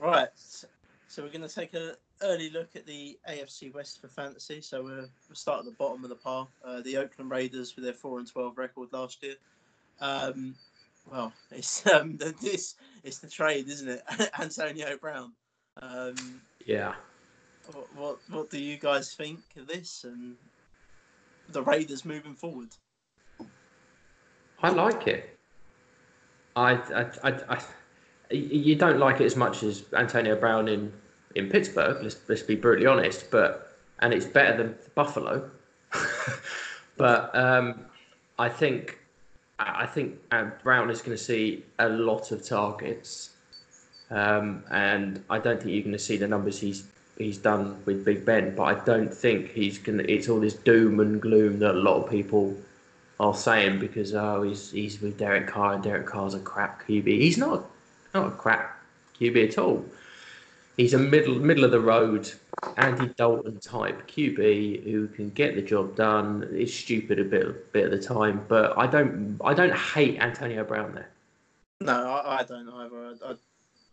Right, 0.00 0.28
so 0.34 1.22
we're 1.22 1.28
going 1.28 1.46
to 1.46 1.54
take 1.54 1.74
an 1.74 1.92
early 2.22 2.48
look 2.48 2.74
at 2.74 2.86
the 2.86 3.18
AFC 3.28 3.74
West 3.74 4.00
for 4.00 4.08
fantasy. 4.08 4.62
So 4.62 4.82
we're, 4.82 5.08
we'll 5.28 5.34
start 5.34 5.58
at 5.58 5.64
the 5.66 5.72
bottom 5.72 6.04
of 6.04 6.08
the 6.08 6.16
pile. 6.16 6.48
Uh, 6.64 6.80
the 6.80 6.96
Oakland 6.96 7.30
Raiders 7.30 7.76
with 7.76 7.84
their 7.84 7.92
four 7.92 8.18
and 8.18 8.26
twelve 8.26 8.56
record 8.56 8.88
last 8.92 9.22
year. 9.22 9.34
Um, 10.00 10.54
well, 11.10 11.34
it's 11.50 11.86
um, 11.92 12.16
the, 12.16 12.34
this 12.40 12.76
it's 13.04 13.18
the 13.18 13.28
trade, 13.28 13.68
isn't 13.68 13.88
it? 13.88 14.02
Antonio 14.38 14.96
Brown. 14.96 15.32
Um, 15.82 16.40
Yeah. 16.64 16.94
what, 17.72 17.94
what 17.96 18.18
what 18.30 18.50
do 18.50 18.58
you 18.58 18.78
guys 18.78 19.12
think 19.12 19.40
of 19.58 19.66
this 19.66 20.04
and 20.04 20.34
the 21.50 21.62
Raiders 21.62 22.06
moving 22.06 22.34
forward? 22.34 22.68
I 24.62 24.70
like 24.70 25.06
it. 25.06 25.38
I, 26.56 26.72
I, 26.72 27.06
I, 27.22 27.56
I, 27.56 27.62
you 28.30 28.76
don't 28.76 28.98
like 28.98 29.20
it 29.20 29.24
as 29.24 29.36
much 29.36 29.62
as 29.62 29.84
Antonio 29.92 30.36
Brown 30.36 30.68
in, 30.68 30.92
in 31.34 31.48
Pittsburgh. 31.48 32.02
Let's, 32.02 32.16
let's 32.28 32.42
be 32.42 32.54
brutally 32.54 32.86
honest. 32.86 33.30
But 33.30 33.76
and 34.00 34.12
it's 34.12 34.26
better 34.26 34.56
than 34.56 34.74
Buffalo. 34.94 35.50
but 36.96 37.34
um, 37.34 37.86
I 38.38 38.48
think 38.48 38.98
I 39.58 39.86
think 39.86 40.18
uh, 40.32 40.50
Brown 40.62 40.90
is 40.90 41.02
going 41.02 41.16
to 41.16 41.22
see 41.22 41.64
a 41.78 41.88
lot 41.88 42.32
of 42.32 42.44
targets, 42.44 43.30
um, 44.10 44.64
and 44.70 45.22
I 45.28 45.38
don't 45.38 45.58
think 45.60 45.72
you're 45.72 45.82
going 45.82 45.92
to 45.92 45.98
see 45.98 46.16
the 46.16 46.28
numbers 46.28 46.58
he's 46.58 46.84
he's 47.18 47.38
done 47.38 47.82
with 47.84 48.04
Big 48.04 48.24
Ben. 48.24 48.54
But 48.54 48.62
I 48.62 48.84
don't 48.84 49.12
think 49.12 49.52
he's 49.52 49.78
going. 49.78 49.98
to 49.98 50.10
It's 50.10 50.28
all 50.28 50.40
this 50.40 50.54
doom 50.54 51.00
and 51.00 51.20
gloom 51.20 51.58
that 51.58 51.72
a 51.72 51.78
lot 51.78 52.04
of 52.04 52.10
people 52.10 52.56
are 53.18 53.34
saying 53.34 53.78
because 53.78 54.14
oh 54.14 54.42
he's 54.42 54.70
he's 54.70 55.00
with 55.00 55.18
Derek 55.18 55.46
Carr 55.46 55.74
and 55.74 55.82
Derek 55.82 56.06
Carr's 56.06 56.34
a 56.34 56.40
crap 56.40 56.86
QB. 56.86 57.06
He's 57.06 57.38
not 57.38 57.69
not 58.14 58.28
a 58.28 58.30
crap 58.30 58.82
QB 59.18 59.48
at 59.48 59.58
all. 59.58 59.84
He's 60.76 60.94
a 60.94 60.98
middle 60.98 61.34
middle 61.34 61.64
of 61.64 61.70
the 61.70 61.80
road 61.80 62.32
Andy 62.76 63.08
Dalton 63.16 63.58
type 63.60 64.08
QB 64.08 64.84
who 64.84 65.08
can 65.08 65.30
get 65.30 65.54
the 65.54 65.62
job 65.62 65.96
done. 65.96 66.48
Is 66.52 66.72
stupid 66.72 67.18
a 67.18 67.24
bit 67.24 67.72
bit 67.72 67.84
of 67.86 67.90
the 67.90 68.02
time, 68.06 68.44
but 68.48 68.76
I 68.78 68.86
don't 68.86 69.38
I 69.44 69.54
don't 69.54 69.76
hate 69.76 70.18
Antonio 70.20 70.64
Brown 70.64 70.94
there. 70.94 71.10
No, 71.80 71.92
I, 71.92 72.40
I 72.40 72.42
don't 72.44 72.68
either. 72.68 73.14
I, 73.24 73.34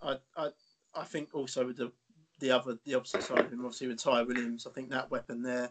I, 0.02 0.18
I, 0.36 0.50
I 0.96 1.04
think 1.04 1.30
also 1.34 1.66
with 1.66 1.78
the 1.78 1.92
the 2.40 2.52
other 2.52 2.78
the 2.86 2.96
opposite 2.96 3.24
side 3.24 3.40
of 3.40 3.52
him, 3.52 3.66
obviously 3.66 3.88
with 3.88 4.02
Ty 4.02 4.24
Williams, 4.24 4.68
I 4.68 4.72
think 4.72 4.90
that 4.90 5.10
weapon 5.10 5.42
there 5.42 5.70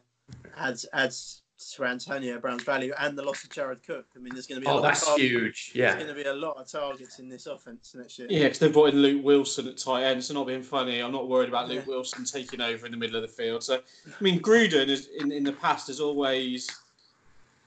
adds 0.56 0.86
adds 0.92 1.42
Antonio 1.80 2.38
Brown's 2.38 2.62
value 2.64 2.92
and 2.98 3.16
the 3.16 3.22
loss 3.22 3.42
of 3.44 3.50
Jared 3.50 3.82
Cook. 3.86 4.06
I 4.14 4.18
mean, 4.18 4.34
there's 4.34 4.46
going 4.46 4.60
to 4.60 4.64
be 4.64 4.70
a 4.70 4.70
Oh, 4.70 4.76
lot 4.76 4.82
that's 4.82 5.02
of 5.02 5.08
targets. 5.08 5.28
huge. 5.30 5.72
There's 5.74 5.94
going 5.94 6.06
to 6.06 6.14
be 6.14 6.22
a 6.24 6.32
lot 6.34 6.56
of 6.58 6.70
targets 6.70 7.18
in 7.18 7.28
this 7.28 7.46
offense 7.46 7.94
next 7.96 8.18
year. 8.18 8.28
Yeah, 8.30 8.44
because 8.44 8.58
they 8.58 8.68
brought 8.68 8.90
in 8.90 9.00
Luke 9.00 9.24
Wilson 9.24 9.66
at 9.68 9.78
tight 9.78 10.04
end. 10.04 10.22
So 10.22 10.34
not 10.34 10.46
being 10.46 10.62
funny, 10.62 11.00
I'm 11.00 11.12
not 11.12 11.28
worried 11.28 11.48
about 11.48 11.68
Luke 11.68 11.84
Yeah. 11.86 11.94
Wilson 11.94 12.24
taking 12.24 12.60
over 12.60 12.86
in 12.86 12.92
the 12.92 12.98
middle 12.98 13.16
of 13.16 13.22
the 13.22 13.28
field. 13.28 13.62
So 13.62 13.76
I 14.06 14.22
mean, 14.22 14.40
Gruden 14.40 14.88
is 14.88 15.08
in, 15.18 15.32
in 15.32 15.44
the 15.44 15.52
past 15.52 15.86
has 15.88 16.00
always 16.00 16.68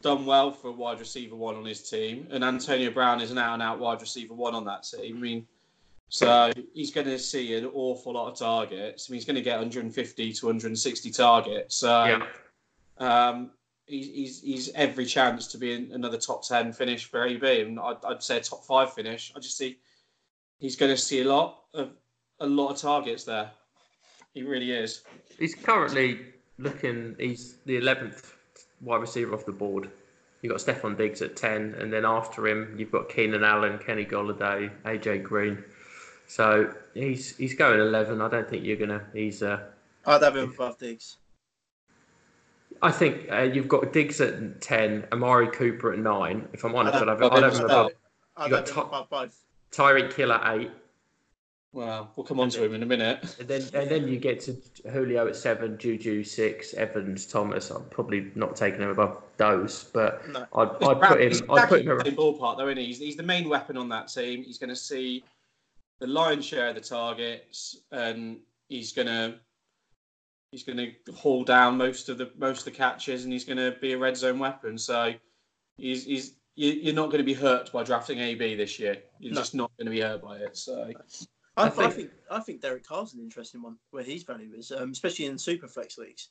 done 0.02 0.26
well 0.26 0.52
for 0.52 0.70
a 0.70 0.72
wide 0.72 1.00
receiver 1.00 1.36
one 1.36 1.56
on 1.56 1.66
his 1.66 1.90
team, 1.90 2.28
and 2.32 2.44
Antonio 2.44 2.90
Brown 2.92 3.22
is 3.22 3.32
an 3.32 3.38
out 3.38 3.54
and 3.56 3.62
out 3.64 3.80
wide 3.80 4.02
receiver 4.02 4.34
one 4.34 4.56
on 4.56 4.66
that 4.66 4.84
team. 4.84 5.18
I 5.18 5.20
mean, 5.20 5.48
so 6.10 6.52
he's 6.74 6.92
going 6.92 7.08
to 7.08 7.20
see 7.20 7.54
an 7.56 7.66
awful 7.74 8.14
lot 8.14 8.32
of 8.32 8.38
targets. 8.38 9.08
I 9.08 9.12
mean, 9.12 9.18
he's 9.18 9.26
going 9.26 9.36
to 9.36 9.42
get 9.42 9.58
150 9.58 10.34
to 10.34 10.46
160 10.46 11.12
targets. 11.12 11.76
So 11.76 12.06
Yeah. 12.06 12.26
um, 12.98 13.52
he's, 13.90 14.08
he's, 14.08 14.42
he's 14.42 14.70
every 14.76 15.06
chance 15.06 15.48
to 15.48 15.58
be 15.58 15.74
in 15.74 15.92
another 15.92 16.18
top 16.18 16.48
10 16.48 16.74
finish 16.74 17.06
for 17.06 17.26
AB. 17.26 17.62
And 17.62 17.80
I'd, 17.80 17.98
I'd 18.06 18.24
say 18.24 18.38
a 18.38 18.42
top 18.42 18.64
five 18.64 18.94
finish. 18.94 19.34
I 19.36 19.40
just 19.40 19.58
see 19.58 19.80
he's 20.60 20.76
going 20.76 20.92
to 20.92 20.98
see 20.98 21.22
a 21.22 21.26
lot 21.26 21.64
of 21.74 21.92
a 22.40 22.48
lot 22.48 22.70
of 22.70 22.78
targets 22.78 23.24
there. 23.24 23.52
He 24.34 24.44
really 24.44 24.72
is. 24.72 25.04
He's 25.38 25.56
currently 25.56 26.20
looking. 26.58 27.16
He's 27.20 27.56
the 27.66 27.78
eleventh 27.78 28.36
wide 28.82 29.02
receiver 29.02 29.34
off 29.34 29.46
the 29.46 29.52
board. 29.52 29.90
You've 30.42 30.52
got 30.52 30.60
Stefon 30.60 30.98
Diggs 30.98 31.22
at 31.22 31.36
ten, 31.36 31.76
and 31.80 31.92
then 31.92 32.06
after 32.06 32.48
him, 32.48 32.76
you've 32.78 32.92
got 32.92 33.10
Keenan 33.10 33.44
Allen, 33.44 33.78
Kenny 33.80 34.06
Golladay, 34.06 34.72
AJ 34.86 35.24
Green. 35.24 35.64
So 36.28 36.74
he's 36.94 37.36
he's 37.36 37.56
going 37.56 37.80
eleven. 37.80 38.22
I 38.22 38.30
don't 38.30 38.48
think 38.48 38.64
you're 38.64 38.78
gonna. 38.78 39.04
He's. 39.14 39.44
Uh, 39.44 39.60
I'd 40.06 40.22
have 40.22 40.38
him 40.38 40.52
above 40.52 40.78
Diggs. 40.78 41.18
I 42.82 42.92
think 42.92 43.32
uh, 43.32 43.42
you've 43.42 43.68
got 43.68 43.92
Diggs 43.94 44.22
at 44.22 44.62
ten, 44.62 45.06
Amari 45.12 45.48
Cooper 45.48 45.94
at 45.94 46.00
nine. 46.00 46.48
If 46.54 46.64
I'm 46.64 46.76
honest, 46.76 46.96
I'd 46.96 47.04
I'd 47.04 47.08
have, 47.10 47.20
have 47.22 47.32
I'd 47.34 47.38
him 47.38 47.44
have 47.52 47.60
above- 47.60 47.70
above 47.72 47.92
You 48.50 48.56
have 48.56 48.66
got 48.66 48.70
him 48.70 49.10
top- 49.10 49.32
Tyreek 49.72 50.14
Hill 50.14 50.32
at 50.32 50.56
eight, 50.60 50.72
Well, 51.74 52.12
we'll 52.16 52.26
come 52.26 52.40
on 52.40 52.50
to 52.50 52.64
him 52.64 52.74
in 52.74 52.82
a 52.82 52.86
minute. 52.86 53.36
and 53.40 53.48
then 53.48 53.62
and 53.74 53.90
then 53.92 54.08
you 54.08 54.18
get 54.18 54.40
to 54.42 54.58
Julio 54.92 55.28
at 55.28 55.36
seven, 55.36 55.78
Juju 55.78 56.24
six, 56.24 56.74
Evans, 56.74 57.26
Thomas. 57.28 57.70
I'm 57.70 57.84
probably 57.90 58.32
not 58.36 58.56
taking 58.56 58.82
him 58.82 58.90
above 58.90 59.22
those, 59.38 59.84
but 59.94 60.28
No. 60.30 60.46
I'd, 60.56 60.70
I'd 60.84 61.02
put 61.02 61.22
him. 61.22 61.28
He's 61.30 61.42
I'd 61.50 61.70
put 61.70 61.82
him. 61.82 61.98
the 61.98 62.04
same 62.06 62.16
Around, 62.16 62.18
ballpark, 62.18 62.58
though, 62.58 62.68
isn't 62.68 62.78
he? 62.78 62.86
He's, 62.86 62.98
he's 63.00 63.16
the 63.18 63.24
main 63.24 63.48
weapon 63.50 63.78
on 63.78 63.90
that 63.90 64.08
team. 64.08 64.44
He's 64.44 64.58
going 64.58 64.70
to 64.72 64.76
see 64.76 65.24
the 66.00 66.08
lion's 66.08 66.46
share 66.46 66.70
of 66.70 66.76
the 66.76 66.82
targets, 66.82 67.82
and 67.92 68.40
he's 68.70 68.92
going 68.94 69.08
to 69.08 69.36
he's 70.52 70.64
going 70.64 70.78
to 70.78 71.12
haul 71.14 71.44
down 71.44 71.78
most 71.78 72.10
of 72.10 72.18
the 72.18 72.32
most 72.38 72.60
of 72.60 72.66
the 72.66 72.72
catches, 72.72 73.24
and 73.24 73.34
he's 73.34 73.46
going 73.46 73.58
to 73.58 73.76
be 73.80 73.94
a 73.94 73.98
red 73.98 74.18
zone 74.18 74.40
weapon. 74.40 74.78
So 74.78 75.14
he's 75.78 76.06
he's 76.06 76.34
you, 76.56 76.72
you're 76.72 76.96
not 76.96 77.08
going 77.08 77.20
to 77.20 77.24
be 77.24 77.34
hurt 77.34 77.72
by 77.72 77.84
drafting 77.84 78.20
AB 78.20 78.56
this 78.56 78.80
year. 78.80 78.98
You're 79.20 79.34
No. 79.34 79.42
just 79.42 79.56
not 79.56 79.72
going 79.78 79.86
to 79.86 79.92
be 79.92 80.02
hurt 80.02 80.22
by 80.22 80.38
it. 80.38 80.58
So 80.58 80.92
I, 81.58 81.64
I 81.64 81.66
I 81.68 81.70
think- 81.70 81.94
think 81.94 82.12
I 82.32 82.40
think 82.40 82.62
Derek 82.62 82.86
Carr's 82.88 83.14
an 83.14 83.20
interesting 83.22 83.62
one 83.62 83.78
where 83.92 84.04
his 84.04 84.24
value 84.24 84.52
is, 84.56 84.72
um, 84.72 84.92
especially 84.92 85.26
in 85.26 85.38
super 85.38 85.68
flex 85.68 85.98
leagues. 85.98 86.30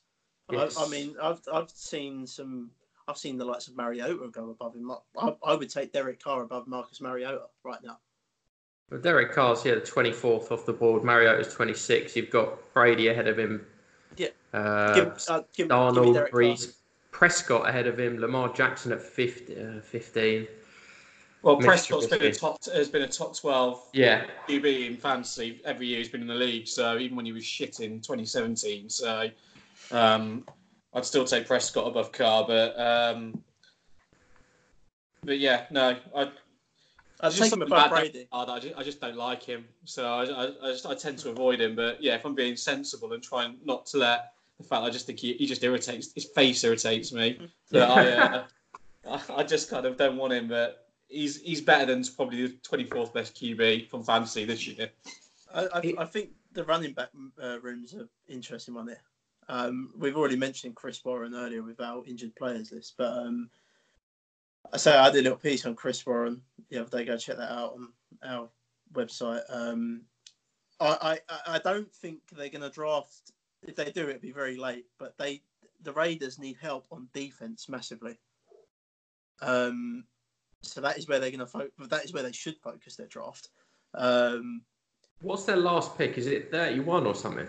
Yes. 0.51 0.77
I, 0.77 0.85
I 0.85 0.89
mean, 0.89 1.15
I've 1.21 1.41
I've 1.51 1.69
seen 1.69 2.25
some. 2.27 2.71
I've 3.07 3.17
seen 3.17 3.37
the 3.39 3.45
likes 3.45 3.67
of 3.67 3.75
Mariota 3.75 4.29
go 4.31 4.51
above 4.51 4.75
him. 4.75 4.91
I, 5.17 5.33
I 5.43 5.55
would 5.55 5.69
take 5.71 5.91
Derek 5.91 6.21
Carr 6.23 6.43
above 6.43 6.67
Marcus 6.67 7.01
Mariota 7.01 7.41
right 7.63 7.79
now. 7.83 7.97
but 8.87 9.01
Derek 9.01 9.31
Carr's 9.31 9.63
here, 9.63 9.73
the 9.73 9.81
24th 9.81 10.51
off 10.51 10.67
the 10.67 10.73
board. 10.73 11.03
Mariota's 11.03 11.51
26. 11.51 12.15
You've 12.15 12.29
got 12.29 12.71
Brady 12.71 13.07
ahead 13.07 13.27
of 13.27 13.39
him. 13.39 13.65
Yeah. 14.53 14.59
Uh, 14.59 14.93
give, 14.95 15.07
uh, 15.27 15.37
give, 15.39 15.47
give 15.55 15.67
me 15.67 15.75
Darnold, 15.75 16.13
Derek 16.13 16.33
Brees, 16.33 16.73
Prescott 17.11 17.67
ahead 17.67 17.87
of 17.87 17.99
him. 17.99 18.19
Lamar 18.19 18.53
Jackson 18.53 18.91
at 18.91 19.01
50, 19.01 19.55
uh, 19.55 19.81
15. 19.81 20.47
well, 21.41 21.55
Mixture 21.55 21.67
Prescott's 21.67 22.05
of 22.05 22.11
been 22.11 22.21
a 22.21 22.23
this. 22.23 22.39
top 22.39 22.65
has 22.65 22.89
been 22.89 23.01
a 23.01 23.07
top 23.07 23.37
twelve 23.37 23.83
Yeah, 23.93 24.25
QB 24.47 24.87
in 24.87 24.97
fantasy 24.97 25.61
every 25.65 25.87
year 25.87 25.99
he's 25.99 26.09
been 26.09 26.21
in 26.21 26.27
the 26.27 26.33
league. 26.33 26.67
So 26.67 26.97
even 26.97 27.15
when 27.15 27.25
he 27.25 27.31
was 27.31 27.45
shit 27.45 27.79
in 27.79 27.99
2017, 28.01 28.89
so 28.89 29.29
um, 29.91 30.45
I'd 30.93 31.05
still 31.05 31.25
take 31.25 31.47
Prescott 31.47 31.87
above 31.87 32.11
Carr. 32.11 32.45
But 32.47 32.79
um, 32.79 33.41
but 35.23 35.39
yeah, 35.39 35.65
no, 35.71 35.97
I. 36.15 36.29
I'd 37.21 37.33
there's 37.33 37.35
take 37.35 37.43
him 37.47 37.49
something 37.49 37.67
above 37.67 37.87
about 37.87 37.99
Brady. 37.99 38.27
That 38.31 38.49
I 38.49 38.59
just, 38.59 38.77
I 38.77 38.83
just 38.83 39.01
don't 39.01 39.17
like 39.17 39.43
him, 39.43 39.65
so 39.83 40.05
I, 40.05 40.23
I, 40.23 40.43
I, 40.63 40.71
just, 40.71 40.85
I 40.85 40.95
tend 40.95 41.17
to 41.19 41.29
avoid 41.29 41.59
him. 41.59 41.75
But 41.75 42.01
yeah, 42.01 42.15
if 42.15 42.23
I'm 42.25 42.33
being 42.33 42.55
sensible 42.55 43.11
and 43.11 43.21
trying 43.21 43.57
not 43.65 43.85
to 43.87 43.97
let 43.97 44.31
the 44.59 44.63
fact 44.65 44.83
I 44.83 44.89
just 44.89 45.05
think 45.07 45.19
he, 45.19 45.33
he 45.33 45.45
just 45.45 45.63
irritates 45.63 46.11
his 46.13 46.25
face 46.25 46.63
irritates 46.63 47.11
me. 47.13 47.39
That 47.71 47.89
I, 47.89 48.11
uh, 48.11 48.43
I 49.09 49.39
I 49.39 49.43
just 49.43 49.69
kind 49.69 49.85
of 49.85 49.97
don't 49.97 50.17
want 50.17 50.33
him, 50.33 50.47
but 50.47 50.89
he's 51.07 51.41
he's 51.41 51.61
better 51.61 51.85
than 51.85 52.03
probably 52.15 52.47
the 52.47 52.53
24th 52.69 53.13
best 53.13 53.35
QB 53.35 53.89
from 53.89 54.03
fantasy 54.03 54.45
this 54.45 54.67
year. 54.67 54.89
I, 55.53 55.67
I, 55.73 55.81
He- 55.81 55.97
I 55.97 56.05
think 56.05 56.31
the 56.53 56.63
running 56.65 56.93
back 56.93 57.09
uh, 57.41 57.59
room's 57.61 57.93
an 57.93 58.09
interesting 58.27 58.73
one 58.73 58.85
there. 58.85 59.01
Um, 59.47 59.91
we've 59.97 60.15
already 60.17 60.35
mentioned 60.35 60.75
Chris 60.75 61.03
Warren 61.03 61.33
earlier 61.33 61.63
with 61.63 61.79
our 61.81 62.03
injured 62.05 62.35
players 62.35 62.71
list, 62.71 62.93
but 62.97 63.11
um, 63.17 63.49
I 64.71 64.77
say 64.77 64.95
I 64.95 65.09
did 65.09 65.21
a 65.21 65.23
little 65.23 65.37
piece 65.39 65.65
on 65.65 65.73
Chris 65.75 66.05
Warren 66.05 66.41
the 66.69 66.79
other 66.81 66.97
day. 66.97 67.05
Go 67.05 67.17
check 67.17 67.37
that 67.37 67.51
out 67.51 67.73
on 67.73 67.87
our 68.23 68.49
website. 68.93 69.41
Um, 69.49 70.01
I, 70.79 71.19
I, 71.29 71.39
I 71.55 71.59
don't 71.59 71.91
think 71.91 72.19
they're 72.35 72.49
going 72.49 72.61
to 72.61 72.69
draft. 72.69 73.31
If 73.63 73.75
they 73.75 73.91
do, 73.91 74.09
it'd 74.09 74.21
be 74.21 74.31
very 74.31 74.57
late. 74.57 74.85
But 74.97 75.17
they, 75.17 75.41
the 75.83 75.93
Raiders, 75.93 76.39
need 76.39 76.57
help 76.61 76.85
on 76.91 77.07
defense 77.13 77.67
massively. 77.69 78.17
Um, 79.41 80.05
so 80.61 80.81
that 80.81 80.97
is 80.97 81.07
where 81.07 81.19
they're 81.19 81.31
going 81.31 81.39
to 81.39 81.45
focus. 81.45 81.71
That 81.89 82.03
is 82.05 82.13
where 82.13 82.23
they 82.23 82.31
should 82.31 82.57
focus 82.57 82.95
their 82.95 83.07
draft. 83.07 83.49
Um, 83.95 84.61
What's 85.21 85.43
their 85.43 85.57
last 85.57 85.97
pick? 85.97 86.17
Is 86.17 86.27
it 86.27 86.51
31 86.51 87.05
or 87.05 87.15
something? 87.15 87.47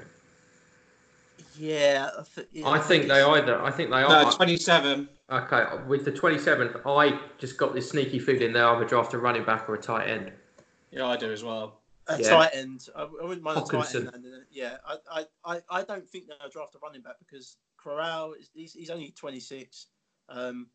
Yeah, 1.57 2.11
I, 2.19 2.23
th- 2.35 2.49
yeah, 2.53 2.69
I 2.69 2.79
think 2.79 3.07
they 3.07 3.23
either. 3.23 3.63
I 3.63 3.71
think 3.71 3.91
they 3.91 4.01
No, 4.01 4.09
are. 4.09 4.33
27. 4.33 5.09
Okay, 5.31 5.65
with 5.87 6.05
the 6.05 6.13
27th, 6.13 6.81
I 6.87 7.21
just 7.39 7.57
got 7.57 7.75
this 7.75 7.91
sneaky 7.91 8.19
feeling 8.19 8.53
they 8.53 8.61
either 8.61 8.85
draft 8.85 9.15
a 9.15 9.19
running 9.19 9.45
back 9.45 9.69
or 9.69 9.75
a 9.75 9.81
tight 9.81 10.09
end. 10.09 10.33
Yeah, 10.91 11.07
I 11.07 11.17
do 11.17 11.31
as 11.31 11.45
well. 11.45 11.80
A 12.11 12.21
Yeah. 12.21 12.29
tight 12.29 12.51
end. 12.55 12.89
I, 12.97 13.03
I 13.03 13.25
wouldn't 13.25 13.43
mind 13.43 13.59
a 13.59 13.61
tight 13.63 13.95
end. 13.95 14.11
And, 14.13 14.25
uh, 14.27 14.39
yeah, 14.51 14.77
I, 14.87 14.97
I, 15.11 15.27
I, 15.45 15.61
I 15.71 15.83
don't 15.83 16.09
think 16.09 16.27
they'll 16.27 16.51
draft 16.51 16.75
a 16.75 16.79
running 16.83 17.03
back 17.03 17.15
because 17.19 17.57
Crowell 17.77 18.35
is 18.35 18.51
he's, 18.53 18.73
he's 18.73 18.91
only 18.91 19.11
26. 19.13 19.87
Um, 20.29 20.67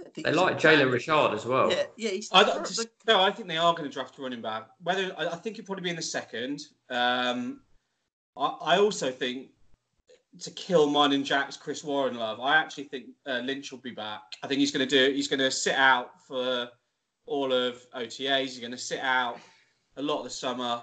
I 0.00 0.08
think 0.10 0.26
They 0.26 0.32
like 0.32 0.58
Jalen 0.58 0.92
Richard 0.92 1.34
as 1.34 1.46
well. 1.46 1.70
Yeah, 1.70 1.84
yeah. 1.96 2.10
He's, 2.10 2.30
I, 2.32 2.42
just, 2.60 2.88
no, 3.06 3.22
I 3.22 3.30
think 3.30 3.48
they 3.48 3.56
are 3.56 3.72
going 3.72 3.88
to 3.88 3.92
draft 3.92 4.18
a 4.18 4.22
running 4.22 4.42
back. 4.42 4.68
Whether 4.82 5.14
I, 5.16 5.28
I 5.28 5.36
think 5.36 5.58
it'll 5.58 5.66
probably 5.66 5.84
be 5.84 5.90
in 5.90 5.96
the 5.96 6.02
second. 6.02 6.62
Um, 6.90 7.60
I, 8.36 8.46
I 8.46 8.78
also 8.78 9.10
think 9.10 9.48
to 10.40 10.50
kill 10.50 10.88
mine 10.88 11.12
and 11.12 11.24
Jack's 11.24 11.56
Chris 11.56 11.84
Warren 11.84 12.16
love. 12.16 12.40
I 12.40 12.56
actually 12.56 12.84
think 12.84 13.06
uh, 13.26 13.38
Lynch 13.44 13.70
will 13.70 13.78
be 13.80 13.90
back. 13.90 14.22
I 14.42 14.46
think 14.48 14.58
he's 14.58 14.72
going 14.72 14.86
to 14.88 15.08
do. 15.08 15.14
He's 15.14 15.28
going 15.28 15.40
to 15.40 15.50
sit 15.50 15.74
out 15.74 16.20
for 16.26 16.68
all 17.26 17.52
of 17.52 17.86
OTAs. 17.94 18.40
He's 18.40 18.58
going 18.58 18.72
to 18.72 18.78
sit 18.78 19.00
out 19.00 19.38
a 19.96 20.02
lot 20.02 20.18
of 20.18 20.24
the 20.24 20.30
summer. 20.30 20.82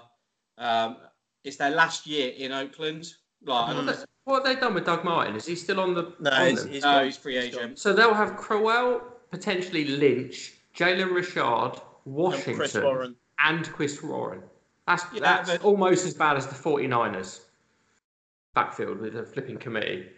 Um, 0.58 0.96
it's 1.44 1.56
their 1.56 1.70
last 1.70 2.06
year 2.06 2.32
in 2.36 2.52
Oakland. 2.52 3.12
Like, 3.44 3.74
Mm. 3.76 4.04
What 4.24 4.46
have 4.46 4.54
they 4.54 4.60
done 4.60 4.74
with 4.74 4.84
Doug 4.84 5.02
Martin? 5.04 5.34
Is 5.34 5.46
he 5.46 5.56
still 5.56 5.80
on 5.80 5.94
the? 5.94 6.12
no, 6.20 6.30
on 6.30 6.50
he's, 6.50 6.64
he's, 6.64 6.82
no, 6.82 7.04
he's 7.04 7.16
free 7.16 7.40
He's 7.40 7.54
gone. 7.54 7.64
agent. 7.64 7.78
So 7.78 7.92
they'll 7.94 8.14
have 8.14 8.36
Crowell, 8.36 9.00
potentially 9.30 9.84
Lynch, 9.86 10.52
Jalen 10.76 11.12
Richard, 11.14 11.72
And 11.72 12.14
Washington, 12.14 12.54
Chris 12.56 12.74
Warren. 12.74 13.16
and 13.38 13.66
Chris 13.72 14.02
Warren. 14.02 14.42
That's 14.86 15.04
Yeah, 15.14 15.20
that's 15.20 15.50
but- 15.52 15.62
almost 15.64 16.04
as 16.04 16.14
bad 16.14 16.36
as 16.36 16.46
the 16.46 16.54
49ers 16.54 17.40
backfield 18.54 18.98
with 19.00 19.16
a 19.16 19.24
flipping 19.24 19.56
committee. 19.56 20.10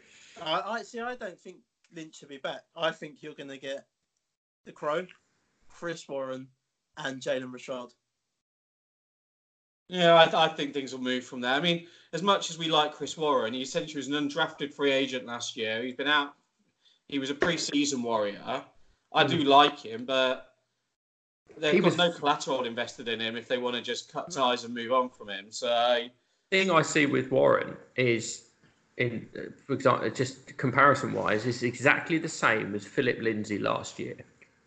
I, 0.43 0.61
I 0.61 0.83
see. 0.83 0.99
I 1.01 1.15
don't 1.15 1.39
think 1.39 1.59
Lynch 1.95 2.17
should 2.17 2.29
be 2.29 2.39
back. 2.39 2.63
I 2.77 2.91
think 2.91 3.23
you're 3.23 3.35
going 3.35 3.51
to 3.51 3.59
get 3.59 3.87
the 4.65 4.73
Crow, 4.73 5.07
Chris 5.69 6.09
Warren, 6.09 6.49
and 6.99 7.21
Jalen 7.23 7.53
Richard. 7.53 7.91
Yeah, 9.93 10.15
I, 10.15 10.47
I 10.47 10.49
think 10.49 10.73
things 10.73 10.95
will 10.95 11.03
move 11.03 11.23
from 11.23 11.43
there. 11.43 11.53
I 11.53 11.61
mean, 11.61 11.87
as 12.15 12.23
much 12.23 12.49
as 12.49 12.57
we 12.57 12.69
like 12.69 12.95
Chris 12.95 13.19
Warren, 13.19 13.53
he 13.53 13.61
essentially 13.61 13.99
was 13.99 14.09
an 14.09 14.15
undrafted 14.15 14.73
free 14.73 14.91
agent 14.91 15.27
last 15.27 15.55
year. 15.55 15.83
He's 15.83 15.95
been 15.95 16.09
out. 16.09 16.33
He 17.09 17.19
was 17.19 17.29
a 17.29 17.35
pre-season 17.35 18.03
warrior. 18.03 18.65
I 19.13 19.25
do 19.27 19.43
hmm. 19.43 19.49
like 19.49 19.79
him, 19.81 20.07
but 20.07 20.55
got 21.61 21.83
was- 21.83 21.99
no 21.99 22.11
collateral 22.11 22.65
invested 22.65 23.07
in 23.07 23.21
him 23.21 23.37
if 23.37 23.49
they 23.49 23.59
want 23.59 23.77
to 23.77 23.83
just 23.83 24.11
cut 24.11 24.31
ties 24.31 24.65
and 24.65 24.73
move 24.73 24.93
on 24.93 25.11
from 25.11 25.29
him. 25.29 25.47
So 25.51 25.69
the 26.51 26.59
thing 26.59 26.71
I 26.71 26.81
see 26.81 27.05
with 27.05 27.31
Warren 27.31 27.77
is, 27.95 28.45
in 28.97 29.29
for 29.67 29.75
example, 29.75 30.09
just 30.09 30.57
comparison 30.57 31.13
wise, 31.13 31.45
is 31.45 31.63
exactly 31.63 32.17
the 32.17 32.31
same 32.31 32.75
as 32.75 32.87
Phillip 32.87 33.19
Lindsay 33.21 33.59
last 33.59 33.99
year. 33.99 34.17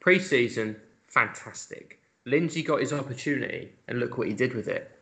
Pre-season, 0.01 0.76
fantastic. 1.07 1.99
Lindsay 2.26 2.61
got 2.61 2.82
his 2.82 2.93
opportunity, 2.93 3.71
and 3.88 3.99
look 3.99 4.19
what 4.19 4.28
he 4.28 4.34
did 4.36 4.53
with 4.53 4.67
it. 4.67 4.94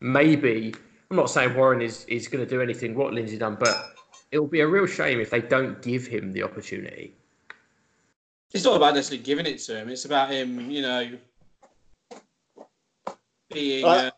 Maybe 0.00 0.74
I'm 1.10 1.16
not 1.16 1.30
saying 1.30 1.54
Warren 1.54 1.80
is 1.82 2.04
is 2.06 2.28
going 2.28 2.44
to 2.44 2.48
do 2.48 2.60
anything 2.62 2.94
what 2.94 3.12
Lindsay 3.14 3.38
done, 3.38 3.56
but 3.58 3.94
it 4.30 4.38
will 4.38 4.46
be 4.46 4.60
a 4.60 4.66
real 4.66 4.86
shame 4.86 5.20
if 5.20 5.30
they 5.30 5.40
don't 5.40 5.80
give 5.82 6.06
him 6.06 6.32
the 6.32 6.42
opportunity. 6.42 7.14
it's 8.52 8.64
not 8.64 8.76
about 8.76 8.94
necessarily 8.94 9.22
giving 9.24 9.46
it 9.46 9.58
to 9.58 9.76
him. 9.76 9.88
It's 9.88 10.04
about 10.04 10.30
him, 10.30 10.70
you 10.70 10.82
know, 10.82 11.10
being 13.52 13.84
I- 13.84 14.06
uh, 14.06 14.10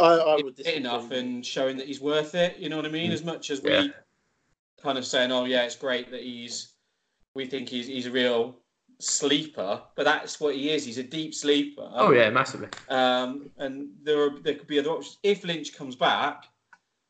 I, 0.00 0.14
I 0.14 0.34
would 0.36 0.54
fit 0.56 0.64
disagree 0.64 0.76
enough 0.76 1.10
and 1.10 1.44
showing 1.44 1.76
that 1.78 1.86
he's 1.88 2.00
worth 2.00 2.36
it. 2.36 2.56
You 2.58 2.68
know 2.68 2.76
what 2.76 2.86
I 2.86 2.90
mean? 2.90 3.10
Mm. 3.10 3.14
As 3.14 3.24
much 3.24 3.50
as 3.50 3.60
we 3.60 3.92
kind 4.80 4.96
of 4.96 5.04
saying, 5.04 5.32
"Oh 5.32 5.44
yeah, 5.44 5.64
it's 5.64 5.74
great 5.74 6.12
that 6.12 6.22
he's," 6.22 6.74
we 7.34 7.46
think 7.46 7.68
he's 7.68 7.88
he's 7.88 8.06
a 8.06 8.10
real 8.12 8.54
sleeper, 9.00 9.80
but 9.96 10.04
that's 10.04 10.40
what 10.40 10.54
he 10.54 10.70
is. 10.70 10.84
He's 10.84 10.98
a 10.98 11.02
deep 11.02 11.34
sleeper. 11.34 11.88
Oh 11.94 12.12
yeah, 12.12 12.30
massively. 12.30 12.68
Um, 12.88 13.50
and 13.58 13.88
there 14.02 14.20
are 14.22 14.30
there 14.42 14.54
could 14.54 14.66
be 14.66 14.78
other 14.78 14.90
options. 14.90 15.18
If 15.22 15.44
Lynch 15.44 15.76
comes 15.76 15.94
back, 15.96 16.44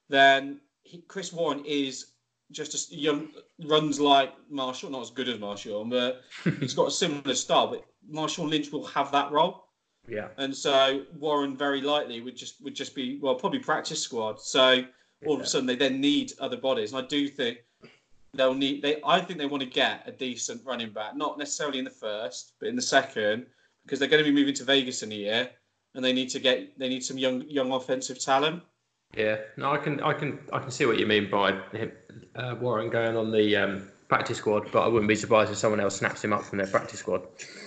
then 0.09 0.61
he, 0.83 1.03
Chris 1.09 1.33
Warren 1.33 1.65
is 1.65 2.13
just 2.51 2.93
a 2.93 2.97
young 2.97 3.29
runs 3.67 4.01
like 4.01 4.33
Marshawn, 4.51 4.91
not 4.93 5.03
as 5.03 5.11
good 5.11 5.29
as 5.29 5.39
Marshawn, 5.39 5.91
but 5.91 6.23
he's 6.61 6.75
got 6.75 6.89
a 6.89 6.91
similar 6.91 7.35
style. 7.35 7.67
But 7.69 7.85
Marshawn 8.11 8.49
Lynch 8.49 8.71
will 8.73 8.87
have 8.87 9.11
that 9.13 9.31
role, 9.33 9.65
Yeah. 10.09 10.29
and 10.39 10.55
so 10.55 11.05
Warren 11.19 11.57
very 11.57 11.81
likely 11.83 12.21
would 12.21 12.37
just 12.37 12.63
would 12.63 12.75
just 12.75 12.95
be 12.95 13.19
well 13.21 13.35
probably 13.35 13.59
practice 13.61 14.01
squad. 14.03 14.41
So 14.41 14.83
all 15.27 15.35
of 15.35 15.41
a 15.41 15.47
sudden 15.47 15.67
they 15.67 15.75
then 15.77 16.01
need 16.01 16.33
other 16.41 16.57
bodies, 16.57 16.93
and 16.93 17.03
I 17.05 17.07
do 17.09 17.29
think 17.29 17.59
they'll 18.35 18.55
need 18.55 18.83
they. 18.83 19.01
I 19.05 19.21
think 19.21 19.39
they 19.39 19.47
want 19.47 19.63
to 19.63 19.69
get 19.69 20.03
a 20.07 20.13
decent 20.13 20.65
running 20.65 20.91
back, 20.91 21.17
not 21.17 21.39
necessarily 21.39 21.79
in 21.79 21.85
the 21.85 21.91
first, 21.91 22.55
but 22.61 22.69
in 22.69 22.77
the 22.77 22.83
second, 22.83 23.47
because 23.85 23.99
they're 23.99 24.09
going 24.09 24.25
to 24.25 24.31
be 24.31 24.35
moving 24.35 24.55
to 24.55 24.65
Vegas 24.65 25.03
in 25.03 25.13
a 25.13 25.15
year, 25.15 25.51
and 25.95 26.05
they 26.05 26.13
need 26.13 26.29
to 26.31 26.39
get 26.39 26.79
they 26.79 26.89
need 26.89 27.05
some 27.05 27.19
young 27.19 27.43
young 27.49 27.73
offensive 27.73 28.19
talent. 28.21 28.63
Yeah, 29.17 29.39
no, 29.57 29.73
I 29.73 29.79
can, 29.79 30.03
I 30.03 30.13
can, 30.13 30.39
I 30.53 30.59
can 30.59 30.71
see 30.71 30.85
what 30.85 30.99
you 30.99 31.07
mean 31.07 31.31
by 31.31 31.53
him, 31.73 31.93
uh, 32.37 32.57
Warren 32.61 32.91
going 32.91 33.17
on 33.17 33.33
the 33.33 33.57
um, 33.57 33.89
practice 34.09 34.39
squad, 34.39 34.71
but 34.71 34.83
I 34.83 34.89
wouldn't 34.89 35.09
be 35.09 35.15
surprised 35.15 35.51
if 35.51 35.57
someone 35.57 35.81
else 35.81 35.97
snaps 35.97 36.23
him 36.23 36.33
up 36.35 36.45
from 36.45 36.59
their 36.59 36.67
practice 36.67 37.01
squad. 37.01 37.23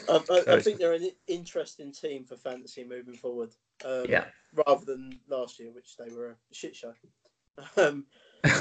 I, 0.07 0.19
I, 0.29 0.55
I 0.55 0.59
think 0.59 0.79
they're 0.79 0.93
an 0.93 1.09
interesting 1.27 1.91
team 1.91 2.25
for 2.25 2.35
fantasy 2.35 2.83
moving 2.83 3.15
forward. 3.15 3.55
Um, 3.83 4.05
Yeah. 4.07 4.25
Rather 4.67 4.85
than 4.85 5.19
last 5.29 5.59
year, 5.59 5.71
which 5.71 5.97
they 5.97 6.13
were 6.13 6.29
a 6.29 6.35
shit 6.53 6.75
show. 6.75 6.93
Um, 7.75 8.05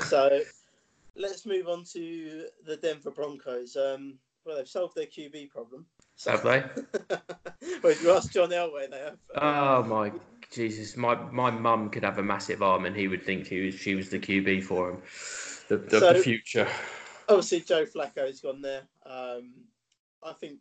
so 0.09 0.41
let's 1.21 1.47
move 1.47 1.69
on 1.69 1.85
to 1.93 2.47
the 2.65 2.77
Denver 2.77 3.11
Broncos. 3.11 3.77
Um, 3.77 4.19
well, 4.45 4.57
they've 4.57 4.69
solved 4.69 4.97
their 4.97 5.07
QB 5.07 5.51
problem. 5.51 5.87
So, 6.17 6.33
Have 6.33 6.43
they? 6.43 6.65
well, 7.83 7.93
if 7.93 8.03
you 8.03 8.11
ask 8.11 8.33
John 8.33 8.51
Elway, 8.51 8.91
they 8.91 8.99
have. 8.99 9.19
Oh 9.37 9.83
my 9.85 10.13
Jesus! 10.51 10.97
My 10.97 11.15
my 11.15 11.51
mum 11.51 11.91
could 11.91 12.05
have 12.05 12.19
a 12.19 12.23
massive 12.23 12.63
arm, 12.63 12.85
and 12.85 12.97
he 12.97 13.09
would 13.09 13.25
think 13.25 13.47
he 13.47 13.67
was 13.67 13.75
she 13.75 13.95
was 13.95 14.11
the 14.11 14.19
QB 14.19 14.65
for 14.65 14.91
him. 14.91 15.03
The 15.69 15.77
the, 15.77 16.01
So- 16.01 16.13
the 16.15 16.19
future. 16.21 16.69
Obviously, 17.29 17.61
Joe 17.61 17.87
Flacco's 17.87 18.41
gone 18.41 18.61
there. 18.61 18.83
Um, 19.07 19.53
I 20.23 20.33
think 20.33 20.59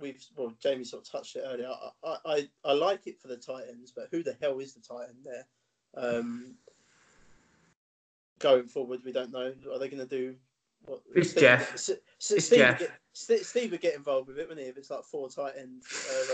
we've 0.00 0.24
well, 0.36 0.52
Jamie 0.62 0.84
sort 0.84 1.02
of 1.02 1.10
touched 1.10 1.34
it 1.36 1.42
earlier. 1.44 1.68
I, 1.68 2.08
I, 2.08 2.16
I, 2.24 2.48
I 2.64 2.72
like 2.72 3.06
it 3.06 3.20
for 3.20 3.26
the 3.26 3.36
Titans, 3.36 3.92
but 3.94 4.08
who 4.12 4.22
the 4.22 4.36
hell 4.40 4.60
is 4.60 4.74
the 4.74 4.80
Titan 4.80 5.16
there? 5.24 5.46
Um, 5.96 6.54
going 8.38 8.66
forward, 8.66 9.00
we 9.04 9.12
don't 9.12 9.32
know. 9.32 9.52
Are 9.72 9.78
they 9.78 9.88
going 9.88 10.06
to 10.06 10.06
do? 10.06 10.34
What, 10.84 11.00
It's 11.14 11.30
Steve- 11.30 11.40
Jeff. 11.42 11.74
S- 11.74 11.90
S- 11.90 12.30
It's 12.30 12.46
Steve, 12.46 12.58
Jeff. 12.58 12.78
Would 12.80 12.88
get, 12.88 12.98
Steve, 13.12 13.40
Steve 13.46 13.70
would 13.72 13.80
get 13.80 13.94
involved 13.96 14.28
with 14.28 14.38
it, 14.38 14.48
wouldn't 14.48 14.64
he? 14.64 14.70
If 14.70 14.76
it's 14.78 14.90
like 14.90 15.04
four 15.04 15.28
tight 15.28 15.54
end 15.58 15.82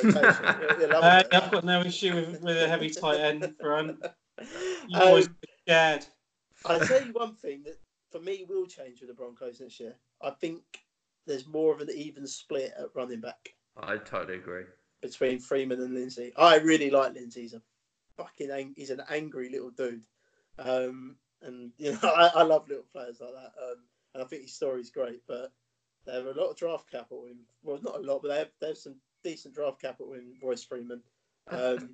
uh, 0.05 0.09
rotation, 0.09 0.45
He'll- 0.45 0.79
he'll 0.79 0.89
love 0.91 1.05
Uh. 1.05 1.23
I've 1.33 1.51
got 1.51 1.65
no 1.65 1.81
issue 1.81 2.15
with, 2.15 2.41
with 2.43 2.57
a 2.57 2.69
heavy 2.69 2.91
tight 2.91 3.21
end 3.21 3.55
front. 3.61 4.05
You 4.89 4.99
Um, 4.99 5.09
boys 5.11 5.29
be 5.29 5.49
scared. 5.65 6.05
I 6.67 6.79
tell 6.85 7.07
you 7.07 7.13
one 7.13 7.35
thing 7.37 7.63
that 7.63 7.79
for 8.11 8.19
me 8.21 8.45
will 8.49 8.67
change 8.67 9.01
with 9.01 9.09
the 9.09 9.15
Broncos 9.15 9.61
next 9.61 9.79
year. 9.79 9.95
I 10.21 10.31
think 10.31 10.61
there's 11.27 11.47
more 11.47 11.73
of 11.73 11.81
an 11.81 11.89
even 11.95 12.27
split 12.27 12.73
at 12.77 12.87
running 12.97 13.21
back 13.21 13.51
I 13.77 13.97
totally 13.99 14.39
agree. 14.39 14.65
between 15.03 15.39
Freeman 15.39 15.81
and 15.81 15.95
Lindsay. 15.95 16.33
I 16.37 16.57
really 16.57 16.91
like 16.91 17.15
Lindsay. 17.15 17.43
He's 17.43 17.55
a 17.55 17.63
fucking 18.17 18.51
ang- 18.51 18.75
he's 18.77 18.91
an 18.91 19.03
angry 19.09 19.51
little 19.51 19.71
dude, 19.71 20.03
um, 20.59 21.15
and 21.45 21.71
you 21.79 21.93
know 21.93 21.99
I, 22.03 22.31
I 22.35 22.43
love 22.43 22.69
little 22.69 22.85
players 22.93 23.19
like 23.21 23.33
that. 23.33 23.53
Um, 23.63 23.79
and 24.15 24.23
I 24.23 24.27
think 24.27 24.43
his 24.43 24.55
story's 24.55 24.91
great. 24.91 25.23
But 25.27 25.53
they 26.07 26.15
have 26.15 26.27
a 26.27 26.33
lot 26.33 26.51
of 26.51 26.57
draft 26.57 26.91
capital 26.91 27.27
in. 27.27 27.37
Well, 27.63 27.79
not 27.83 27.97
a 27.97 28.01
lot, 28.01 28.23
but 28.23 28.29
they 28.29 28.39
have 28.39 28.51
they 28.61 28.69
have 28.69 28.79
some 28.79 28.97
decent 29.23 29.55
draft 29.55 29.81
capital 29.81 30.15
in 30.15 30.35
Royce 30.43 30.65
Freeman. 30.65 31.03
Um, 31.49 31.91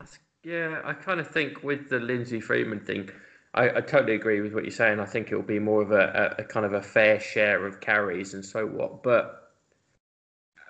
Yeah, 0.44 0.80
I 0.84 0.92
kind 0.92 1.20
of 1.20 1.28
think 1.28 1.62
with 1.62 1.88
the 1.88 2.00
Lindsay 2.00 2.40
Freeman 2.40 2.80
thing, 2.80 3.10
I, 3.54 3.68
I 3.68 3.80
totally 3.80 4.14
agree 4.14 4.40
with 4.40 4.52
what 4.52 4.64
you're 4.64 4.72
saying. 4.72 4.98
I 4.98 5.04
think 5.04 5.30
it 5.30 5.36
will 5.36 5.42
be 5.42 5.60
more 5.60 5.82
of 5.82 5.92
a, 5.92 6.34
a, 6.38 6.42
a 6.42 6.44
kind 6.44 6.66
of 6.66 6.72
a 6.72 6.82
fair 6.82 7.20
share 7.20 7.64
of 7.64 7.80
carries 7.80 8.34
and 8.34 8.44
so 8.44 8.66
what. 8.66 9.02
But 9.02 9.52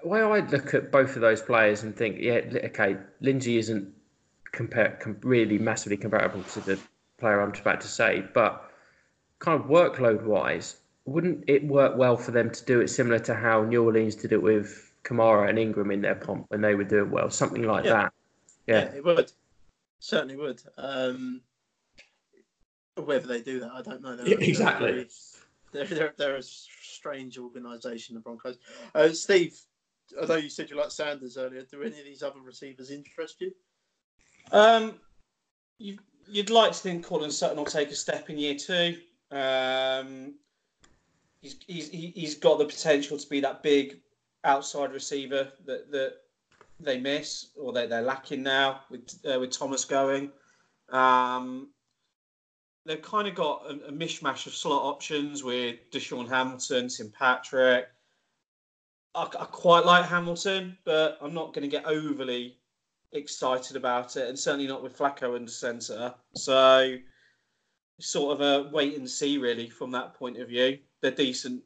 where 0.02 0.30
I 0.30 0.40
look 0.40 0.74
at 0.74 0.92
both 0.92 1.16
of 1.16 1.22
those 1.22 1.40
players 1.40 1.84
and 1.84 1.96
think, 1.96 2.18
yeah, 2.20 2.40
okay, 2.64 2.96
Lindsay 3.20 3.56
isn't 3.56 3.94
compare, 4.50 4.98
com- 5.00 5.18
really 5.22 5.58
massively 5.58 5.96
comparable 5.96 6.42
to 6.42 6.60
the 6.60 6.78
player 7.22 7.40
I'm 7.40 7.52
just 7.52 7.62
about 7.62 7.80
to 7.80 7.88
say, 7.88 8.24
but 8.34 8.68
kind 9.38 9.58
of 9.58 9.68
workload 9.70 10.24
wise, 10.24 10.76
wouldn't 11.06 11.44
it 11.48 11.64
work 11.66 11.96
well 11.96 12.16
for 12.16 12.32
them 12.32 12.50
to 12.50 12.64
do 12.64 12.80
it 12.80 12.88
similar 12.88 13.18
to 13.20 13.34
how 13.34 13.62
New 13.62 13.84
Orleans 13.84 14.14
did 14.16 14.32
it 14.32 14.42
with 14.42 14.92
Kamara 15.04 15.48
and 15.48 15.58
Ingram 15.58 15.90
in 15.92 16.02
their 16.02 16.14
comp 16.16 16.46
when 16.48 16.60
they 16.60 16.74
were 16.74 16.84
doing 16.84 17.10
well, 17.10 17.30
something 17.30 17.62
like 17.62 17.84
Yeah. 17.84 17.92
that? 17.92 18.12
Yeah. 18.66 18.94
it 18.96 19.04
would 19.04 19.32
certainly 20.00 20.36
would. 20.36 20.62
Um, 20.76 21.40
whether 22.96 23.26
they 23.26 23.40
do 23.40 23.60
that, 23.60 23.70
I 23.72 23.82
don't 23.82 24.02
know. 24.02 24.16
They're- 24.16 24.28
Yeah, 24.28 24.36
exactly. 24.46 24.92
very- 24.92 25.08
They're, 25.72 25.86
they're, 25.86 26.14
they're 26.18 26.36
a 26.36 26.42
strange 26.42 27.38
organisation, 27.38 28.14
the 28.14 28.20
Broncos. 28.20 28.58
Uh, 28.94 29.08
Steve, 29.10 29.58
I 30.20 30.26
know 30.26 30.34
you 30.36 30.50
said 30.50 30.68
you 30.68 30.76
liked 30.76 30.92
Sanders 30.92 31.38
earlier. 31.38 31.62
Do 31.62 31.82
any 31.82 31.98
of 31.98 32.04
these 32.04 32.22
other 32.22 32.40
receivers 32.40 32.90
interest 32.90 33.40
you? 33.40 33.52
Um, 34.52 35.00
you, 35.78 35.98
you'd 36.32 36.50
like 36.50 36.72
to 36.72 36.78
think 36.78 37.04
Courtland 37.04 37.32
Sutton 37.32 37.56
will 37.58 37.64
take 37.64 37.90
a 37.90 37.94
step 37.94 38.30
in 38.30 38.38
year 38.38 38.54
two. 38.56 38.96
Um, 39.30 40.34
he's, 41.40 41.56
he's, 41.66 41.88
he- 41.90 42.12
he's 42.14 42.34
got 42.36 42.58
the 42.58 42.64
potential 42.64 43.18
to 43.18 43.28
be 43.28 43.40
that 43.40 43.62
big 43.62 44.00
outside 44.44 44.92
receiver 44.92 45.52
that, 45.66 45.90
that 45.92 46.14
they 46.80 46.98
miss 46.98 47.48
or 47.56 47.72
that 47.72 47.88
they're 47.88 48.02
lacking 48.02 48.42
now 48.42 48.80
with 48.90 49.08
uh, 49.32 49.38
with 49.38 49.50
Thomas 49.50 49.84
going. 49.84 50.32
Um, 50.90 51.68
they've 52.84 53.00
kind 53.02 53.28
of 53.28 53.34
got 53.34 53.64
a, 53.66 53.88
a 53.88 53.92
mishmash 53.92 54.46
of 54.46 54.54
slot 54.54 54.82
options 54.82 55.44
with 55.44 55.76
DaeSean 55.92 56.28
Hamilton, 56.28 56.88
Tim 56.88 57.12
Patrick. 57.16 57.86
I, 59.14 59.22
I 59.22 59.44
quite 59.44 59.84
like 59.86 60.06
Hamilton, 60.06 60.76
but 60.84 61.18
I'm 61.20 61.34
not 61.34 61.54
going 61.54 61.62
to 61.62 61.68
get 61.68 61.86
overly 61.86 62.56
excited 63.12 63.76
about 63.76 64.16
it, 64.16 64.28
and 64.28 64.38
certainly 64.38 64.66
not 64.66 64.82
with 64.82 64.96
Flacco 64.96 65.36
under 65.36 65.50
centre. 65.50 66.14
So, 66.34 66.96
sort 68.00 68.40
of 68.40 68.40
a 68.40 68.70
wait 68.70 68.96
and 68.96 69.08
see, 69.08 69.38
really, 69.38 69.68
from 69.68 69.90
that 69.92 70.14
point 70.14 70.38
of 70.38 70.48
view. 70.48 70.78
They're 71.00 71.10
decent, 71.10 71.62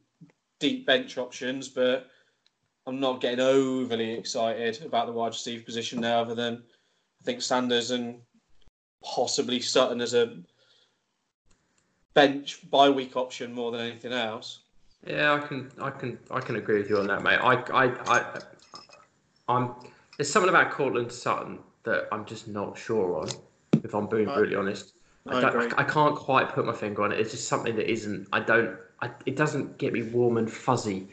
deep 0.61 0.87
bench 0.87 1.19
options, 1.19 1.69
but 1.69 2.09
I'm 2.87 3.01
not 3.01 3.21
getting 3.21 3.41
overly 3.41 4.13
excited 4.13 4.83
about 4.85 5.07
the 5.07 5.13
wide 5.13 5.29
receiver 5.29 5.65
position 5.65 6.01
now, 6.01 6.21
other 6.21 6.35
than 6.35 6.63
I 7.21 7.25
think 7.25 7.43
Sanders 7.43 7.91
and 7.91 8.21
possibly 9.03 9.61
Sutton 9.61 10.01
as 10.01 10.15
a 10.15 10.39
bench 12.15 12.69
bye 12.71 12.91
week 12.91 13.17
option 13.17 13.53
more 13.53 13.71
than 13.71 13.81
anything 13.81 14.13
else. 14.13 14.61
Yeah, 15.07 15.35
I 15.35 15.47
can, 15.47 15.71
I 15.81 15.91
can, 15.91 16.19
I 16.31 16.41
can 16.41 16.57
agree 16.57 16.79
with 16.79 16.89
you 16.89 16.99
on 16.99 17.07
that, 17.09 17.23
mate. 17.23 17.39
I, 17.41 17.55
I, 17.73 18.17
I, 18.17 18.41
I'm. 19.49 19.75
There's 20.17 20.31
something 20.31 20.49
about 20.49 20.71
Courtland 20.71 21.13
Sutton 21.13 21.59
that 21.85 22.09
I'm 22.11 22.25
just 22.25 22.49
not 22.49 22.79
sure 22.79 23.21
on. 23.21 23.29
If 23.85 23.95
I'm 23.95 24.07
being 24.07 24.25
brutally 24.25 24.57
honest, 24.57 24.95
I, 25.27 25.41
I. 25.41 25.65
I, 25.65 25.71
I 25.79 25.85
can't 25.85 26.17
quite 26.17 26.49
put 26.49 26.65
my 26.65 26.73
finger 26.73 27.03
on 27.03 27.13
it. 27.13 27.21
It's 27.21 27.31
just 27.31 27.49
something 27.49 27.77
that 27.77 27.91
isn't. 27.91 28.29
I 28.33 28.41
don't. 28.41 28.77
I, 29.01 29.11
it 29.27 29.37
doesn't 29.37 29.79
get 29.79 29.93
me 29.93 30.03
warm 30.03 30.39
and 30.39 30.51
fuzzy. 30.51 31.09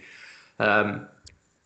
Um, 0.59 1.07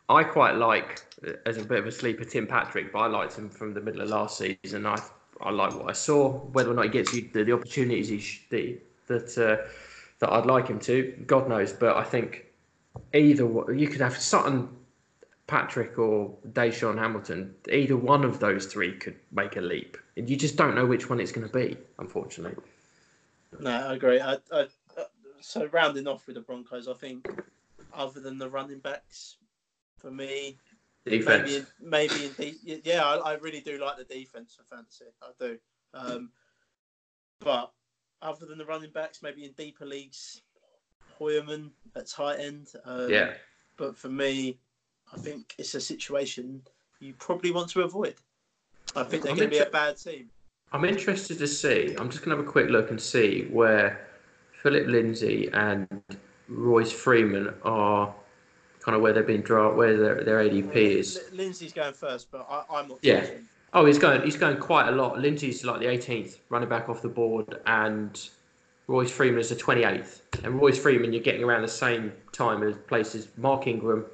I 0.10 0.24
quite 0.24 0.56
like, 0.56 1.02
uh, 1.28 1.34
as 1.46 1.58
a 1.58 1.64
bit 1.64 1.80
of 1.80 1.86
a 1.86 1.92
sleeper, 1.92 2.24
Tim 2.24 2.48
Patrick, 2.48 2.92
but 2.92 3.00
I 3.00 3.08
liked 3.08 3.38
him 3.38 3.50
from 3.50 3.74
the 3.74 3.82
middle 3.82 4.02
of 4.02 4.10
last 4.10 4.38
season. 4.38 4.86
I, 4.86 5.00
I 5.42 5.52
like 5.52 5.76
what 5.76 5.90
I 5.90 5.94
saw. 5.94 6.30
Whether 6.30 6.72
or 6.72 6.74
not 6.74 6.86
he 6.86 6.90
gets 6.90 7.14
you 7.14 7.30
the, 7.34 7.44
the 7.44 7.52
opportunities 7.52 8.08
he 8.08 8.20
sh- 8.20 8.48
that 8.50 8.82
that, 9.08 9.38
uh, 9.38 9.70
that 10.20 10.32
I'd 10.32 10.46
like 10.46 10.68
him 10.68 10.80
to, 10.80 11.24
God 11.28 11.48
knows. 11.48 11.74
But 11.74 11.98
I 11.98 12.04
think 12.04 12.46
either 13.14 13.74
you 13.74 13.88
could 13.88 14.02
have 14.02 14.18
Sutton, 14.18 14.70
Patrick, 15.48 15.98
or 15.98 16.36
DaeSean 16.50 16.98
Hamilton. 16.98 17.56
Either 17.72 17.96
one 17.98 18.24
of 18.24 18.40
those 18.40 18.66
three 18.66 18.94
could 18.94 19.16
make 19.32 19.56
a 19.56 19.62
leap, 19.62 19.98
and 20.18 20.30
you 20.30 20.36
just 20.36 20.58
don't 20.58 20.76
know 20.76 20.86
which 20.86 21.10
one 21.10 21.20
it's 21.20 21.32
going 21.32 21.48
to 21.48 21.54
be. 21.54 21.78
Unfortunately, 22.00 22.62
No, 23.60 23.72
I 23.72 23.96
agree. 23.96 24.20
I, 24.20 24.38
I, 24.52 24.68
so 25.40 25.68
rounding 25.68 26.08
off 26.08 26.28
with 26.28 26.36
the 26.36 26.42
Broncos, 26.42 26.88
I 26.88 26.94
think 26.94 27.28
other 27.94 28.20
than 28.20 28.38
the 28.38 28.50
running 28.50 28.80
backs, 28.80 29.38
for 29.98 30.12
me, 30.12 30.58
defense. 31.06 31.66
maybe 31.82 32.16
in, 32.20 32.30
maybe 32.38 32.56
de- 32.66 32.82
yeah, 32.84 33.04
I, 33.04 33.16
I 33.16 33.34
really 33.36 33.62
do 33.62 33.80
like 33.80 33.98
the 33.98 34.04
defense 34.04 34.58
for 34.58 34.64
fantasy. 34.76 35.06
I 35.22 35.30
do. 35.40 35.58
Um, 35.94 36.32
but 37.40 37.72
other 38.22 38.46
than 38.46 38.58
the 38.58 38.66
running 38.66 38.92
backs, 38.92 39.22
maybe 39.24 39.46
in 39.46 39.52
deeper 39.54 39.86
leagues, 39.86 40.42
Heuerman 41.20 41.72
at 41.96 42.08
tight 42.08 42.40
end. 42.40 42.68
Um, 42.86 43.10
yeah. 43.10 43.34
But 43.78 43.96
for 43.96 44.10
me, 44.10 44.60
I 45.14 45.18
think 45.18 45.56
it's 45.58 45.76
a 45.76 45.82
situation 45.82 46.62
you 47.00 47.14
probably 47.14 47.52
want 47.52 47.70
to 47.72 47.82
avoid. 47.82 48.16
I 48.96 49.04
think 49.04 49.24
they're 49.24 49.32
I'm 49.32 49.38
going 49.38 49.50
to 49.50 49.56
be 49.56 49.62
a 49.62 49.70
bad 49.70 49.98
team. 49.98 50.30
I'm 50.74 50.86
interested 50.86 51.38
to 51.40 51.48
see. 51.48 51.96
I'm 51.98 52.10
just 52.10 52.24
going 52.24 52.36
to 52.36 52.38
have 52.38 52.48
a 52.48 52.52
quick 52.52 52.70
look 52.70 52.90
and 52.90 53.00
see 53.00 53.48
where 53.52 54.08
Phillip 54.64 54.88
Lindsay 54.88 55.50
and 55.54 55.88
Royce 56.50 56.92
Freeman 56.92 57.54
are 57.64 58.14
kind 58.80 58.96
of 58.96 59.02
where 59.02 59.14
they've 59.14 59.28
been 59.28 59.42
drawn, 59.42 59.78
where 59.78 59.98
their, 59.98 60.24
their 60.24 60.38
ADP 60.40 60.76
is. 60.76 61.30
Lindsay's 61.32 61.74
going 61.74 61.94
first, 61.94 62.32
but 62.32 62.46
I, 62.50 62.64
I'm 62.70 62.90
not. 62.90 63.00
Yeah. 63.02 63.22
touching. 63.22 63.48
Oh, 63.74 63.86
he's 63.86 64.00
going. 64.00 64.22
He's 64.24 64.38
going 64.38 64.58
quite 64.58 64.88
a 64.88 64.92
lot. 64.92 65.20
Lindsay's 65.20 65.64
like 65.64 65.80
the 65.80 65.86
18th 65.86 66.38
running 66.50 66.70
back 66.70 66.90
off 66.90 67.02
the 67.02 67.10
board, 67.10 67.60
and 67.66 68.30
Royce 68.88 69.12
Freeman 69.12 69.40
is 69.40 69.50
the 69.50 69.56
28th. 69.56 70.22
And 70.44 70.60
Royce 70.60 70.80
Freeman, 70.80 71.12
you're 71.12 71.22
getting 71.22 71.44
around 71.44 71.62
the 71.62 71.68
same 71.68 72.14
time 72.32 72.64
as 72.64 72.76
places 72.88 73.28
Mark 73.38 73.68
Ingram, 73.68 74.06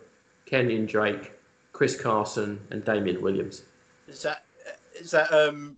Kenyan 0.54 0.88
Drake, 0.88 1.32
Chris 1.72 2.00
Carson, 2.00 2.60
and 2.70 2.86
Damien 2.86 3.22
Williams. 3.22 3.64
Is 4.08 4.22
that 4.22 4.44
is 4.96 5.10
that 5.12 5.34
um 5.34 5.76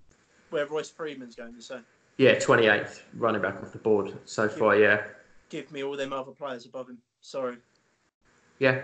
where 0.50 0.66
Royce 0.66 0.90
Freeman's 0.90 1.36
going 1.36 1.56
to 1.56 1.62
say? 1.62 1.80
Yeah, 2.18 2.36
28th 2.36 3.02
running 3.16 3.42
back 3.42 3.62
off 3.62 3.72
the 3.72 3.78
board 3.78 4.18
so 4.26 4.48
far. 4.50 4.76
Yeah, 4.78 5.02
Give 5.50 5.72
me 5.72 5.84
all 5.84 5.96
them 5.96 6.12
other 6.12 6.32
players 6.32 6.66
above 6.66 6.90
him. 6.90 6.98
Sorry. 7.22 7.58
yeah. 8.60 8.82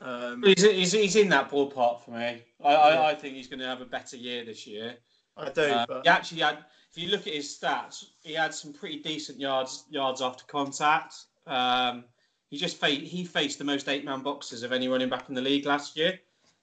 Um, 0.00 0.42
He's, 0.44 0.62
he's, 0.62 0.92
he's 0.92 1.16
in 1.16 1.28
that 1.30 1.50
ballpark 1.50 2.04
for 2.04 2.12
me. 2.12 2.44
I, 2.64 2.72
Yeah. 2.72 2.76
I, 2.78 3.10
I 3.10 3.14
think 3.16 3.34
he's 3.34 3.48
going 3.48 3.58
to 3.58 3.66
have 3.66 3.80
a 3.80 3.84
better 3.84 4.16
year 4.16 4.44
this 4.44 4.64
year. 4.66 4.94
I 5.36 5.50
do, 5.50 5.62
Uh, 5.62 5.86
but 5.88 6.02
he 6.04 6.08
actually 6.08 6.40
had, 6.40 6.58
if 6.90 6.96
you 7.02 7.10
look 7.10 7.26
at 7.26 7.32
his 7.34 7.58
stats, 7.60 8.04
he 8.22 8.34
had 8.34 8.54
some 8.54 8.72
pretty 8.72 9.00
decent 9.00 9.40
yards 9.40 9.84
yards 9.90 10.22
after 10.22 10.44
contact. 10.46 11.14
Um, 11.46 12.04
he 12.50 12.56
just 12.56 12.78
fa- 12.78 12.88
he 12.88 13.24
faced 13.24 13.58
the 13.58 13.64
most 13.64 13.88
eight 13.88 14.04
man 14.04 14.22
boxes 14.22 14.62
of 14.62 14.72
any 14.72 14.88
running 14.88 15.08
back 15.08 15.28
in 15.28 15.34
the 15.34 15.42
league 15.42 15.66
last 15.66 15.96
year. 15.96 16.18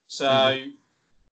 So 0.08 0.64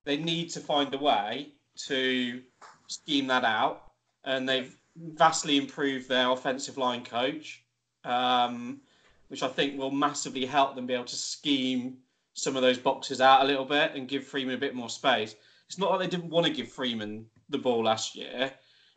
they 0.05 0.17
need 0.17 0.51
to 0.51 0.61
find 0.61 0.93
a 0.95 0.99
way 0.99 1.49
to 1.87 2.43
scheme 2.87 3.27
that 3.29 3.45
out, 3.45 3.93
and 4.25 4.49
they've 4.49 4.77
vastly 4.97 5.57
improved 5.57 6.09
their 6.09 6.31
offensive 6.31 6.79
line 6.79 7.05
coach, 7.05 7.65
um, 8.05 8.81
which 9.29 9.43
I 9.43 9.49
think 9.49 9.79
will 9.79 9.91
massively 9.91 10.47
help 10.47 10.75
them 10.75 10.87
be 10.87 10.95
able 10.95 11.05
to 11.05 11.17
scheme 11.17 11.99
some 12.35 12.57
of 12.57 12.63
those 12.63 12.79
boxes 12.79 13.21
out 13.21 13.43
a 13.43 13.45
little 13.45 13.65
bit 13.65 13.93
and 13.95 14.09
give 14.09 14.25
Freeman 14.25 14.55
a 14.55 14.59
bit 14.59 14.75
more 14.75 14.89
space. 14.89 15.35
It's 15.67 15.79
not 15.79 15.91
like 15.91 16.01
they 16.01 16.17
didn't 16.17 16.31
want 16.31 16.47
to 16.47 16.53
give 16.53 16.69
Freeman 16.69 17.27
the 17.49 17.59
ball 17.59 17.85
last 17.85 18.15
year. 18.15 18.53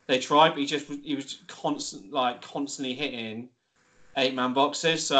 They 0.06 0.18
tried, 0.18 0.50
but 0.50 0.58
he 0.58 0.66
just 0.66 0.86
he 1.02 1.14
was 1.14 1.42
constant 1.46 2.12
like 2.12 2.42
constantly 2.42 2.94
hitting 2.94 3.48
eight 4.18 4.34
man 4.34 4.52
boxes. 4.52 5.06
So 5.06 5.16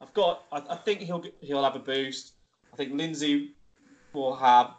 I've 0.00 0.14
got 0.14 0.44
I, 0.50 0.62
I 0.70 0.76
think 0.76 1.00
he'll 1.00 1.22
he'll 1.40 1.62
have 1.62 1.76
a 1.76 1.80
boost. 1.80 2.32
I 2.72 2.76
think 2.76 2.94
Lindsay 2.94 3.54
will 4.12 4.34
have 4.36 4.74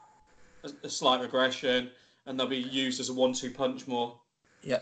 a, 0.64 0.72
a 0.84 0.90
slight 0.90 1.22
regression, 1.22 1.92
and 2.26 2.40
they'll 2.40 2.48
be 2.48 2.58
used 2.58 3.00
as 3.00 3.10
a 3.10 3.14
one 3.14 3.34
two 3.34 3.52
punch 3.52 3.88
more. 3.88 4.20
Yeah. 4.64 4.80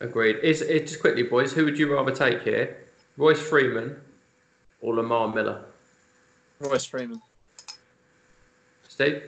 Agreed. 0.00 0.36
Is 0.42 0.62
it 0.62 0.86
just 0.86 1.00
quickly, 1.00 1.24
boys? 1.24 1.52
Who 1.52 1.64
would 1.64 1.78
you 1.78 1.92
rather 1.92 2.14
take 2.14 2.42
here, 2.42 2.86
Royce 3.16 3.40
Freeman 3.40 3.96
or 4.80 4.94
Lamar 4.94 5.28
Miller? 5.34 5.64
Royce 6.60 6.84
Freeman. 6.84 7.20
Steve. 8.86 9.22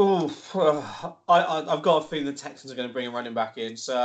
Oh, 0.00 1.12
I, 1.28 1.40
I, 1.40 1.72
I've 1.72 1.82
got 1.82 2.04
a 2.04 2.06
feeling 2.06 2.24
the 2.26 2.32
Texans 2.32 2.72
are 2.72 2.76
going 2.76 2.88
to 2.88 2.92
bring 2.92 3.08
a 3.08 3.10
running 3.10 3.34
back 3.34 3.58
in, 3.58 3.76
so 3.76 3.96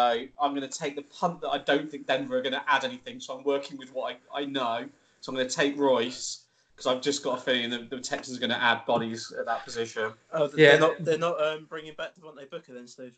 I'm 0.41 0.55
going 0.55 0.67
to 0.67 0.79
take 0.79 0.95
the 0.95 1.03
punt 1.03 1.39
that 1.41 1.49
I 1.49 1.59
don't 1.59 1.89
think 1.89 2.07
Denver 2.07 2.37
are 2.37 2.41
going 2.41 2.53
to 2.53 2.63
add 2.67 2.83
anything. 2.83 3.19
So 3.19 3.37
I'm 3.37 3.43
working 3.43 3.77
with 3.77 3.93
what 3.93 4.17
I, 4.33 4.41
I 4.41 4.45
know. 4.45 4.85
So 5.21 5.31
I'm 5.31 5.35
going 5.35 5.47
to 5.47 5.55
take 5.55 5.77
Royce 5.77 6.45
because 6.75 6.87
I've 6.87 7.01
just 7.03 7.23
got 7.23 7.37
a 7.37 7.41
feeling 7.41 7.69
that 7.69 7.91
the 7.91 7.99
Texans 7.99 8.37
are 8.37 8.39
going 8.39 8.49
to 8.49 8.61
add 8.61 8.83
bodies 8.87 9.31
at 9.39 9.45
that 9.45 9.63
position. 9.63 10.13
Oh, 10.33 10.49
Yeah. 10.55 10.71
they're 10.71 10.79
not. 10.79 11.05
They're 11.05 11.17
not 11.19 11.39
um, 11.43 11.67
bringing 11.69 11.93
back 11.93 12.13
Devontae 12.19 12.49
Booker 12.49 12.73
then, 12.73 12.87
Steve. 12.87 13.13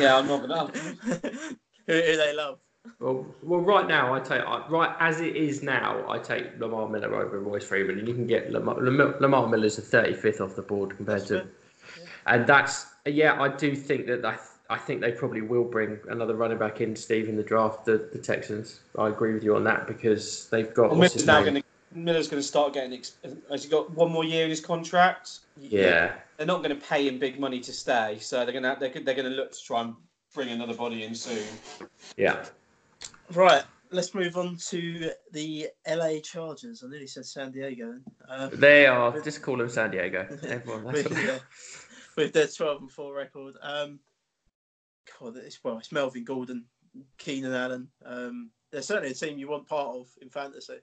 Yeah, 0.00 0.16
I'm 0.18 0.26
not 0.26 0.46
going 0.48 0.50
to. 0.72 1.56
who, 1.86 1.92
who 1.92 2.16
they 2.16 2.34
love. 2.34 2.58
Well, 3.00 3.26
well, 3.42 3.60
right 3.60 3.86
now 3.86 4.14
I 4.14 4.20
take 4.20 4.42
I- 4.42 4.66
right 4.68 4.94
as 5.00 5.20
it 5.20 5.36
is 5.36 5.62
now. 5.62 6.04
I 6.08 6.18
take 6.18 6.58
Lamar 6.58 6.88
Miller 6.88 7.14
over 7.14 7.40
Royce 7.40 7.64
Freeman, 7.64 7.98
and 7.98 8.08
you 8.08 8.14
can 8.14 8.26
get 8.26 8.50
Lamar, 8.50 8.76
Lamar, 8.80 9.16
Lamar 9.20 9.48
Miller's 9.48 9.76
the 9.76 9.82
thirty 9.82 10.14
fifth 10.14 10.40
off 10.40 10.56
the 10.56 10.62
board 10.62 10.96
compared 10.96 11.20
That's 11.20 11.28
to, 11.28 11.40
fair. 11.40 12.06
and 12.26 12.46
that's 12.46 12.86
yeah. 13.06 13.40
I 13.40 13.48
do 13.48 13.74
think 13.76 14.06
that 14.06 14.24
I, 14.24 14.38
I 14.68 14.78
think 14.78 15.00
they 15.00 15.12
probably 15.12 15.42
will 15.42 15.64
bring 15.64 15.98
another 16.08 16.34
running 16.34 16.58
back 16.58 16.80
in 16.80 16.96
Steve 16.96 17.28
in 17.28 17.36
the 17.36 17.42
draft. 17.42 17.84
The, 17.84 18.08
the 18.12 18.18
Texans. 18.18 18.80
I 18.98 19.08
agree 19.08 19.32
with 19.34 19.44
you 19.44 19.56
on 19.56 19.64
that 19.64 19.86
because 19.86 20.48
they've 20.50 20.72
got 20.74 20.90
Well, 20.90 20.98
Miller's 21.00 21.26
now 21.26 21.42
going 21.42 21.54
to 21.54 21.62
Miller's 21.94 22.28
going 22.28 22.42
to 22.42 22.46
start 22.46 22.74
getting. 22.74 22.92
Ex- 22.92 23.16
has 23.50 23.64
he 23.64 23.70
got 23.70 23.90
one 23.92 24.10
more 24.12 24.24
year 24.24 24.44
in 24.44 24.50
his 24.50 24.60
contract? 24.60 25.38
Yeah, 25.58 26.12
They're 26.36 26.46
not 26.46 26.62
going 26.62 26.78
to 26.78 26.86
pay 26.86 27.08
him 27.08 27.18
big 27.18 27.40
money 27.40 27.60
to 27.60 27.72
stay, 27.72 28.18
so 28.20 28.44
they're 28.44 28.52
going 28.52 28.64
to 28.64 28.76
they're, 28.78 28.90
they're 29.02 29.14
going 29.14 29.30
to 29.30 29.36
look 29.36 29.52
to 29.52 29.62
try 29.62 29.80
and 29.82 29.94
bring 30.34 30.50
another 30.50 30.74
body 30.74 31.04
in 31.04 31.14
soon. 31.14 31.44
yeah. 32.18 32.44
Right. 33.34 33.62
Let's 33.92 34.14
move 34.14 34.36
on 34.36 34.56
to 34.68 35.10
the 35.32 35.68
LA 35.88 36.18
Chargers. 36.22 36.82
I 36.84 36.88
nearly 36.90 37.06
said 37.06 37.24
San 37.24 37.52
Diego. 37.52 37.92
then. 37.92 38.04
Uh, 38.28 38.48
They 38.52 38.86
are 38.86 39.20
just 39.20 39.42
call 39.42 39.56
them 39.58 39.68
San 39.68 39.90
Diego. 39.92 40.26
Everyone, 40.42 40.84
with, 40.84 41.10
yeah, 41.24 41.38
with 42.16 42.32
their 42.32 42.48
12 42.48 42.82
and 42.82 42.90
4 42.90 43.14
record. 43.14 43.54
Um, 43.62 44.00
God, 45.20 45.36
it's, 45.36 45.62
well, 45.62 45.78
it's 45.78 45.92
Melvin 45.92 46.24
Gordon, 46.24 46.64
Keenan 47.16 47.54
Allen. 47.54 47.88
Um, 48.04 48.50
they're 48.72 48.82
certainly 48.82 49.10
a 49.12 49.14
team 49.14 49.38
you 49.38 49.48
want 49.48 49.68
part 49.68 49.96
of 49.96 50.08
in 50.20 50.28
fantasy. 50.30 50.78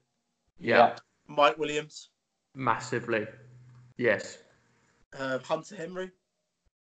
yeah, 0.60 0.96
Mike 1.28 1.58
Williams, 1.58 2.10
massively. 2.56 3.28
Yes, 3.98 4.38
uh, 5.20 5.40
Hunter 5.40 5.76
Henry. 5.76 6.10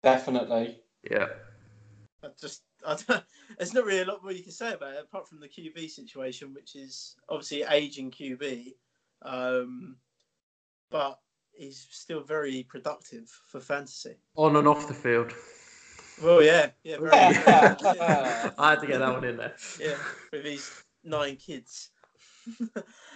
Definitely. 0.02 0.78
yeah. 1.10 1.26
I 2.22 2.28
just, 2.40 2.40
I 2.42 2.54
don't, 2.54 2.63
there's 3.58 3.74
not 3.74 3.84
really 3.84 4.02
a 4.02 4.04
lot 4.04 4.22
more 4.22 4.32
you 4.32 4.42
can 4.42 4.52
say 4.52 4.72
about 4.72 4.94
it 4.94 5.02
apart 5.02 5.28
from 5.28 5.40
the 5.40 5.48
QB 5.48 5.90
situation, 5.90 6.54
which 6.54 6.76
is 6.76 7.16
obviously 7.28 7.62
aging 7.62 8.10
QB, 8.10 8.74
um, 9.22 9.96
but 10.90 11.18
he's 11.52 11.86
still 11.90 12.22
very 12.22 12.64
productive 12.64 13.28
for 13.48 13.60
fantasy. 13.60 14.16
On 14.36 14.56
and 14.56 14.68
off 14.68 14.88
the 14.88 14.94
field. 14.94 15.32
Well, 16.22 16.42
yeah, 16.42 16.70
yeah, 16.84 16.98
very, 16.98 17.10
yeah, 17.10 18.50
I 18.58 18.70
had 18.70 18.80
to 18.80 18.86
get 18.86 18.98
that 18.98 19.12
one 19.12 19.24
in 19.24 19.36
there. 19.36 19.54
yeah, 19.80 19.96
with 20.32 20.44
these 20.44 20.84
nine 21.02 21.36
kids. 21.36 21.90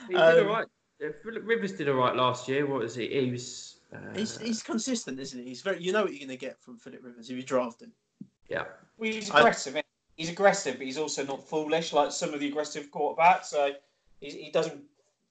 He 0.08 0.14
did 0.14 0.16
Um, 0.16 0.46
all 0.46 0.52
right. 0.54 0.66
Uh, 1.04 1.10
Philip 1.22 1.42
Rivers 1.44 1.72
did 1.72 1.88
all 1.88 1.94
right 1.96 2.16
last 2.16 2.48
year. 2.48 2.66
What 2.66 2.80
was 2.80 2.96
he? 2.96 3.06
He 3.08 3.30
was. 3.30 3.80
Uh, 3.94 3.98
He's, 4.16 4.36
he's 4.38 4.62
consistent, 4.62 5.20
isn't 5.20 5.38
he? 5.38 5.48
He's 5.48 5.62
very. 5.62 5.80
You 5.80 5.92
know 5.92 6.02
what 6.02 6.10
you're 6.10 6.26
going 6.26 6.36
to 6.36 6.44
get 6.44 6.60
from 6.60 6.76
Philip 6.76 7.04
Rivers 7.04 7.30
if 7.30 7.36
you 7.36 7.42
draft 7.42 7.80
him. 7.80 7.92
Yeah. 8.48 8.64
Well, 8.96 9.12
he's 9.12 9.30
aggressive. 9.30 9.74
isn't? 9.74 9.86
He's 10.16 10.30
aggressive, 10.30 10.78
but 10.78 10.86
he's 10.86 10.98
also 10.98 11.24
not 11.24 11.48
foolish 11.48 11.92
like 11.92 12.10
some 12.10 12.34
of 12.34 12.40
the 12.40 12.48
aggressive 12.48 12.90
quarterbacks. 12.90 13.44
So 13.44 13.72
he, 14.20 14.30
he 14.30 14.50
doesn't 14.50 14.82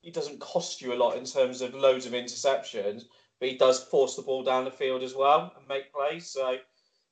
he 0.01 0.11
doesn't 0.11 0.39
cost 0.39 0.81
you 0.81 0.93
a 0.93 0.95
lot 0.95 1.17
in 1.17 1.25
terms 1.25 1.61
of 1.61 1.73
loads 1.73 2.05
of 2.05 2.13
interceptions, 2.13 3.03
but 3.39 3.49
he 3.49 3.57
does 3.57 3.83
force 3.83 4.15
the 4.15 4.21
ball 4.21 4.43
down 4.43 4.65
the 4.65 4.71
field 4.71 5.03
as 5.03 5.13
well 5.15 5.51
and 5.57 5.67
make 5.67 5.93
plays. 5.93 6.27
So 6.27 6.57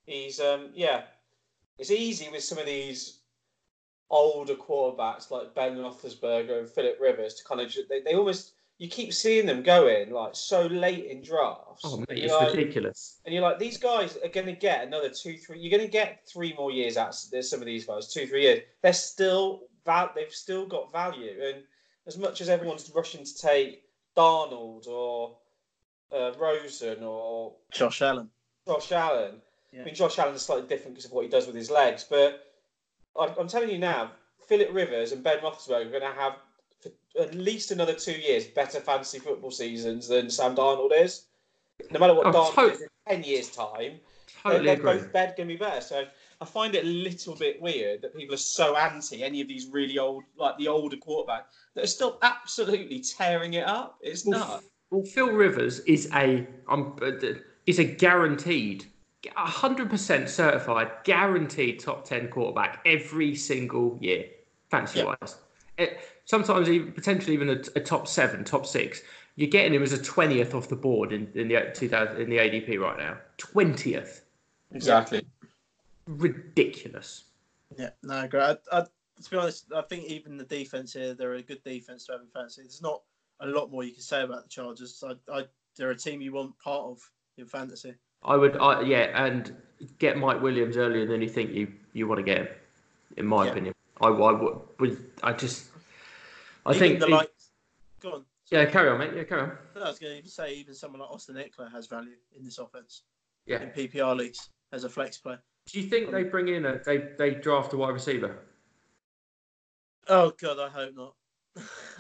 he's 0.05 0.39
um 0.39 0.69
yeah, 0.73 1.03
it's 1.77 1.91
easy 1.91 2.29
with 2.29 2.43
some 2.43 2.57
of 2.57 2.65
these 2.65 3.19
older 4.09 4.55
quarterbacks 4.55 5.31
like 5.31 5.55
Ben 5.55 5.77
Roethlisberger 5.77 6.59
and 6.59 6.69
Philip 6.69 6.97
Rivers 7.01 7.35
to 7.35 7.43
kind 7.43 7.59
of 7.59 7.75
they, 7.89 8.01
they 8.01 8.15
almost 8.15 8.53
you 8.77 8.89
keep 8.89 9.13
seeing 9.13 9.45
them 9.45 9.63
going 9.63 10.11
like 10.11 10.35
so 10.35 10.65
late 10.67 11.05
in 11.05 11.21
drafts. 11.21 11.81
Oh 11.83 11.97
mate, 11.97 12.07
it's 12.09 12.33
like- 12.33 12.53
ridiculous. 12.53 13.19
and 13.25 13.33
you're 13.33 13.43
like, 13.43 13.57
these 13.59 13.77
guys 13.77 14.17
are 14.23 14.29
going 14.29 14.47
to 14.47 14.51
get 14.53 14.85
another 14.85 15.09
two, 15.09 15.37
three. 15.37 15.59
You're 15.59 15.71
going 15.77 15.87
to 15.87 15.91
get 15.91 16.27
three 16.27 16.53
more 16.57 16.71
years 16.71 16.97
out. 16.97 17.15
There's 17.31 17.49
some 17.49 17.59
of 17.61 17.65
these 17.65 17.85
guys, 17.85 18.11
two, 18.13 18.27
three 18.27 18.43
years. 18.43 18.61
They're 18.81 18.91
still 18.93 19.61
val. 19.85 20.11
They've 20.15 20.31
still 20.31 20.65
got 20.65 20.91
value. 20.91 21.31
And 21.41 21.63
as 22.05 22.17
much 22.17 22.41
as 22.41 22.49
everyone's 22.49 22.91
rushing 22.93 23.23
to 23.23 23.37
take 23.37 23.83
Darnold 24.17 24.87
or 24.87 25.37
uh, 26.13 26.31
Rosen 26.37 27.03
or 27.03 27.53
Josh 27.71 28.01
Allen. 28.01 28.29
Josh 28.67 28.91
Allen, 28.91 29.35
Yeah. 29.71 29.81
I 29.81 29.85
mean, 29.85 29.95
Josh 29.95 30.17
Allen 30.19 30.35
is 30.35 30.41
slightly 30.41 30.67
different 30.67 30.95
because 30.95 31.05
of 31.05 31.11
what 31.11 31.23
he 31.23 31.29
does 31.29 31.47
with 31.47 31.55
his 31.55 31.69
legs. 31.71 32.05
But 32.09 32.53
I'm, 33.19 33.31
I'm 33.39 33.47
telling 33.47 33.69
you 33.69 33.77
now, 33.77 34.11
Philip 34.47 34.69
Rivers 34.73 35.11
and 35.11 35.23
Ben 35.23 35.39
Roethlisberger 35.39 35.87
are 35.87 35.89
going 35.89 36.01
to 36.01 36.19
have 36.19 36.33
for 36.33 36.39
at 37.19 37.33
least 37.33 37.71
another 37.71 37.93
two 37.93 38.13
years 38.13 38.45
better 38.45 38.79
fantasy 38.79 39.19
football 39.19 39.51
seasons 39.51 40.07
than 40.07 40.29
Sam 40.29 40.55
Darnold 40.55 40.91
is. 40.93 41.25
No 41.91 41.99
matter 41.99 42.13
what 42.13 42.27
Oh, 42.27 42.31
Darnold 42.31 42.53
tot- 42.53 42.73
is 42.73 42.81
in 42.81 42.87
ten 43.07 43.23
years' 43.23 43.49
time, 43.49 43.99
Totally 44.43 44.65
they're, 44.65 44.77
both 44.77 45.11
bed 45.11 45.33
going 45.35 45.49
to 45.49 45.53
be 45.55 45.57
better. 45.57 45.81
So 45.81 46.05
I 46.41 46.45
find 46.45 46.75
it 46.75 46.83
a 46.83 46.87
little 46.87 47.35
bit 47.35 47.61
weird 47.61 48.01
that 48.01 48.15
people 48.15 48.35
are 48.35 48.37
so 48.37 48.75
anti 48.75 49.23
any 49.23 49.41
of 49.41 49.47
these 49.47 49.67
really 49.67 49.97
old, 49.97 50.23
like 50.37 50.57
the 50.57 50.67
older 50.67 50.97
quarterbacks 50.97 51.45
that 51.73 51.83
are 51.83 51.87
still 51.87 52.17
absolutely 52.21 52.99
tearing 52.99 53.53
it 53.53 53.67
up. 53.67 53.97
It's 54.01 54.25
Well, 54.25 54.39
nuts. 54.39 54.65
Well, 54.91 55.03
Phil 55.03 55.31
Rivers 55.31 55.79
is 55.81 56.09
a 56.13 56.47
um, 56.69 56.97
is 57.65 57.79
a 57.79 57.83
guaranteed, 57.83 58.85
hundred 59.35 59.89
percent 59.89 60.29
certified, 60.29 60.91
guaranteed 61.03 61.79
top 61.79 62.05
ten 62.05 62.27
quarterback 62.29 62.81
every 62.85 63.35
single 63.35 63.97
year, 63.99 64.25
fancy 64.69 65.03
wise. 65.03 65.37
It, 65.77 65.99
sometimes 66.25 66.69
even 66.69 66.91
potentially 66.91 67.33
even 67.33 67.49
a, 67.49 67.59
a 67.75 67.79
top 67.79 68.07
seven, 68.07 68.43
top 68.43 68.65
six. 68.65 69.01
You're 69.35 69.49
getting 69.49 69.73
him 69.73 69.83
as 69.83 69.91
a 69.91 70.01
twentieth 70.01 70.55
off 70.55 70.69
the 70.69 70.77
board 70.77 71.11
in, 71.11 71.29
in 71.35 71.49
the 71.49 71.71
two 71.73 71.89
thousand 71.89 72.21
in 72.21 72.29
the 72.29 72.37
ADP 72.37 72.79
right 72.79 72.97
now. 72.97 73.17
Twentieth, 73.37 74.23
Exactly. 74.71 75.25
ridiculous. 76.07 77.25
Yeah, 77.77 77.89
no, 78.03 78.15
I 78.15 78.25
agree. 78.25 78.39
I, 78.39 78.55
I, 78.71 78.81
to 78.81 79.29
be 79.29 79.37
honest, 79.37 79.65
I 79.75 79.81
think 79.81 80.05
even 80.05 80.37
the 80.37 80.45
defense 80.45 80.93
here, 80.93 81.13
they're 81.13 81.33
a 81.33 81.41
good 81.41 81.63
defense 81.63 82.05
to 82.05 82.13
have 82.13 82.21
in 82.21 82.27
fantasy. 82.27 82.61
There's 82.61 82.81
not 82.81 83.01
a 83.41 83.47
lot 83.47 83.71
more 83.71 83.83
you 83.83 83.91
can 83.91 84.01
say 84.01 84.23
about 84.23 84.43
the 84.43 84.49
Chargers. 84.49 85.03
I, 85.05 85.33
I, 85.33 85.43
they're 85.75 85.91
a 85.91 85.97
team 85.97 86.21
you 86.21 86.31
want 86.33 86.57
part 86.59 86.85
of 86.85 86.99
in 87.37 87.45
fantasy. 87.45 87.93
I 88.23 88.37
would, 88.37 88.57
I, 88.57 88.81
yeah, 88.81 89.25
and 89.25 89.53
get 89.99 90.17
Mike 90.17 90.41
Williams 90.41 90.77
earlier 90.77 91.05
than 91.05 91.21
you 91.21 91.29
think 91.29 91.51
you, 91.51 91.71
you 91.93 92.07
want 92.07 92.19
to 92.19 92.23
get 92.23 92.37
him, 92.37 92.47
in 93.17 93.25
my 93.25 93.45
Yeah. 93.45 93.51
opinion. 93.51 93.74
I, 94.01 94.07
I 94.07 94.31
would, 94.79 95.11
I 95.23 95.33
just 95.33 95.67
I 96.65 96.71
Even 96.71 96.79
think 96.79 96.99
the 96.99 97.07
like. 97.07 97.29
Go 98.01 98.13
on. 98.13 98.25
yeah 98.51 98.65
carry 98.65 98.89
on 98.89 98.99
mate 98.99 99.11
yeah 99.15 99.23
carry 99.23 99.41
on 99.41 99.51
I 99.75 99.79
was 99.87 99.99
going 99.99 100.21
to 100.21 100.29
say 100.29 100.53
even 100.55 100.75
someone 100.75 101.01
like 101.01 101.09
Austin 101.09 101.35
Ekeler 101.35 101.71
has 101.71 101.87
value 101.87 102.15
in 102.37 102.43
this 102.43 102.57
offense 102.59 103.03
yeah 103.45 103.61
in 103.61 103.69
PPR 103.69 104.15
leagues 104.15 104.49
as 104.73 104.83
a 104.83 104.89
flex 104.89 105.17
player. 105.17 105.39
do 105.67 105.79
you 105.79 105.87
think 105.87 106.07
um, 106.07 106.13
they 106.13 106.23
bring 106.23 106.49
in 106.49 106.65
a 106.65 106.79
they 106.85 106.97
they 107.17 107.31
draft 107.31 107.73
a 107.73 107.77
wide 107.77 107.93
receiver 107.93 108.37
Oh 110.07 110.31
God, 110.39 110.59
I 110.59 110.69
hope 110.69 110.95
not. 110.95 111.15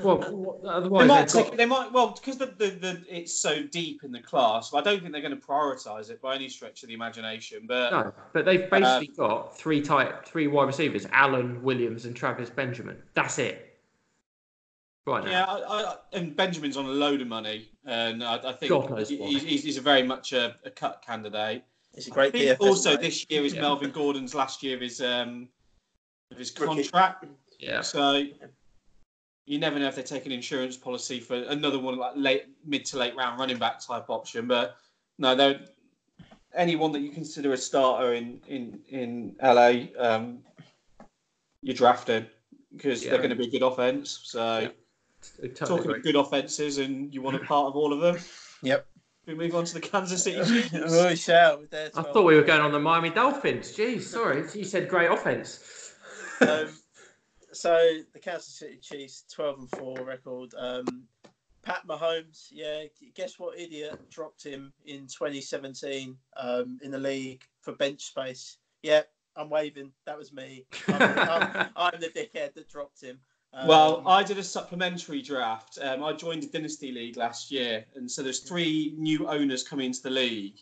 Well 0.01 0.17
what- 0.61 0.99
They 0.99 1.05
might 1.07 1.27
take. 1.27 1.47
got- 1.49 1.57
They 1.57 1.65
might. 1.65 1.91
Well, 1.91 2.11
because 2.11 2.37
the, 2.37 2.47
the, 2.47 2.67
the 2.71 3.03
it's 3.09 3.39
so 3.39 3.63
deep 3.63 4.03
in 4.03 4.11
the 4.11 4.19
class. 4.19 4.73
I 4.73 4.81
don't 4.81 4.99
think 4.99 5.11
they're 5.13 5.21
going 5.21 5.39
to 5.39 5.45
prioritise 5.47 6.09
it 6.09 6.21
by 6.21 6.35
any 6.35 6.49
stretch 6.49 6.83
of 6.83 6.89
the 6.89 6.95
imagination. 6.95 7.65
But 7.67 7.91
no 7.91 8.13
but 8.33 8.45
they've 8.45 8.69
basically 8.69 9.13
got 9.15 9.57
three 9.57 9.81
type 9.81 10.25
three 10.25 10.47
wide 10.47 10.65
receivers 10.65 11.07
Allen 11.11 11.61
Williams 11.63 12.05
and 12.05 12.15
Travis 12.15 12.49
Benjamin 12.49 12.97
that's 13.13 13.39
it 13.39 13.77
right 15.07 15.23
now 15.23 15.29
yeah, 15.31 15.45
I, 15.45 15.57
I, 15.83 15.95
and 16.13 16.35
Benjamin's 16.35 16.77
on 16.77 16.85
a 16.85 16.89
load 16.89 17.21
of 17.21 17.27
money, 17.27 17.69
and 17.85 18.23
I, 18.23 18.37
I 18.49 18.53
think 18.53 18.73
he- 19.07 19.17
he's, 19.17 19.43
he's, 19.43 19.63
he's 19.63 19.77
a 19.77 19.81
very 19.81 20.01
much 20.03 20.33
a, 20.33 20.55
a 20.65 20.71
cut 20.71 21.03
candidate. 21.05 21.63
It's 21.93 22.07
a 22.07 22.11
I 22.11 22.13
great 22.13 22.31
think 22.33 22.59
DFS. 22.59 22.67
also, 22.67 22.89
mate. 22.91 23.01
this 23.01 23.25
year 23.29 23.45
is 23.45 23.53
Yeah. 23.53 23.61
Melvin 23.61 23.91
Gordon's 23.91 24.33
last 24.35 24.63
year 24.63 24.75
of 24.75 24.81
his 24.81 24.99
um 25.01 25.47
of 26.31 26.37
his 26.37 26.49
contract. 26.51 27.25
yeah 27.59 27.81
So 27.81 28.23
you 29.45 29.59
never 29.59 29.77
know 29.79 29.87
if 29.87 29.95
they 29.95 30.03
take 30.03 30.25
an 30.25 30.31
insurance 30.31 30.75
policy 30.77 31.19
for 31.19 31.35
another 31.35 31.79
one 31.79 31.97
like 31.97 32.13
late 32.15 32.43
mid 32.65 32.85
to 32.85 32.97
late 32.97 33.15
round 33.15 33.39
running 33.39 33.57
back 33.57 33.79
type 33.79 34.09
option. 34.09 34.47
But 34.47 34.75
no, 35.17 35.35
they're 35.35 35.59
anyone 36.53 36.91
that 36.93 37.01
you 37.01 37.11
consider 37.11 37.53
a 37.53 37.57
starter 37.57 38.13
in 38.13 38.41
in 38.47 38.79
in 38.89 39.35
LA, 39.41 39.87
um, 39.97 40.39
you're 41.61 41.75
drafting 41.75 42.25
because 42.73 43.03
Yeah. 43.03 43.11
they're 43.11 43.19
going 43.19 43.29
to 43.29 43.35
be 43.35 43.47
a 43.47 43.51
good 43.51 43.63
offense. 43.63 44.19
So 44.23 44.59
Yeah. 44.59 44.69
Totally 45.39 45.53
talking 45.55 45.79
agree. 45.85 45.97
of 45.97 46.03
good 46.03 46.15
offenses, 46.15 46.77
and 46.77 47.11
you 47.13 47.21
want 47.23 47.35
a 47.35 47.39
part 47.39 47.67
of 47.67 47.75
all 47.75 47.91
of 47.93 47.99
them. 47.99 48.23
Yep. 48.61 48.85
We 49.25 49.33
move 49.33 49.55
on 49.55 49.65
to 49.65 49.73
the 49.73 49.79
Kansas 49.79 50.23
City 50.23 50.37
Chiefs. 50.45 50.71
we 51.09 51.15
shall. 51.15 51.63
I 51.73 51.89
thought 52.03 52.25
we 52.25 52.35
were 52.35 52.43
going 52.43 52.61
on 52.61 52.71
the 52.71 52.79
Miami 52.79 53.09
Dolphins. 53.09 53.75
Jeez, 53.75 54.01
sorry. 54.03 54.43
You 54.53 54.63
said 54.63 54.87
great 54.87 55.09
offense. 55.09 55.93
um, 56.41 56.67
so 57.55 57.97
the 58.13 58.19
Kansas 58.19 58.59
City 58.59 58.77
Chiefs, 58.81 59.25
twelve 59.33 59.59
and 59.59 59.69
four 59.71 59.97
record. 60.03 60.53
Um, 60.57 61.07
Pat 61.63 61.81
Mahomes, 61.87 62.49
yeah. 62.51 62.83
Guess 63.15 63.39
what? 63.39 63.57
Idiot 63.57 63.99
dropped 64.11 64.43
him 64.43 64.71
in 64.85 65.07
2017 65.07 66.15
um, 66.37 66.77
in 66.83 66.91
the 66.91 66.99
league 66.99 67.41
for 67.61 67.73
bench 67.73 68.03
space. 68.03 68.57
Yeah, 68.83 69.01
I'm 69.35 69.49
waving. 69.49 69.91
That 70.05 70.15
was 70.15 70.31
me. 70.31 70.67
I'm, 70.87 71.01
I'm, 71.01 71.69
I'm 71.75 71.99
the 71.99 72.09
dickhead 72.09 72.53
that 72.53 72.69
dropped 72.69 73.01
him. 73.01 73.17
Um, 73.51 73.67
Well, 73.67 74.03
I 74.05 74.21
did 74.21 74.37
a 74.37 74.43
supplementary 74.43 75.23
draft. 75.23 75.79
Um, 75.81 76.03
I 76.03 76.13
joined 76.13 76.43
a 76.43 76.47
dynasty 76.47 76.91
league 76.91 77.17
last 77.17 77.49
year, 77.51 77.83
and 77.95 78.09
so 78.09 78.21
there's 78.21 78.41
three 78.41 78.93
new 78.97 79.27
owners 79.27 79.63
coming 79.63 79.87
into 79.87 80.03
the 80.03 80.11
league, 80.11 80.59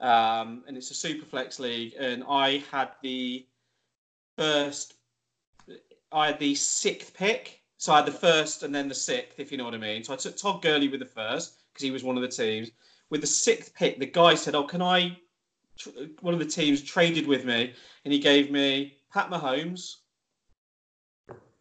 um, 0.00 0.64
and 0.66 0.78
it's 0.78 0.90
a 0.90 0.94
super 0.94 1.26
flex 1.26 1.58
league. 1.58 1.94
And 1.98 2.24
I 2.26 2.64
had 2.70 2.92
the 3.02 3.46
first, 4.38 4.94
I 6.12 6.28
had 6.28 6.38
the 6.38 6.54
sixth 6.54 7.14
pick, 7.14 7.60
so 7.76 7.92
I 7.92 7.96
had 7.96 8.06
the 8.06 8.12
first 8.12 8.62
and 8.62 8.74
then 8.74 8.88
the 8.88 8.94
sixth, 8.94 9.38
if 9.38 9.52
you 9.52 9.58
know 9.58 9.64
what 9.64 9.74
I 9.74 9.78
mean. 9.78 10.02
So 10.02 10.12
I 10.12 10.16
took 10.16 10.36
Todd 10.36 10.62
Gurley 10.62 10.88
with 10.88 11.00
the 11.00 11.06
first 11.06 11.58
because 11.72 11.82
he 11.82 11.90
was 11.90 12.02
one 12.04 12.16
of 12.16 12.22
the 12.22 12.28
teams. 12.28 12.70
With 13.10 13.20
the 13.20 13.26
sixth 13.26 13.74
pick, 13.74 13.98
the 13.98 14.06
guy 14.06 14.34
said, 14.34 14.54
"Oh, 14.54 14.64
can 14.64 14.82
I?" 14.82 15.16
One 16.20 16.34
of 16.34 16.40
the 16.40 16.46
teams 16.46 16.82
traded 16.82 17.26
with 17.26 17.44
me, 17.44 17.72
and 18.04 18.12
he 18.12 18.18
gave 18.18 18.50
me 18.50 18.98
Pat 19.12 19.30
Mahomes, 19.30 19.96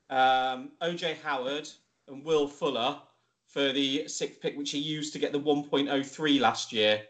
um, 0.10 0.72
OJ 0.82 1.22
Howard 1.22 1.70
and 2.08 2.24
Will 2.24 2.48
Fuller 2.48 3.00
for 3.48 3.72
the 3.72 4.08
sixth 4.08 4.42
pick, 4.42 4.58
which 4.58 4.72
he 4.72 4.80
used 4.80 5.14
to 5.14 5.20
get 5.20 5.32
the 5.32 5.40
1.03 5.40 6.40
last 6.40 6.74
year 6.74 7.02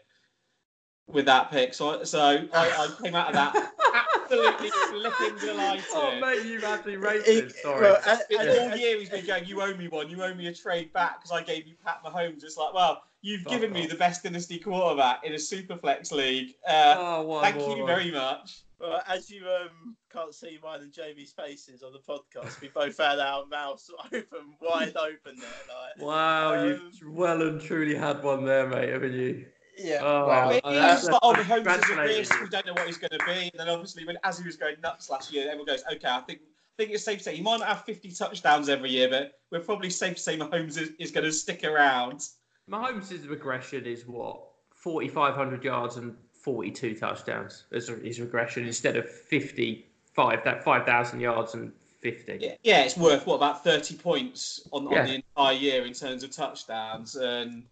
with 1.06 1.24
that 1.26 1.50
pick. 1.50 1.74
So, 1.74 2.04
so 2.04 2.20
I, 2.20 2.46
I 2.52 2.88
came 3.02 3.14
out 3.14 3.28
of 3.28 3.34
that 3.34 3.72
absolutely 4.30 4.70
flipping 4.70 5.38
delighted. 5.38 5.84
Oh, 5.92 6.18
mate, 6.20 6.44
you've 6.44 6.64
absolutely 6.64 7.08
it- 7.08 7.24
racist. 7.50 7.52
Sorry. 7.62 7.80
well, 7.82 7.98
and- 8.06 8.20
It's 8.30 8.58
all 8.60 8.76
year 8.76 8.98
he's 8.98 9.10
been 9.10 9.26
going, 9.26 9.44
you 9.46 9.60
owe 9.62 9.74
me 9.74 9.88
one, 9.88 10.08
you 10.10 10.22
owe 10.22 10.34
me 10.34 10.46
a 10.48 10.54
trade 10.54 10.92
back 10.92 11.20
because 11.22 11.32
I 11.36 11.42
gave 11.42 11.66
you 11.66 11.74
Pat 11.84 12.02
Mahomes. 12.04 12.44
It's 12.44 12.56
like, 12.56 12.74
well, 12.74 13.02
you've 13.22 13.42
Fuck 13.42 13.52
given 13.52 13.72
me 13.72 13.86
the 13.86 13.96
best 13.96 14.22
dynasty 14.22 14.58
quarterback 14.58 15.24
in 15.24 15.32
a 15.34 15.38
super 15.38 15.76
flex 15.76 16.12
league. 16.12 16.54
Uh, 16.68 16.94
oh, 16.98 17.22
one 17.22 17.42
thank 17.42 17.56
more. 17.56 17.76
you 17.76 17.86
very 17.86 18.10
much. 18.10 18.62
Well, 18.80 19.02
as 19.08 19.28
you 19.28 19.42
um, 19.44 19.96
can't 20.12 20.32
see 20.32 20.56
mine 20.62 20.82
and 20.82 20.92
Jamie's 20.92 21.32
faces 21.32 21.82
on 21.82 21.92
the 21.92 21.98
podcast, 21.98 22.60
we 22.60 22.68
both 22.68 22.96
had 22.96 23.18
our 23.18 23.44
mouths 23.46 23.90
open, 24.04 24.24
wide 24.60 24.96
open 24.96 25.34
there. 25.36 25.98
Like, 25.98 26.00
Wow, 26.06 26.54
Um, 26.54 26.68
you've 26.68 27.12
well 27.12 27.42
and 27.42 27.60
truly 27.60 27.96
had 27.96 28.22
one 28.22 28.44
there, 28.44 28.68
mate, 28.68 28.90
haven't 28.90 29.14
you? 29.14 29.46
Yeah. 29.78 29.98
Oh, 30.02 30.26
wow. 30.26 30.50
It 30.50 30.60
Oh, 30.64 30.70
is 30.72 30.76
that's- 30.78 31.04
like, 31.04 31.20
Mahomes 31.22 31.84
is 31.84 31.90
a 31.90 32.02
risk. 32.02 32.40
We 32.42 32.48
don't 32.48 32.66
know 32.66 32.72
what 32.74 32.86
he's 32.86 32.98
going 32.98 33.10
to 33.18 33.24
be. 33.26 33.50
And 33.52 33.52
then 33.56 33.68
obviously, 33.68 34.04
when 34.04 34.18
as 34.24 34.38
he 34.38 34.44
was 34.44 34.56
going 34.56 34.76
nuts 34.82 35.08
last 35.10 35.32
year, 35.32 35.44
everyone 35.46 35.66
goes, 35.66 35.82
okay, 35.92 36.08
I 36.08 36.20
think 36.20 36.40
I 36.42 36.82
think 36.84 36.92
it's 36.94 37.04
safe 37.04 37.18
to 37.18 37.24
say 37.24 37.34
he 37.36 37.42
might 37.42 37.58
not 37.58 37.68
have 37.68 37.84
50 37.84 38.12
touchdowns 38.12 38.68
every 38.68 38.90
year, 38.90 39.08
but 39.08 39.40
we're 39.50 39.58
probably 39.60 39.90
safe 39.90 40.14
to 40.16 40.22
say 40.22 40.38
Mahomes 40.38 40.78
is, 40.80 40.90
is 41.00 41.10
going 41.10 41.24
to 41.24 41.32
stick 41.32 41.64
around. 41.64 42.28
Mahomes' 42.70 43.28
regression 43.28 43.84
is 43.84 44.06
what? 44.06 44.40
4,500 44.76 45.64
yards 45.64 45.96
and 45.96 46.14
42 46.40 46.94
touchdowns 46.94 47.64
as 47.72 47.88
his 47.88 48.20
regression 48.20 48.64
instead 48.64 48.96
of 48.96 49.10
55, 49.10 50.44
that 50.44 50.62
5,000 50.62 51.18
yards 51.20 51.54
and 51.54 51.72
50. 52.00 52.38
Yeah, 52.40 52.54
yeah, 52.62 52.82
it's 52.84 52.96
worth 52.96 53.26
what 53.26 53.36
about 53.36 53.64
30 53.64 53.96
points 53.96 54.60
on, 54.72 54.88
Yeah. 54.88 55.00
on 55.00 55.06
the 55.06 55.14
entire 55.16 55.54
year 55.56 55.84
in 55.84 55.92
terms 55.92 56.22
of 56.22 56.30
touchdowns. 56.30 57.16
And 57.16 57.64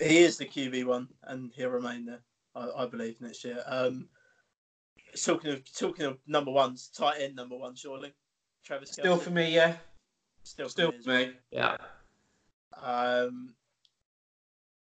He 0.00 0.18
is 0.18 0.36
the 0.36 0.46
QB 0.46 0.84
one, 0.84 1.08
and 1.24 1.50
he'll 1.54 1.70
remain 1.70 2.06
there, 2.06 2.20
I, 2.54 2.68
I 2.82 2.86
believe, 2.86 3.20
next 3.20 3.44
year. 3.44 3.62
Um, 3.66 4.08
talking 5.24 5.52
of 5.52 5.72
talking 5.74 6.06
of 6.06 6.18
number 6.26 6.50
ones, 6.50 6.90
tight 6.96 7.20
end 7.20 7.36
number 7.36 7.56
one, 7.56 7.74
surely. 7.74 8.14
Travis 8.64 8.92
still 8.92 9.18
Kelce. 9.18 9.22
for 9.22 9.30
me, 9.30 9.54
yeah, 9.54 9.76
still, 10.42 10.68
still 10.68 10.92
for 10.92 10.98
well. 11.06 11.26
me. 11.26 11.32
Yeah. 11.50 11.76
Um, 12.80 13.54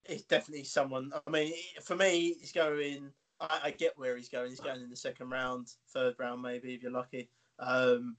it's 0.07 0.25
definitely 0.25 0.65
someone. 0.65 1.13
I 1.27 1.31
mean, 1.31 1.53
for 1.83 1.97
me, 1.97 2.35
he's 2.41 2.53
going. 2.53 3.11
I, 3.41 3.61
I 3.65 3.71
get 3.73 3.93
where 3.97 4.17
he's 4.17 4.29
going. 4.29 4.51
He's 4.51 4.61
going 4.61 4.81
in 4.81 4.91
the 4.91 4.97
second 4.97 5.31
round, 5.31 5.69
third 5.93 6.15
round, 6.19 6.43
maybe 6.43 6.75
if 6.75 6.83
you're 6.83 6.93
lucky. 6.93 7.29
Um, 7.59 8.17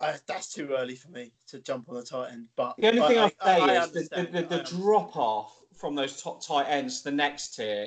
I, 0.00 0.14
that's 0.26 0.52
too 0.52 0.70
early 0.76 0.96
for 0.96 1.08
me 1.10 1.32
to 1.48 1.60
jump 1.60 1.88
on 1.88 1.96
the 1.96 2.02
tight 2.02 2.32
end. 2.32 2.48
But 2.56 2.76
The 2.78 2.88
only 2.88 3.00
thing 3.02 3.18
I, 3.18 3.22
I'll 3.22 3.30
say 3.30 3.36
I- 3.44 3.76
I 3.76 3.84
is 3.84 3.92
the, 3.92 4.08
the, 4.16 4.42
the, 4.42 4.56
the 4.56 4.62
drop 4.64 5.16
off 5.16 5.60
from 5.78 5.94
those 5.94 6.20
top 6.20 6.44
tight 6.44 6.64
ends 6.64 6.98
to 6.98 7.10
the 7.10 7.16
next 7.16 7.54
tier. 7.54 7.86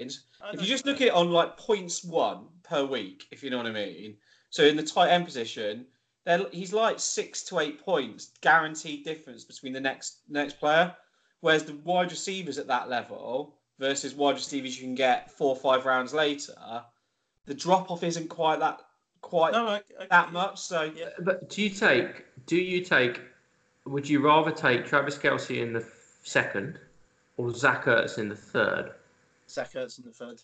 If 0.54 0.62
you 0.62 0.68
just 0.68 0.86
look 0.86 1.02
at 1.02 1.08
it 1.08 1.14
on 1.14 1.32
like 1.32 1.58
points 1.58 2.04
one 2.04 2.48
per 2.64 2.86
week, 2.86 3.26
if 3.32 3.44
you 3.44 3.50
know 3.50 3.58
what 3.58 3.68
I 3.68 3.72
mean. 3.72 4.16
So 4.50 4.64
in 4.64 4.76
the 4.76 4.84
tight 4.84 5.10
end 5.10 5.26
position, 5.26 5.86
they're- 6.26 6.50
he's 6.52 6.74
like 6.74 7.00
six 7.00 7.44
to 7.44 7.60
eight 7.60 7.80
points 7.84 8.32
guaranteed 8.42 9.04
difference 9.04 9.44
between 9.44 9.74
the 9.74 9.80
next 9.80 10.20
next 10.30 10.60
player. 10.60 10.96
Whereas 11.42 11.66
the 11.66 11.76
wide 11.78 12.12
receivers 12.12 12.58
at 12.58 12.68
that 12.68 12.90
level 12.90 13.58
versus 13.80 14.14
wide 14.14 14.36
receivers 14.36 14.78
you 14.78 14.84
can 14.84 14.96
get 14.96 15.32
four 15.32 15.50
or 15.50 15.56
five 15.56 15.86
rounds 15.86 16.14
later, 16.14 16.84
the 17.46 17.54
drop 17.54 17.90
off 17.92 18.04
isn't 18.04 18.30
quite 18.30 18.60
that 18.60 18.80
quite 19.22 19.54
no, 19.54 19.68
I, 19.68 19.82
I, 20.00 20.06
that 20.10 20.32
much. 20.32 20.60
So 20.60 20.92
Yeah. 20.96 21.10
But 21.20 21.50
do 21.50 21.62
you 21.62 21.70
take, 21.70 22.26
do 22.46 22.56
you 22.56 22.84
take, 22.84 23.22
would 23.86 24.08
you 24.08 24.20
rather 24.22 24.52
take 24.52 24.86
Travis 24.86 25.18
Kelce 25.18 25.62
in 25.62 25.74
the 25.74 25.86
second 26.24 26.80
or 27.42 27.54
Zach 27.54 27.86
Ertz 27.86 28.18
in 28.18 28.30
the 28.30 28.36
third? 28.36 28.92
Zach 29.50 29.74
Ertz 29.74 29.98
in 29.98 30.06
the 30.06 30.12
third. 30.12 30.42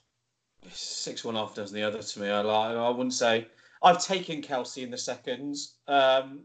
six 0.71 1.23
one 1.23 1.35
half 1.35 1.53
does 1.53 1.71
the 1.71 1.83
other 1.83 2.01
to 2.01 2.19
me. 2.19 2.29
I 2.29 2.41
like. 2.41 2.75
I 2.75 2.89
wouldn't 2.89 3.13
say 3.13 3.47
I've 3.83 4.03
taken 4.03 4.41
Kelce 4.41 4.83
in 4.83 4.89
the 4.89 4.97
seconds. 4.97 5.75
Um, 5.87 6.43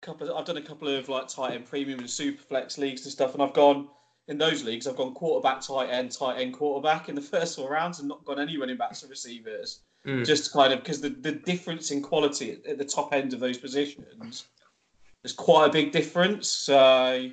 couple. 0.00 0.34
I've 0.34 0.46
done 0.46 0.56
a 0.56 0.62
couple 0.62 0.88
of 0.88 1.08
like 1.08 1.28
tight 1.28 1.54
end 1.54 1.66
premium 1.66 1.98
and 1.98 2.08
super 2.08 2.42
flex 2.42 2.78
leagues 2.78 3.04
and 3.04 3.12
stuff, 3.12 3.34
and 3.34 3.42
I've 3.42 3.52
gone 3.52 3.88
in 4.28 4.38
those 4.38 4.64
leagues. 4.64 4.86
I've 4.86 4.96
gone 4.96 5.12
quarterback, 5.12 5.60
tight 5.60 5.90
end, 5.90 6.12
tight 6.12 6.40
end, 6.40 6.54
quarterback 6.54 7.08
in 7.08 7.14
the 7.14 7.20
first 7.34 7.56
four 7.56 7.70
rounds, 7.70 7.98
and 7.98 8.08
not 8.08 8.24
gone 8.24 8.40
any 8.40 8.56
running 8.56 8.78
backs 8.78 9.04
or 9.04 9.08
receivers. 9.08 9.80
Mm. 10.06 10.24
Just 10.24 10.50
kind 10.54 10.72
of 10.72 10.78
because 10.78 11.02
the, 11.02 11.10
the 11.10 11.32
difference 11.32 11.90
in 11.90 12.00
quality 12.00 12.52
at, 12.52 12.64
at 12.64 12.78
the 12.78 12.84
top 12.86 13.12
end 13.12 13.34
of 13.34 13.40
those 13.40 13.58
positions 13.58 14.46
is 15.24 15.34
quite 15.34 15.66
a 15.66 15.72
big 15.72 15.92
difference. 15.92 16.48
So 16.48 17.30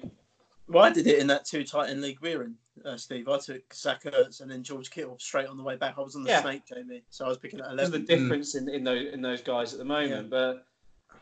Well, 0.70 0.84
I 0.84 0.89
did 0.91 1.07
it 1.07 1.20
in 1.20 1.28
that 1.28 1.45
two 1.45 1.63
tight 1.63 1.89
end 1.89 2.01
league 2.01 2.20
we're 2.22 2.43
in, 2.43 2.55
uh, 2.84 2.97
Steve. 2.97 3.30
I 3.30 3.38
took 3.39 3.74
Zach 3.74 4.03
Ertz 4.03 4.41
and 4.41 4.51
then 4.51 4.63
George 4.63 4.89
Kittle 4.91 5.18
straight 5.20 5.47
on 5.47 5.55
the 5.57 5.63
way 5.63 5.78
back. 5.78 5.95
I 5.97 6.01
was 6.01 6.15
on 6.15 6.24
the 6.24 6.30
Yeah. 6.30 6.41
snake, 6.41 6.63
Jamie, 6.68 7.03
so 7.09 7.26
I 7.26 7.30
was 7.30 7.38
picking 7.38 7.59
at 7.59 7.72
eleven. 7.72 7.78
there's 7.78 7.91
the 7.91 7.97
eleven. 8.13 8.24
difference 8.24 8.55
in, 8.55 8.68
in 8.70 8.84
those 8.84 9.13
in 9.13 9.22
those 9.22 9.41
guys 9.41 9.72
at 9.74 9.80
the 9.80 9.86
moment. 9.86 10.30
But 10.30 10.65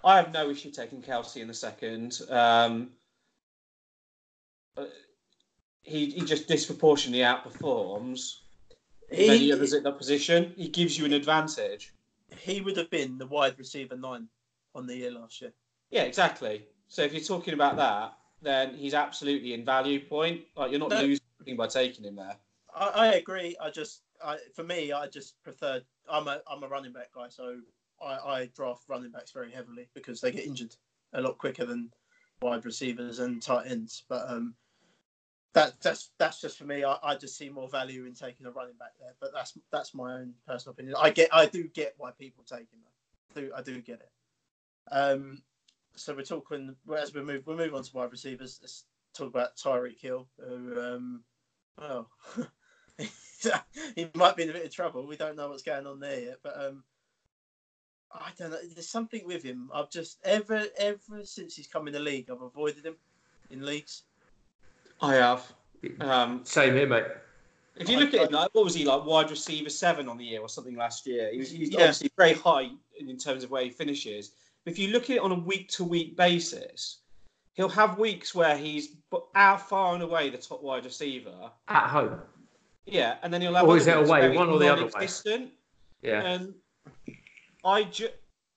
I 0.04 0.16
have 0.18 0.34
no 0.34 0.50
issue 0.50 0.72
taking 0.72 1.02
Kelce 1.02 1.38
in 1.42 1.48
the 1.48 1.54
second. 1.54 2.20
Um, 2.30 2.92
uh, 4.78 4.86
he 5.84 6.10
he 6.10 6.22
just 6.22 6.48
disproportionately 6.48 7.24
outperforms 7.24 8.38
many 9.12 9.52
others 9.52 9.74
at 9.74 9.84
that 9.84 9.98
position. 10.00 10.54
He 10.58 10.70
gives 10.70 10.98
you 10.98 11.06
an 11.06 11.14
advantage. 11.14 11.94
he 12.40 12.60
would 12.62 12.76
have 12.78 12.90
been 12.90 13.18
the 13.20 13.28
wide 13.28 13.58
receiver 13.60 13.96
nine 13.96 14.28
on 14.74 14.88
the 14.88 14.96
year 14.98 15.12
last 15.12 15.40
year. 15.42 15.54
Yeah, 15.92 16.02
exactly. 16.02 16.66
So 16.88 17.04
if 17.04 17.14
you're 17.14 17.22
talking 17.24 17.54
about 17.54 17.76
that, 17.78 18.18
then 18.42 18.76
he's 18.76 18.94
absolutely 18.94 19.54
in 19.54 19.66
value 19.66 20.00
point. 20.06 20.42
Like 20.56 20.72
you're 20.72 20.80
not 20.80 20.92
No. 20.92 21.02
losing 21.02 21.26
anything 21.40 21.58
by 21.58 21.68
taking 21.68 22.06
him 22.06 22.16
there. 22.16 22.38
I, 22.76 22.88
I 22.88 23.08
agree. 23.14 23.56
I 23.62 23.70
just, 23.70 24.02
I, 24.24 24.38
for 24.56 24.64
me, 24.64 24.92
I 24.92 25.08
just 25.08 25.42
prefer. 25.44 25.82
I'm 26.10 26.28
a, 26.28 26.42
I'm 26.50 26.64
a 26.64 26.68
running 26.68 26.94
back 26.94 27.14
guy, 27.14 27.30
so 27.30 27.58
I, 28.02 28.18
I 28.18 28.46
draft 28.56 28.84
running 28.88 29.12
backs 29.12 29.32
very 29.32 29.52
heavily 29.52 29.88
because 29.94 30.22
they 30.22 30.32
get 30.32 30.46
injured 30.46 30.76
a 31.14 31.22
lot 31.22 31.38
quicker 31.38 31.66
than 31.66 31.92
wide 32.42 32.66
receivers 32.66 33.20
and 33.20 33.42
tight 33.42 33.68
ends. 33.68 34.04
But 34.10 34.30
um, 34.30 34.56
that 35.54 35.80
that's 35.82 36.12
that's 36.20 36.42
just 36.42 36.58
for 36.58 36.66
me. 36.66 36.84
I, 36.84 36.98
I 37.02 37.16
just 37.16 37.38
see 37.38 37.50
more 37.50 37.70
value 37.70 38.06
in 38.06 38.14
taking 38.14 38.46
a 38.46 38.52
running 38.52 38.76
back 38.78 38.92
there. 39.00 39.14
But 39.20 39.32
that's 39.34 39.58
that's 39.72 39.94
my 39.94 40.16
own 40.16 40.34
personal 40.46 40.74
opinion. 40.74 40.96
I 41.00 41.10
get, 41.10 41.30
I 41.34 41.46
do 41.46 41.64
get 41.70 41.96
why 41.98 42.12
people 42.12 42.44
take 42.46 42.70
him. 42.72 42.80
I 43.36 43.40
do 43.40 43.52
I 43.56 43.62
do 43.62 43.82
get 43.82 44.02
it. 44.02 44.12
Um, 44.92 45.42
so 45.96 46.14
we're 46.16 46.24
talking 46.24 46.76
as 46.98 47.14
we 47.14 47.22
move 47.22 47.46
we 47.48 47.56
move 47.56 47.74
on 47.74 47.84
to 47.84 47.92
wide 47.96 48.12
receivers. 48.12 48.60
Let's 48.62 48.86
talk 49.14 49.28
about 49.28 49.56
Tyreek 49.56 50.00
Hill, 50.00 50.28
who 50.40 50.80
um, 50.80 51.24
well, 51.80 52.10
he 53.96 54.10
might 54.14 54.36
be 54.36 54.44
in 54.44 54.50
a 54.50 54.54
bit 54.54 54.66
of 54.66 54.74
trouble. 54.74 55.06
We 55.08 55.18
don't 55.18 55.36
know 55.36 55.50
what's 55.50 55.64
going 55.64 55.88
on 55.88 56.00
there 56.00 56.20
yet, 56.20 56.38
but 56.44 56.60
um, 56.60 56.84
I 58.12 58.30
don't 58.38 58.52
know. 58.52 58.58
There's 58.74 58.90
something 58.90 59.26
with 59.26 59.44
him. 59.44 59.70
I've 59.74 59.90
just 59.90 60.20
ever 60.24 60.64
ever 60.78 61.24
since 61.24 61.56
he's 61.56 61.68
come 61.68 61.88
in 61.88 61.94
the 61.94 62.00
league, 62.00 62.30
I've 62.30 62.42
avoided 62.42 62.86
him 62.86 62.96
in 63.50 63.66
leagues. 63.66 64.04
I 65.02 65.16
have. 65.16 65.52
Um, 66.00 66.42
Same 66.46 66.74
here, 66.74 66.88
mate. 66.88 67.06
if 67.76 67.90
you 67.90 67.98
look 67.98 68.14
at 68.14 68.28
him, 68.28 68.32
like, 68.34 68.50
what 68.54 68.64
was 68.64 68.74
he 68.74 68.86
like? 68.86 69.06
Wide 69.06 69.30
receiver 69.30 69.70
seven 69.70 70.08
on 70.08 70.18
the 70.18 70.24
year 70.26 70.40
or 70.40 70.50
something 70.50 70.76
last 70.76 71.06
year. 71.06 71.30
He 71.32 71.38
was, 71.38 71.52
he's 71.52 71.70
Yeah. 71.70 71.82
obviously 71.82 72.10
very 72.18 72.34
high 72.34 72.70
in, 72.98 73.10
in 73.10 73.18
terms 73.18 73.44
of 73.44 73.52
where 73.52 73.64
he 73.64 73.70
finishes. 73.70 74.32
If 74.66 74.80
you 74.80 74.90
look 74.90 75.04
at 75.06 75.18
it 75.18 75.20
on 75.20 75.32
a 75.32 75.40
week 75.40 75.70
to 75.70 75.84
week 75.84 76.18
basis, 76.18 77.00
he'll 77.54 77.70
have 77.70 78.00
weeks 78.00 78.34
where 78.34 78.58
he's 78.58 78.96
out 79.36 79.68
far 79.68 79.94
and 79.94 80.04
away 80.04 80.30
the 80.30 80.38
top 80.38 80.64
wide 80.64 80.86
receiver. 80.86 81.52
At 81.68 81.90
home. 81.90 82.20
Yeah, 82.86 83.18
and 83.24 83.34
then 83.34 83.42
he'll 83.42 83.54
have. 83.56 83.68
Or 83.68 83.78
is 83.78 83.88
it 83.88 83.98
away, 83.98 84.36
one 84.36 84.50
or 84.50 84.60
the 84.60 84.72
other 84.72 84.86
way? 84.86 85.08
Yeah. 86.02 86.22
And 86.22 86.54
I 87.64 87.84
ju- 87.84 88.10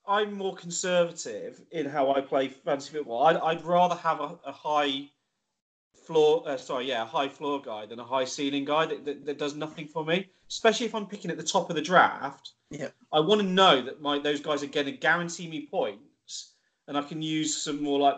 I'm 0.07 0.33
more 0.33 0.55
conservative 0.55 1.61
in 1.71 1.85
how 1.85 2.13
I 2.13 2.21
play 2.21 2.47
fantasy 2.47 2.93
football. 2.97 3.27
I'd, 3.27 3.37
I'd 3.37 3.63
rather 3.63 3.95
have 3.95 4.19
a, 4.19 4.37
a 4.45 4.51
high 4.51 5.09
floor, 6.09 6.41
uh, 6.47 6.57
sorry, 6.57 6.87
yeah, 6.87 7.03
a 7.03 7.05
high 7.05 7.29
floor 7.29 7.61
guy 7.61 7.85
than 7.85 7.99
a 7.99 8.03
high 8.03 8.25
ceiling 8.25 8.65
guy 8.65 8.87
that, 8.87 9.05
that, 9.05 9.27
that 9.27 9.37
does 9.37 9.53
nothing 9.53 9.85
for 9.85 10.03
me. 10.03 10.27
Especially 10.49 10.87
if 10.87 10.95
I'm 10.95 11.05
picking 11.05 11.29
at 11.29 11.37
the 11.37 11.43
top 11.43 11.69
of 11.69 11.75
the 11.75 11.83
draft. 11.83 12.53
Yeah. 12.71 12.87
I 13.13 13.19
want 13.19 13.41
to 13.41 13.47
know 13.47 13.79
that 13.83 14.01
my 14.01 14.17
those 14.17 14.41
guys 14.41 14.63
are 14.63 14.67
going 14.67 14.87
to 14.87 14.91
guarantee 14.91 15.47
me 15.47 15.67
points, 15.69 16.55
and 16.87 16.97
I 16.97 17.03
can 17.03 17.21
use 17.21 17.55
some 17.63 17.83
more 17.83 17.99
like 17.99 18.17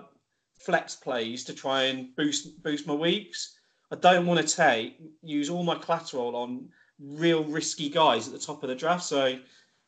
flex 0.57 0.95
plays 0.95 1.43
to 1.43 1.53
try 1.53 1.83
and 1.83 2.15
boost 2.15 2.63
boost 2.63 2.87
my 2.87 2.93
weeks. 2.93 3.57
I 3.91 3.97
don't 3.97 4.25
want 4.25 4.39
to 4.39 4.55
take 4.55 4.97
use 5.21 5.49
all 5.49 5.63
my 5.63 5.75
collateral 5.75 6.37
on 6.37 6.69
real 6.97 7.43
risky 7.43 7.89
guys 7.89 8.27
at 8.27 8.33
the 8.33 8.39
top 8.39 8.63
of 8.63 8.69
the 8.69 8.75
draft. 8.75 9.03
So 9.03 9.37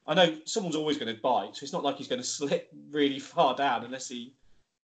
I 0.05 0.13
know 0.13 0.37
someone's 0.43 0.75
always 0.75 0.97
going 0.97 1.15
to 1.15 1.21
bite. 1.21 1.55
So 1.55 1.63
it's 1.63 1.71
not 1.71 1.85
like 1.85 1.95
he's 1.95 2.09
going 2.09 2.21
to 2.25 2.27
slip 2.27 2.67
really 2.91 3.19
far 3.19 3.55
down 3.55 3.85
unless 3.85 4.09
he, 4.09 4.33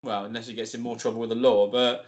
well, 0.03 0.25
unless 0.25 0.45
he 0.45 0.53
gets 0.53 0.75
in 0.75 0.81
more 0.81 0.95
trouble 0.95 1.19
with 1.19 1.29
the 1.29 1.35
law. 1.35 1.67
But 1.67 2.05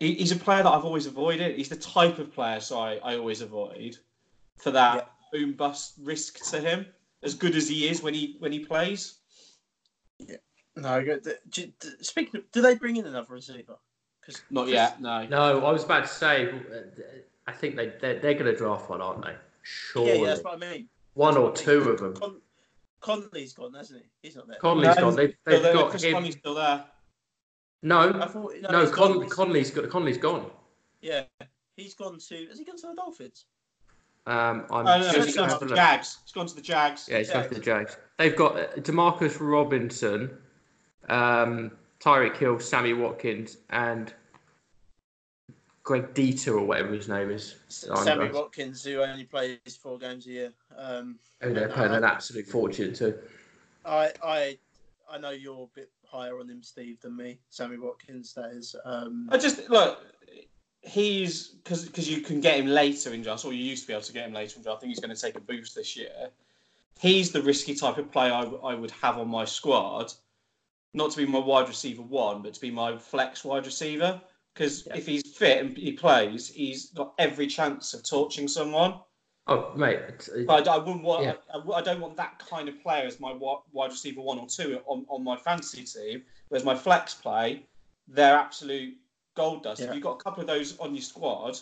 he, 0.00 0.14
he's 0.14 0.32
a 0.32 0.36
player 0.36 0.62
that 0.62 0.70
I've 0.70 0.84
always 0.84 1.06
avoided. 1.06 1.56
He's 1.56 1.68
the 1.68 1.76
type 1.76 2.18
of 2.18 2.32
player, 2.32 2.60
so 2.60 2.78
I, 2.78 2.96
I 3.04 3.16
always 3.16 3.40
avoid 3.40 3.98
for 4.56 4.70
that 4.72 5.10
boom 5.32 5.52
bust 5.52 5.94
risk 6.02 6.44
to 6.50 6.60
him. 6.60 6.86
As 7.22 7.34
good 7.34 7.54
as 7.56 7.68
he 7.68 7.88
is 7.88 8.02
when 8.02 8.12
he 8.14 8.36
when 8.38 8.52
he 8.52 8.58
plays. 8.60 9.14
Yeah. 10.18 10.36
No, 10.76 11.02
do- 11.02 11.20
do- 11.48 11.72
do- 11.80 11.88
speaking. 12.02 12.40
Of, 12.40 12.52
do 12.52 12.60
they 12.60 12.74
bring 12.74 12.96
in 12.96 13.06
another 13.06 13.32
receiver? 13.32 13.76
Because 14.20 14.42
Not 14.50 14.68
yet, 14.68 15.00
no. 15.00 15.26
No, 15.26 15.64
I 15.64 15.70
was 15.72 15.84
about 15.84 16.02
to 16.02 16.08
say, 16.08 16.48
uh, 16.48 16.54
I 17.46 17.52
think 17.52 17.76
they, 17.76 17.92
they're, 18.00 18.18
they're 18.20 18.34
going 18.34 18.46
to 18.46 18.56
draft 18.56 18.88
one, 18.88 19.00
aren't 19.02 19.22
they? 19.22 19.30
Yeah, 19.32 19.36
Surely. 19.62 20.20
yeah, 20.20 20.26
that's 20.26 20.42
what 20.42 20.54
I 20.54 20.56
mean. 20.56 20.88
one 21.14 21.36
or 21.36 21.50
That's 21.50 21.66
what 21.66 21.74
I 21.74 21.78
two 21.78 21.80
mean. 21.84 21.90
of 21.90 22.00
them. 22.00 22.14
Con- 22.16 22.40
Conley's 23.00 23.52
gone, 23.52 23.74
hasn't 23.74 24.00
he? 24.02 24.06
He's 24.28 24.36
not 24.36 24.48
there. 24.48 24.56
Conley's 24.58 24.96
No, 24.96 25.02
gone. 25.02 25.16
They've, 25.16 25.34
they've 25.44 25.62
there, 25.62 25.74
got 25.74 25.90
Chris 25.90 26.02
him. 26.04 26.12
Conley's 26.14 26.36
still 26.36 26.54
there. 26.54 26.84
I 27.84 27.86
No, 27.86 28.26
thought 28.26 28.54
no, 28.62 28.70
no, 28.70 28.80
he's 28.80 28.90
Con, 28.90 29.12
gone- 29.18 29.28
Conley's 29.28 29.70
got 29.70 29.88
Conley's 29.90 30.18
gone. 30.18 30.50
Yeah, 31.02 31.24
he's 31.76 31.94
gone 31.94 32.18
to. 32.18 32.46
Has 32.46 32.58
he 32.58 32.64
gone 32.64 32.76
to 32.78 32.86
the 32.88 32.94
Dolphins? 32.94 33.44
Um, 34.26 34.64
I'm 34.70 34.70
Oh, 34.70 34.82
no, 34.82 34.98
no, 35.00 35.12
just 35.12 35.26
he's 35.26 35.36
gonna 35.36 35.48
gone 35.48 35.58
to 35.58 35.64
the 35.66 35.68
look. 35.70 35.76
Jags. 35.76 36.18
He's 36.24 36.32
gone 36.32 36.46
to 36.46 36.54
the 36.54 36.62
Jags. 36.62 37.08
Yeah, 37.10 37.18
it's 37.18 37.28
Yeah. 37.28 37.34
gone 37.42 37.48
to 37.50 37.54
the 37.56 37.60
Jags. 37.60 37.96
They've 38.18 38.34
got 38.34 38.56
uh, 38.58 38.66
Demarcus 38.76 39.36
Robinson, 39.38 40.38
um, 41.10 41.72
Tyreek 42.00 42.36
Hill, 42.38 42.58
Sammy 42.58 42.94
Watkins, 42.94 43.58
and 43.68 44.14
Gehrig 45.84 46.14
Dieter 46.14 46.54
or 46.58 46.64
whatever 46.64 46.94
his 46.94 47.08
name 47.08 47.30
is. 47.30 47.56
Sammy 47.68 48.24
not- 48.24 48.32
Watkins, 48.32 48.82
who 48.84 49.02
only 49.02 49.24
plays 49.24 49.58
four 49.78 49.98
games 49.98 50.26
a 50.26 50.30
year. 50.30 50.52
Um, 50.74 51.18
who 51.42 51.52
they're 51.52 51.68
paying 51.68 51.92
an 51.92 52.04
absolute 52.04 52.46
fortune 52.46 52.94
too. 52.94 53.18
I, 53.84 54.10
I, 54.22 54.58
I 55.10 55.18
know 55.18 55.30
you're 55.30 55.64
a 55.64 55.78
bit 55.78 55.90
higher 56.14 56.38
on 56.38 56.48
him, 56.48 56.62
Steve, 56.62 57.00
than 57.00 57.16
me. 57.16 57.38
Sammy 57.50 57.76
Watkins, 57.76 58.32
that 58.34 58.50
is. 58.50 58.76
Um, 58.84 59.28
I 59.30 59.36
just 59.38 59.68
look. 59.68 60.00
He's 60.82 61.48
because 61.48 61.86
because 61.86 62.08
you 62.10 62.20
can 62.20 62.40
get 62.40 62.58
him 62.58 62.66
later 62.66 63.12
in 63.12 63.22
draft, 63.22 63.44
or 63.44 63.52
you 63.52 63.64
used 63.64 63.82
to 63.82 63.86
be 63.88 63.94
able 63.94 64.02
to 64.02 64.12
get 64.12 64.26
him 64.26 64.34
later 64.34 64.56
in 64.56 64.62
draft. 64.62 64.78
I 64.78 64.80
think 64.80 64.90
he's 64.90 65.00
going 65.00 65.14
to 65.14 65.20
take 65.20 65.36
a 65.36 65.40
boost 65.40 65.74
this 65.74 65.96
year. 65.96 66.28
He's 67.00 67.32
the 67.32 67.42
risky 67.42 67.74
type 67.74 67.98
of 67.98 68.12
player 68.12 68.32
I 68.32 68.74
would 68.74 68.90
have 69.02 69.18
on 69.18 69.28
my 69.28 69.44
squad, 69.44 70.12
not 70.92 71.10
to 71.12 71.16
be 71.16 71.26
my 71.26 71.38
wide 71.38 71.68
receiver 71.68 72.02
one, 72.02 72.42
but 72.42 72.54
to 72.54 72.60
be 72.60 72.70
my 72.70 72.96
flex 72.96 73.44
wide 73.44 73.66
receiver. 73.66 74.20
Because 74.52 74.86
Yeah. 74.86 74.96
if 74.96 75.06
he's 75.06 75.36
fit 75.36 75.64
and 75.64 75.76
he 75.76 75.92
plays, 75.92 76.48
he's 76.48 76.90
got 76.90 77.14
every 77.18 77.48
chance 77.48 77.92
of 77.94 78.04
torching 78.08 78.46
someone. 78.46 79.00
Oh, 79.46 79.72
mate. 79.76 79.96
it's- 80.08 80.28
it's- 80.28 80.46
But 80.46 80.66
I, 80.68 80.74
I 80.76 80.78
wouldn't 80.78 81.02
want. 81.04 81.24
Yeah. 81.24 81.34
I, 81.52 81.58
I 81.72 81.82
don't 81.82 82.00
want 82.00 82.16
that 82.16 82.38
kind 82.38 82.68
of 82.68 82.80
player 82.82 83.04
as 83.06 83.20
my 83.20 83.32
wide 83.32 83.90
receiver 83.90 84.20
one 84.22 84.38
or 84.38 84.46
two 84.46 84.80
on, 84.86 85.04
on 85.08 85.22
my 85.22 85.36
fantasy 85.36 85.84
team. 85.84 86.22
Whereas 86.48 86.64
my 86.64 86.74
flex 86.74 87.14
play, 87.14 87.64
they're 88.08 88.36
absolute 88.36 88.94
gold 89.34 89.62
dust. 89.64 89.80
Yeah. 89.80 89.88
If 89.88 89.94
you've 89.94 90.02
got 90.04 90.20
a 90.20 90.22
couple 90.22 90.40
of 90.40 90.46
those 90.46 90.78
on 90.78 90.94
your 90.94 91.02
squad, 91.02 91.58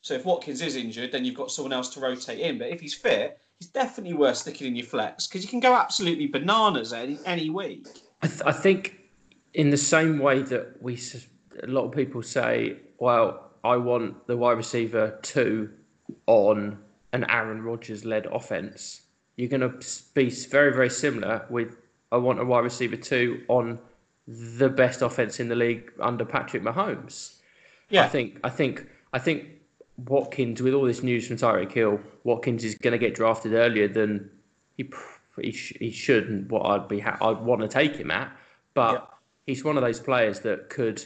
so 0.00 0.14
if 0.14 0.24
Watkins 0.24 0.62
is 0.62 0.76
injured, 0.76 1.12
then 1.12 1.24
you've 1.24 1.34
got 1.34 1.50
someone 1.50 1.72
else 1.72 1.88
to 1.94 2.00
rotate 2.00 2.38
in. 2.40 2.58
But 2.58 2.68
if 2.68 2.80
he's 2.80 2.94
fit, 2.94 3.38
he's 3.58 3.68
definitely 3.68 4.14
worth 4.14 4.36
sticking 4.38 4.68
in 4.68 4.76
your 4.76 4.86
flex 4.86 5.26
because 5.26 5.42
you 5.42 5.48
can 5.50 5.60
go 5.60 5.74
absolutely 5.74 6.26
bananas 6.28 6.92
any 6.92 7.18
any 7.26 7.50
week. 7.50 7.86
I, 8.22 8.28
th- 8.28 8.42
I 8.46 8.52
think 8.52 8.98
in 9.54 9.68
the 9.70 9.76
same 9.76 10.18
way 10.20 10.42
that 10.42 10.80
we 10.80 10.98
a 11.62 11.66
lot 11.66 11.84
of 11.84 11.92
people 11.92 12.22
say, 12.22 12.76
well, 12.98 13.50
I 13.64 13.76
want 13.76 14.26
the 14.26 14.36
wide 14.36 14.56
receiver 14.56 15.18
two 15.22 15.70
on 16.26 16.78
an 17.12 17.24
Aaron 17.30 17.62
Rodgers 17.62 18.04
led 18.04 18.26
offense. 18.26 19.02
You're 19.36 19.48
going 19.48 19.60
to 19.60 19.74
be 20.14 20.30
very 20.30 20.72
very 20.72 20.90
similar 20.90 21.44
with 21.50 21.76
I 22.12 22.16
want 22.16 22.40
a 22.40 22.44
wide 22.44 22.64
receiver 22.64 22.96
two 22.96 23.42
on 23.48 23.78
the 24.28 24.68
best 24.68 25.02
offense 25.02 25.38
in 25.40 25.48
the 25.48 25.54
league 25.56 25.92
under 26.00 26.24
Patrick 26.24 26.62
Mahomes. 26.62 27.34
Yeah. 27.90 28.04
I 28.04 28.08
think 28.08 28.38
I 28.44 28.50
think 28.50 28.86
I 29.12 29.18
think 29.18 29.46
Watkins 30.06 30.60
with 30.62 30.74
all 30.74 30.84
this 30.84 31.02
news 31.02 31.26
from 31.26 31.36
Tyreek 31.36 31.72
Hill, 31.72 32.00
Watkins 32.24 32.64
is 32.64 32.74
going 32.74 32.92
to 32.92 32.98
get 32.98 33.14
drafted 33.14 33.52
earlier 33.54 33.88
than 33.88 34.30
he 34.76 34.90
he, 35.40 35.52
sh- 35.52 35.76
he 35.78 35.90
should 35.90 36.28
and 36.28 36.50
what 36.50 36.64
I'd 36.66 36.88
be 36.88 36.98
ha- 37.00 37.18
I'd 37.20 37.40
want 37.40 37.60
to 37.60 37.68
take 37.68 37.96
him 37.96 38.10
at, 38.10 38.34
but 38.74 38.92
Yeah. 38.94 39.00
he's 39.46 39.64
one 39.64 39.76
of 39.76 39.82
those 39.82 40.00
players 40.00 40.40
that 40.40 40.70
could 40.70 41.04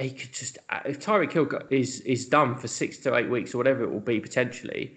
he 0.00 0.10
could 0.10 0.32
just 0.32 0.56
uh, 0.70 0.80
if 0.86 0.98
Tyreek 1.04 1.32
Hill 1.32 1.48
is 1.70 2.00
is 2.00 2.26
done 2.26 2.56
for 2.56 2.66
six 2.66 2.98
to 2.98 3.14
eight 3.14 3.28
weeks 3.28 3.54
or 3.54 3.58
whatever 3.58 3.82
it 3.84 3.90
will 3.90 4.00
be 4.00 4.20
potentially, 4.20 4.96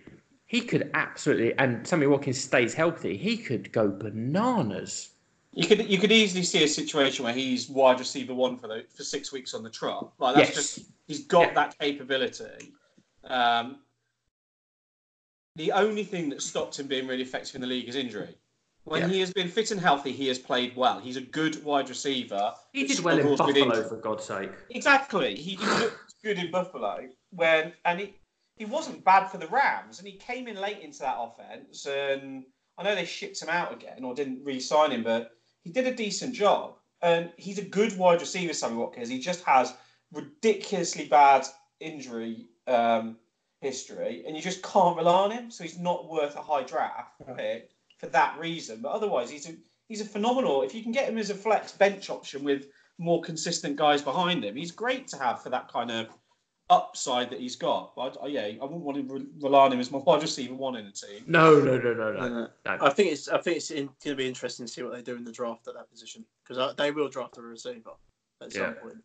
he 0.56 0.62
could 0.62 0.90
absolutely 0.94 1.54
and 1.58 1.86
Sammy 1.86 2.08
Watkins 2.08 2.40
stays 2.40 2.74
healthy, 2.74 3.18
he 3.18 3.36
could 3.36 3.74
go 3.74 3.90
bananas. 3.90 5.10
You 5.52 5.68
could 5.68 5.90
you 5.90 5.98
could 5.98 6.14
easily 6.14 6.44
see 6.44 6.64
a 6.64 6.68
situation 6.68 7.26
where 7.26 7.34
he's 7.34 7.70
wide 7.70 8.00
receiver 8.00 8.34
one 8.34 8.58
for 8.58 8.68
the, 8.68 8.86
for 8.96 9.04
six 9.04 9.34
weeks 9.34 9.54
on 9.54 9.64
the 9.64 9.70
trot. 9.70 10.14
Like 10.18 10.36
that's 10.36 10.50
yes, 10.50 10.56
just 10.56 10.92
he's 11.08 11.26
got 11.26 11.48
Yeah. 11.48 11.54
that 11.56 11.80
capability. 11.80 12.74
Um, 13.26 13.80
the 15.58 15.74
only 15.74 16.06
thing 16.06 16.30
that 16.30 16.42
stopped 16.42 16.80
him 16.80 16.88
being 16.88 17.06
really 17.08 17.24
effective 17.24 17.56
in 17.56 17.62
the 17.62 17.68
league 17.68 17.90
is 17.90 17.96
injury. 17.96 18.36
When 18.86 19.02
Yeah. 19.02 19.08
he 19.10 19.20
has 19.20 19.34
been 19.34 19.50
fit 19.50 19.72
and 19.72 19.82
healthy, 19.82 20.12
he 20.14 20.28
has 20.28 20.40
played 20.40 20.76
well. 20.76 21.00
He's 21.00 21.18
a 21.18 21.22
good 21.22 21.64
wide 21.66 21.90
receiver. 21.90 22.54
he 22.72 22.88
did 22.88 23.00
well 23.00 23.18
in 23.18 23.36
Buffalo 23.36 23.90
for 23.90 23.98
God's 23.98 24.26
sake. 24.26 24.52
Exactly. 24.70 25.36
He, 25.36 25.58
looked 25.58 26.14
good 26.24 26.38
in 26.38 26.50
Buffalo 26.52 27.08
when 27.32 27.74
and 27.84 28.00
he, 28.00 28.16
he 28.56 28.66
wasn't 28.66 29.04
bad 29.04 29.28
for 29.28 29.38
the 29.38 29.48
Rams 29.48 30.00
and 30.00 30.08
he 30.08 30.18
came 30.18 30.48
in 30.48 30.56
late 30.56 30.80
into 30.80 31.00
that 31.00 31.18
offense 31.20 31.86
and 31.86 32.46
I 32.78 32.84
know 32.84 32.96
they 32.96 33.06
shipped 33.06 33.42
him 33.42 33.50
out 33.50 33.74
again 33.74 34.04
or 34.04 34.14
didn't 34.14 34.44
re-sign 34.44 34.92
him, 34.92 35.04
but 35.04 35.32
he 35.64 35.72
did 35.72 35.88
a 35.88 35.96
decent 35.96 36.34
job. 36.34 36.76
And 37.02 37.32
he's 37.38 37.60
a 37.60 37.64
good 37.64 37.98
wide 37.98 38.22
receiver, 38.22 38.54
Sammy 38.54 38.78
Watkins. 38.78 39.10
He 39.10 39.20
just 39.20 39.44
has 39.44 39.74
ridiculously 40.12 41.06
bad 41.08 41.46
injury 41.80 42.48
um, 42.68 43.18
history, 43.62 44.24
and 44.26 44.36
you 44.36 44.42
just 44.42 44.64
can't 44.64 44.98
rely 44.98 45.24
on 45.24 45.32
him. 45.32 45.52
So 45.52 45.64
he's 45.64 45.78
not 45.78 46.10
worth 46.10 46.36
a 46.36 46.42
high 46.42 46.64
draft 46.64 47.12
pick 47.38 47.70
for 47.98 48.08
that 48.08 48.40
reason. 48.40 48.82
But 48.82 48.94
otherwise, 48.94 49.30
he's 49.30 49.48
a 49.50 49.56
he's 49.88 50.02
a 50.02 50.06
phenomenal. 50.06 50.64
If 50.64 50.74
you 50.74 50.82
can 50.82 50.92
get 50.92 51.10
him 51.10 51.18
as 51.18 51.30
a 51.30 51.36
flex 51.36 51.74
bench 51.74 52.10
option 52.10 52.44
with 52.44 52.68
more 52.98 53.22
consistent 53.22 53.76
guys 53.76 54.02
behind 54.02 54.44
him, 54.44 54.56
he's 54.56 54.72
great 54.72 55.08
to 55.10 55.18
have 55.18 55.44
for 55.44 55.50
that 55.50 55.72
kind 55.72 55.92
of 55.92 56.08
upside 56.70 57.30
that 57.30 57.40
he's 57.40 57.56
got. 57.56 57.96
But 57.96 58.18
I, 58.22 58.28
yeah, 58.28 58.42
I 58.42 58.64
wouldn't 58.64 58.82
want 58.82 58.98
to 58.98 59.14
re- 59.14 59.28
rely 59.40 59.66
on 59.66 59.74
him 59.74 59.80
as 59.80 59.92
my 59.92 59.98
wide 60.06 60.22
receiver 60.22 60.54
one 60.56 60.76
in 60.76 60.86
the 60.86 60.92
team. 60.92 61.24
No, 61.28 61.60
no, 61.60 61.78
no, 61.78 61.94
no, 61.94 62.12
no. 62.14 62.28
No. 62.30 62.48
I 62.66 62.90
think 62.90 63.12
it's 63.12 63.28
I 63.28 63.38
think 63.40 63.58
it's 63.58 63.72
going 63.72 63.90
to 64.02 64.16
be 64.16 64.28
interesting 64.28 64.66
to 64.66 64.72
see 64.72 64.84
what 64.84 64.94
they 64.94 65.02
do 65.02 65.16
in 65.16 65.24
the 65.24 65.32
draft 65.32 65.68
at 65.68 65.76
that 65.76 65.90
position 65.90 66.26
because 66.48 66.76
they 66.76 66.92
will 66.92 67.10
draft 67.10 67.38
a 67.38 67.42
receiver 67.42 67.92
at 68.42 68.52
some 68.52 68.62
Yeah. 68.62 68.72
point. 68.74 68.98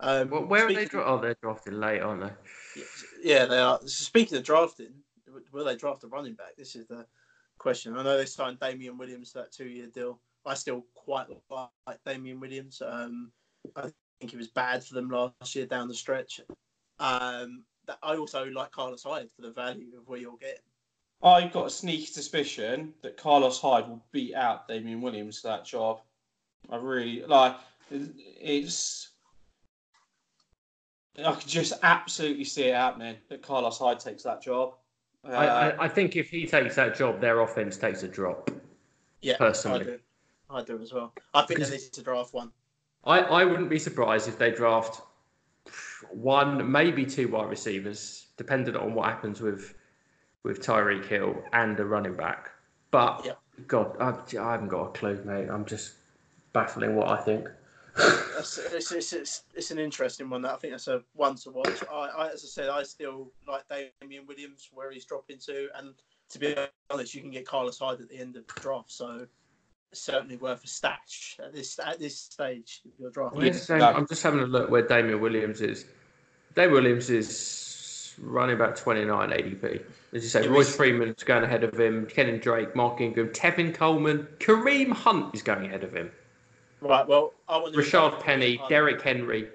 Um, 0.00 0.28
Well, 0.30 0.44
where 0.44 0.64
are 0.64 0.68
they? 0.68 0.74
speaking- 0.74 0.88
Dra- 1.00 1.06
oh, 1.14 1.18
they're 1.20 1.36
drafted 1.42 1.72
late, 1.74 2.00
aren't 2.00 2.22
they? 2.22 2.82
Yeah, 3.22 3.46
they 3.46 3.58
are. 3.58 3.80
Speaking 3.86 4.36
of 4.36 4.44
drafting, 4.44 4.92
will 5.52 5.64
they 5.64 5.76
draft 5.76 6.04
a 6.04 6.08
running 6.08 6.34
back? 6.34 6.54
This 6.56 6.76
is 6.76 6.86
the 6.86 7.06
question. 7.58 7.96
I 7.96 8.02
know 8.02 8.18
they 8.18 8.26
signed 8.26 8.60
Damien 8.60 8.98
Williams 8.98 9.32
to 9.32 9.38
that 9.38 9.52
two-year 9.52 9.86
deal. 9.86 10.20
I 10.44 10.52
still 10.54 10.84
quite 10.94 11.26
like 11.50 11.98
Damien 12.04 12.38
Williams. 12.40 12.82
Um, 12.84 13.32
I 13.74 13.90
think 14.20 14.30
he 14.32 14.36
was 14.36 14.48
bad 14.48 14.84
for 14.84 14.94
them 14.94 15.08
last 15.08 15.54
year 15.56 15.64
down 15.66 15.88
the 15.88 15.94
stretch. 15.94 16.40
Um, 16.98 17.64
that- 17.86 17.98
I 18.02 18.16
also 18.16 18.44
like 18.46 18.70
Carlos 18.72 19.02
Hyde 19.02 19.28
for 19.36 19.42
the 19.42 19.50
value 19.50 19.96
of 19.96 20.08
where 20.08 20.18
you're 20.18 20.36
getting. 20.38 20.60
I've 21.22 21.52
got 21.52 21.66
a 21.66 21.70
sneaky 21.70 22.06
suspicion 22.06 22.92
that 23.02 23.16
Carlos 23.16 23.58
Hyde 23.60 23.88
will 23.88 24.04
beat 24.12 24.34
out 24.34 24.68
Damien 24.68 25.00
Williams 25.00 25.40
for 25.40 25.48
that 25.48 25.64
job. 25.64 26.00
I 26.70 26.76
really 26.76 27.22
like. 27.22 27.56
It's. 27.90 29.10
I 31.24 31.32
could 31.32 31.48
just 31.48 31.72
absolutely 31.82 32.44
see 32.44 32.64
it 32.64 32.74
happening 32.74 33.16
that 33.30 33.40
Carlos 33.40 33.78
Hyde 33.78 33.98
takes 34.00 34.22
that 34.24 34.42
job. 34.42 34.74
Uh, 35.26 35.28
I, 35.32 35.46
I, 35.70 35.84
I 35.84 35.88
think 35.88 36.14
if 36.16 36.28
he 36.28 36.46
takes 36.46 36.76
that 36.76 36.94
job, 36.94 37.20
their 37.20 37.40
offense 37.40 37.78
takes 37.78 38.02
a 38.02 38.08
drop. 38.08 38.50
Yeah, 39.22 39.38
Personally. 39.38 39.80
I 39.80 39.84
do. 39.84 39.98
I 40.50 40.62
do 40.62 40.82
as 40.82 40.92
well. 40.92 41.14
I 41.32 41.40
think 41.42 41.58
Because- 41.60 41.70
they 41.70 41.78
need 41.78 41.92
to 41.92 42.02
draft 42.02 42.34
one. 42.34 42.52
I, 43.04 43.20
I 43.20 43.44
wouldn't 43.44 43.70
be 43.70 43.78
surprised 43.78 44.28
if 44.28 44.36
they 44.36 44.50
draft 44.50 45.00
one, 46.10 46.70
maybe 46.70 47.04
two 47.06 47.28
wide 47.28 47.48
receivers, 47.48 48.26
depending 48.36 48.76
on 48.76 48.94
what 48.94 49.06
happens 49.06 49.40
with 49.40 49.74
with 50.42 50.60
Tyreek 50.60 51.06
Hill 51.06 51.42
and 51.52 51.78
a 51.80 51.84
running 51.84 52.14
back. 52.14 52.50
But 52.92 53.24
Yeah. 53.24 53.32
God, 53.66 53.96
I, 53.98 54.38
I 54.38 54.52
haven't 54.52 54.68
got 54.68 54.82
a 54.84 54.92
clue, 54.92 55.20
mate. 55.24 55.48
I'm 55.50 55.64
just 55.64 55.94
baffling 56.52 56.94
what 56.94 57.08
I 57.08 57.16
think. 57.16 57.48
It's, 57.98 58.58
it's, 58.92 59.12
it's, 59.12 59.42
it's 59.54 59.70
an 59.70 59.78
interesting 59.78 60.28
one. 60.28 60.42
That 60.42 60.52
I 60.54 60.56
think 60.56 60.72
that's 60.72 60.88
a 60.88 61.02
one 61.14 61.36
to 61.36 61.50
watch. 61.50 61.82
I, 61.90 61.94
I, 61.94 62.28
as 62.28 62.44
I 62.44 62.48
said, 62.48 62.68
I 62.68 62.82
still 62.82 63.32
like 63.48 63.64
Damien 64.00 64.26
Williams 64.26 64.68
where 64.72 64.92
he's 64.92 65.04
dropping 65.04 65.38
to, 65.46 65.68
and 65.74 65.94
to 66.28 66.38
be 66.38 66.54
honest, 66.90 67.14
you 67.14 67.22
can 67.22 67.30
get 67.30 67.46
Carlos 67.46 67.78
Hyde 67.78 68.00
at 68.00 68.08
the 68.08 68.18
end 68.18 68.36
of 68.36 68.46
the 68.46 68.60
draft, 68.60 68.92
so 68.92 69.26
certainly 69.92 70.36
worth 70.36 70.64
a 70.64 70.68
stash 70.68 71.36
at 71.42 71.52
this 71.54 71.78
at 71.78 71.98
this 71.98 72.18
stage 72.18 72.82
of 72.84 72.92
your 72.98 73.10
draft. 73.10 73.36
No. 73.70 73.86
I'm 73.86 74.06
just 74.06 74.22
having 74.22 74.40
a 74.40 74.46
look 74.46 74.70
where 74.70 74.86
Damien 74.86 75.20
Williams 75.20 75.60
is. 75.60 75.86
Damien 76.54 76.72
Williams 76.74 77.10
is 77.10 78.14
running 78.18 78.54
about 78.56 78.76
29 78.76 79.30
ADP. 79.30 79.82
As 80.12 80.22
you 80.22 80.28
say, 80.28 80.44
Yeah, 80.44 80.50
Royce 80.50 80.66
he's- 80.66 80.76
Freeman's 80.76 81.22
going 81.22 81.44
ahead 81.44 81.64
of 81.64 81.78
him, 81.78 82.06
Kenyan 82.06 82.40
Drake, 82.40 82.74
Mark 82.74 83.00
Ingram, 83.00 83.28
Tevin 83.30 83.74
Coleman, 83.74 84.26
Kareem 84.38 84.92
Hunt 84.92 85.34
is 85.34 85.42
going 85.42 85.66
ahead 85.66 85.84
of 85.84 85.92
him. 85.94 86.10
Right. 86.80 87.06
Well, 87.06 87.34
I 87.48 87.58
want 87.58 87.74
him 87.74 87.80
Rashaad 87.80 88.20
Penny. 88.20 88.60
Derrick 88.68 89.00
Henry. 89.02 89.48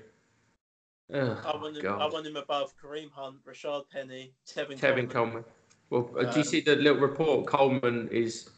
Oh, 1.13 1.41
I 1.45 1.57
want 1.57 1.77
him. 1.77 1.85
I 1.87 2.05
want 2.07 2.25
him 2.25 2.35
above 2.37 2.73
Kareem 2.81 3.11
Hunt, 3.11 3.43
Rashaad 3.45 3.89
Penny, 3.91 4.33
Tevin, 4.47 4.79
Tevin 4.79 5.09
Coleman. 5.09 5.09
Coleman. 5.09 5.43
Well, 5.89 6.09
uh, 6.17 6.23
do 6.23 6.35
you 6.35 6.37
Um, 6.37 6.43
see 6.43 6.61
the 6.61 6.75
little 6.77 6.99
report? 7.01 7.47
Coleman 7.47 8.07
is 8.09 8.49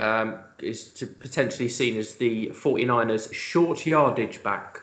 um, 0.00 0.38
is 0.58 0.90
to 0.94 1.06
potentially 1.06 1.68
seen 1.68 1.96
as 1.96 2.14
the 2.14 2.48
49ers 2.48 3.32
short 3.32 3.86
yardage 3.86 4.42
back. 4.42 4.80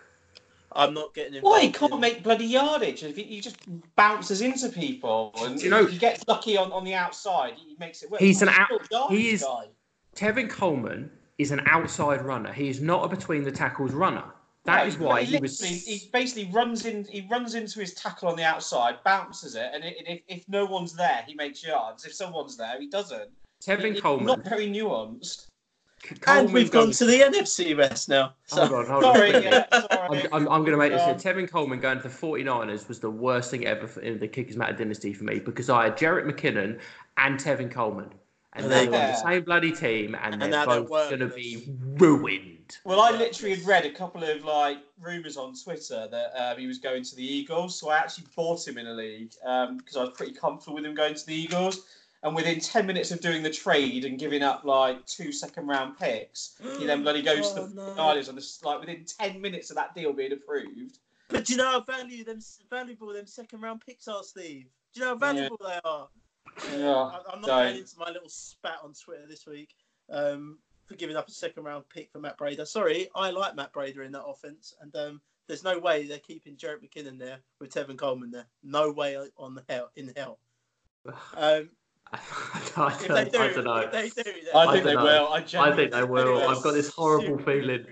I'm 0.76 0.93
not 0.93 1.14
getting 1.14 1.34
him. 1.34 1.43
Why 1.43 1.62
he 1.62 1.72
can't 1.72 1.99
make 1.99 2.24
bloody 2.24 2.45
yardage? 2.45 3.04
If 3.04 3.16
he, 3.16 3.24
he 3.24 3.41
just 3.41 3.58
bounces 3.95 4.41
into 4.41 4.70
people 4.70 5.32
and 5.38 5.62
you 5.62 5.70
know- 5.70 5.86
he 5.86 5.97
gets 5.97 6.28
lucky 6.28 6.58
on, 6.58 6.72
on 6.72 6.84
the 6.84 6.95
outside, 6.95 7.54
he 7.56 7.76
makes 7.80 8.01
it 8.01 8.10
work. 8.10 8.20
He's 8.22 8.41
an 8.41 8.47
a 8.47 8.51
out- 8.51 8.68
short 8.91 9.12
he 9.12 9.30
is- 9.30 9.43
guy. 9.43 9.68
Tevin 10.16 10.49
Coleman 10.49 11.12
is 11.39 11.51
an 11.51 11.62
outside 11.66 12.22
runner. 12.24 12.51
He 12.54 12.70
is 12.70 12.80
not 12.82 13.04
a 13.06 13.08
between 13.08 13.43
the 13.43 13.51
tackles 13.51 13.91
runner. 13.91 14.24
That 14.66 14.84
No, 14.84 14.88
is 14.88 14.97
why 14.97 15.24
he 15.24 15.36
he 15.36 15.41
was. 15.41 15.60
He 15.60 16.10
basically 16.14 16.49
runs 16.54 16.86
in. 16.86 17.04
He 17.06 17.28
runs 17.30 17.54
into 17.56 17.80
his 17.82 17.93
tackle 17.95 18.30
on 18.30 18.38
the 18.38 18.43
outside, 18.45 18.95
bounces 19.04 19.56
it, 19.56 19.70
and 19.74 19.84
i- 19.84 19.95
if, 20.08 20.22
if 20.28 20.47
no 20.49 20.66
one's 20.66 20.93
there, 20.95 21.24
he 21.28 21.34
makes 21.34 21.62
yards. 21.64 22.06
If 22.06 22.14
someone's 22.14 22.56
there, 22.56 22.80
he 22.80 22.88
doesn't. 22.88 23.30
Tevin 23.66 23.95
He- 23.95 24.01
Coleman. 24.01 24.28
Not 24.28 24.43
very 24.43 24.68
nuanced. 24.68 25.47
And 26.28 26.51
we've 26.51 26.70
gone 26.70 26.91
to 26.91 27.05
the 27.05 27.22
NFC 27.22 27.78
West 27.78 28.09
now. 28.09 28.34
So 28.47 28.66
Hold 28.66 28.74
on, 28.74 28.86
hold 28.91 29.03
Sorry, 29.03 29.36
on. 29.36 29.43
yeah, 29.43 29.66
I'm. 29.72 30.28
I'm, 30.34 30.49
I'm 30.49 30.61
going 30.66 30.72
to 30.72 30.78
make 30.78 30.91
this 30.91 31.01
Um. 31.01 31.16
Tevin 31.16 31.49
Coleman 31.49 31.80
going 31.80 31.97
to 32.01 32.03
the 32.03 32.14
49ers 32.14 32.89
was 32.89 32.99
the 32.99 33.09
worst 33.09 33.51
thing 33.51 33.66
ever 33.66 33.88
for, 33.88 34.01
in 34.01 34.20
the 34.20 34.28
Kickers 34.28 34.57
Matter 34.57 34.74
dynasty 34.74 35.14
for 35.14 35.24
me 35.24 35.39
because 35.39 35.70
I 35.70 35.86
had 35.86 35.97
Jerick 35.97 36.26
McKinnon 36.30 36.80
and 37.18 37.39
Tevin 37.39 37.72
Coleman. 37.72 38.09
And 38.55 38.70
they 38.70 38.84
you 38.84 38.91
were 38.91 38.97
on 38.97 39.07
the 39.07 39.16
same 39.16 39.43
bloody 39.43 39.72
team 39.72 40.16
and, 40.22 40.43
And 40.43 40.53
they're 40.53 40.66
both 40.66 40.89
going 40.89 41.20
to 41.20 41.28
be 41.28 41.74
ruined. 41.97 42.78
Well, 42.86 43.01
I 43.01 43.11
literally 43.11 43.55
had 43.55 43.66
read 43.66 43.86
a 43.86 43.91
couple 43.91 44.24
of 44.24 44.43
like 44.43 44.78
rumors 45.01 45.38
on 45.38 45.55
Twitter 45.55 46.07
that 46.11 46.32
um, 46.36 46.57
he 46.59 46.68
was 46.68 46.78
going 46.80 47.03
to 47.03 47.16
the 47.16 47.26
Eagles, 47.26 47.80
so 47.80 47.89
I 47.89 47.97
actually 47.97 48.26
bought 48.36 48.68
him 48.68 48.78
in 48.78 48.88
a 48.88 48.93
league 48.93 49.32
because 49.32 49.97
I 49.97 50.01
was 50.01 50.11
pretty 50.16 50.34
comfortable 50.34 50.76
with 50.76 50.86
him 50.86 50.93
going 50.93 51.16
to 51.16 51.26
the 51.26 51.34
Eagles. 51.34 51.86
And 52.24 52.34
within 52.34 52.60
ten 52.60 52.88
minutes 52.88 53.12
of 53.12 53.20
doing 53.20 53.44
the 53.44 53.50
trade 53.50 54.06
and 54.06 54.18
giving 54.18 54.42
up 54.44 54.64
like 54.64 55.06
two 55.06 55.32
second 55.32 55.68
round 55.68 55.98
picks, 56.00 56.56
he 56.80 56.86
then 56.86 57.04
bloody 57.04 57.22
goes 57.22 57.52
to 57.54 57.62
Oh, 57.62 57.66
the 57.68 57.74
no. 57.76 57.96
49ers 57.96 58.30
on 58.30 58.36
this 58.36 58.64
like 58.64 58.80
within 58.80 59.06
ten 59.06 59.42
minutes 59.42 59.70
of 59.70 59.76
that 59.76 59.94
deal 59.94 60.14
being 60.14 60.32
approved. 60.32 61.00
But 61.28 61.46
do 61.46 61.54
you 61.54 61.58
know 61.58 61.66
how 61.72 61.82
value 61.82 62.24
them 62.24 62.40
valuable 62.70 63.12
them 63.14 63.26
second 63.28 63.62
round 63.62 63.82
picks 63.86 64.08
are, 64.08 64.24
Steve? 64.24 64.68
Do 64.94 65.00
you 65.00 65.06
know 65.06 65.14
how 65.14 65.18
valuable 65.18 65.60
they 65.66 65.80
are? 65.84 66.08
Yeah, 66.78 66.94
I, 66.94 67.20
I'm 67.34 67.42
not 67.42 67.48
going 67.48 67.78
into 67.78 67.98
my 67.98 68.10
little 68.12 68.30
spat 68.30 68.78
on 68.84 68.94
Twitter 68.94 69.26
this 69.28 69.46
week 69.48 69.74
um, 70.12 70.60
for 70.86 70.96
giving 70.96 71.16
up 71.16 71.28
a 71.28 71.32
second 71.32 71.64
round 71.64 71.86
pick 71.90 72.12
for 72.12 72.20
Matt 72.20 72.38
Breida. 72.38 72.68
Sorry, 72.68 73.10
I 73.16 73.32
like 73.32 73.56
Matt 73.56 73.74
Breida 73.74 74.06
in 74.06 74.12
that 74.12 74.24
offense, 74.26 74.76
and 74.82 74.96
um, 74.96 75.22
there's 75.48 75.64
no 75.64 75.80
way 75.80 76.06
they're 76.06 76.20
keeping 76.20 76.56
Jerick 76.56 76.84
McKinnon 76.84 77.18
there 77.18 77.40
with 77.60 77.74
Tevin 77.74 77.98
Coleman 77.98 78.30
there. 78.32 78.46
No 78.62 78.92
way 78.92 79.18
on 79.38 79.56
the 79.56 79.64
hell 79.68 79.90
in 79.96 80.14
hell. 80.16 80.40
Um, 81.36 81.70
I, 82.14 82.20
don't, 82.76 83.16
they 83.16 83.30
do, 83.30 83.39
I 83.39 83.47
don't 83.54 83.64
know. 83.64 83.78
if 83.78 83.91
they 84.16 84.24
do, 84.24 84.32
I 84.54 84.66
I 84.66 84.72
think 84.74 84.86
they 84.86 84.93
know. 84.93 85.04
will. 85.04 85.28
I, 85.34 85.70
I 85.70 85.76
think 85.76 85.91
they 85.91 86.04
will. 86.04 86.47
I've 86.47 86.62
got 86.62 86.74
this 86.74 86.89
horrible 86.89 87.38
feeling. 87.39 87.86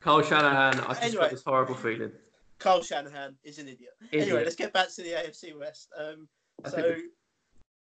Kyle 0.00 0.22
Shanahan, 0.22 0.80
I've 0.80 0.88
just 0.88 1.02
Anyway. 1.02 1.20
got 1.22 1.30
this 1.30 1.44
horrible 1.44 1.74
feeling. 1.74 2.12
Kyle 2.58 2.82
Shanahan 2.82 3.36
is 3.44 3.58
an 3.58 3.68
idiot. 3.68 3.90
Anyway, 4.12 4.42
let's 4.44 4.56
get 4.56 4.72
back 4.72 4.88
to 4.94 5.02
the 5.02 5.10
AFC 5.10 5.58
West. 5.58 5.90
Um, 5.98 6.28
so 6.68 6.96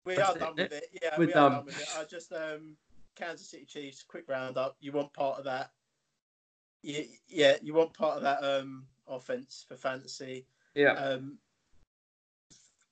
we 0.05 0.17
are 0.17 0.35
done 0.37 0.55
with 0.57 0.73
it. 0.73 0.85
Yeah, 1.03 1.11
We're 1.19 1.27
we 1.27 1.33
are 1.33 1.35
done. 1.35 1.53
done 1.53 1.65
with 1.67 1.81
it. 1.81 1.89
I 1.99 2.05
just 2.05 2.33
um, 2.33 2.77
Kansas 3.15 3.49
City 3.49 3.65
Chiefs, 3.65 4.03
quick 4.03 4.25
roundup. 4.29 4.77
You 4.81 4.93
want 4.93 5.13
part 5.13 5.39
of 5.39 5.45
that? 5.45 5.71
Yeah, 6.83 7.03
yeah, 7.29 7.57
you 7.63 7.75
want 7.75 7.93
part 7.95 8.17
of 8.17 8.23
that 8.23 8.43
um 8.43 8.87
offense 9.07 9.65
for 9.69 9.77
fantasy. 9.77 10.47
Yeah. 10.75 10.93
Um, 10.93 11.39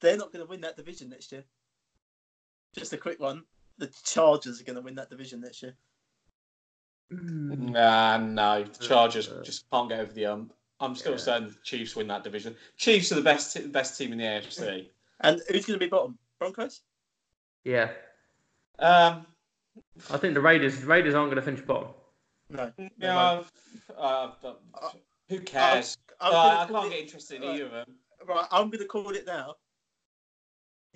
they're 0.01 0.17
not 0.17 0.33
going 0.33 0.45
to 0.45 0.49
win 0.49 0.61
that 0.61 0.77
division 0.77 1.09
next 1.09 1.33
year. 1.33 1.45
Just 2.77 2.93
a 2.93 2.97
quick 2.99 3.21
one. 3.21 3.43
The 3.79 3.91
Chargers 4.05 4.61
are 4.61 4.65
going 4.65 4.77
to 4.77 4.83
win 4.83 4.95
that 4.97 5.11
division 5.11 5.41
next 5.41 5.63
year. 5.63 5.75
Mm. 7.13 7.71
Nah, 7.71 8.19
no. 8.19 8.65
The 8.65 8.85
Chargers 8.87 9.29
Uh, 9.29 9.43
just 9.43 9.69
can't 9.71 9.89
get 9.89 10.01
over 10.01 10.13
the 10.13 10.27
ump. 10.27 10.53
I'm 10.81 10.95
still 10.95 11.13
Yeah. 11.13 11.19
saying 11.19 11.49
the 11.49 11.55
Chiefs 11.65 11.97
win 11.97 12.07
that 12.09 12.23
division. 12.25 12.57
Chiefs 12.77 13.11
are 13.13 13.17
the 13.17 13.23
best 13.23 13.53
t- 13.57 13.67
best 13.67 13.97
team 13.99 14.13
in 14.13 14.19
the 14.19 14.25
AFC. 14.25 14.91
And 15.21 15.41
who's 15.49 15.67
going 15.67 15.79
to 15.79 15.85
be 15.85 15.89
bottom? 15.89 16.19
Broncos. 16.39 16.83
Yeah. 17.65 17.91
Um, 18.79 19.27
I 20.11 20.17
think 20.19 20.35
the 20.35 20.41
Raiders 20.41 20.85
Raiders 20.85 21.15
aren't 21.15 21.31
going 21.31 21.37
to 21.37 21.51
finish 21.51 21.65
bottom. 21.65 21.95
No. 22.51 22.73
yeah, 22.99 23.43
uh, 23.97 24.33
uh, 24.75 24.91
who 25.29 25.41
cares? 25.41 25.99
I'm 26.21 26.33
No, 26.33 26.39
gonna 26.39 26.61
I 26.61 26.67
can't 26.67 26.87
it- 26.87 26.91
get 26.97 27.05
interested 27.05 27.43
in 27.43 27.49
right. 27.49 27.55
either 27.57 27.65
of 27.67 27.71
them. 27.73 27.95
Right, 28.27 28.47
I'm 28.51 28.69
going 28.71 28.81
to 28.81 28.87
call 28.87 29.11
it 29.15 29.27
now. 29.27 29.57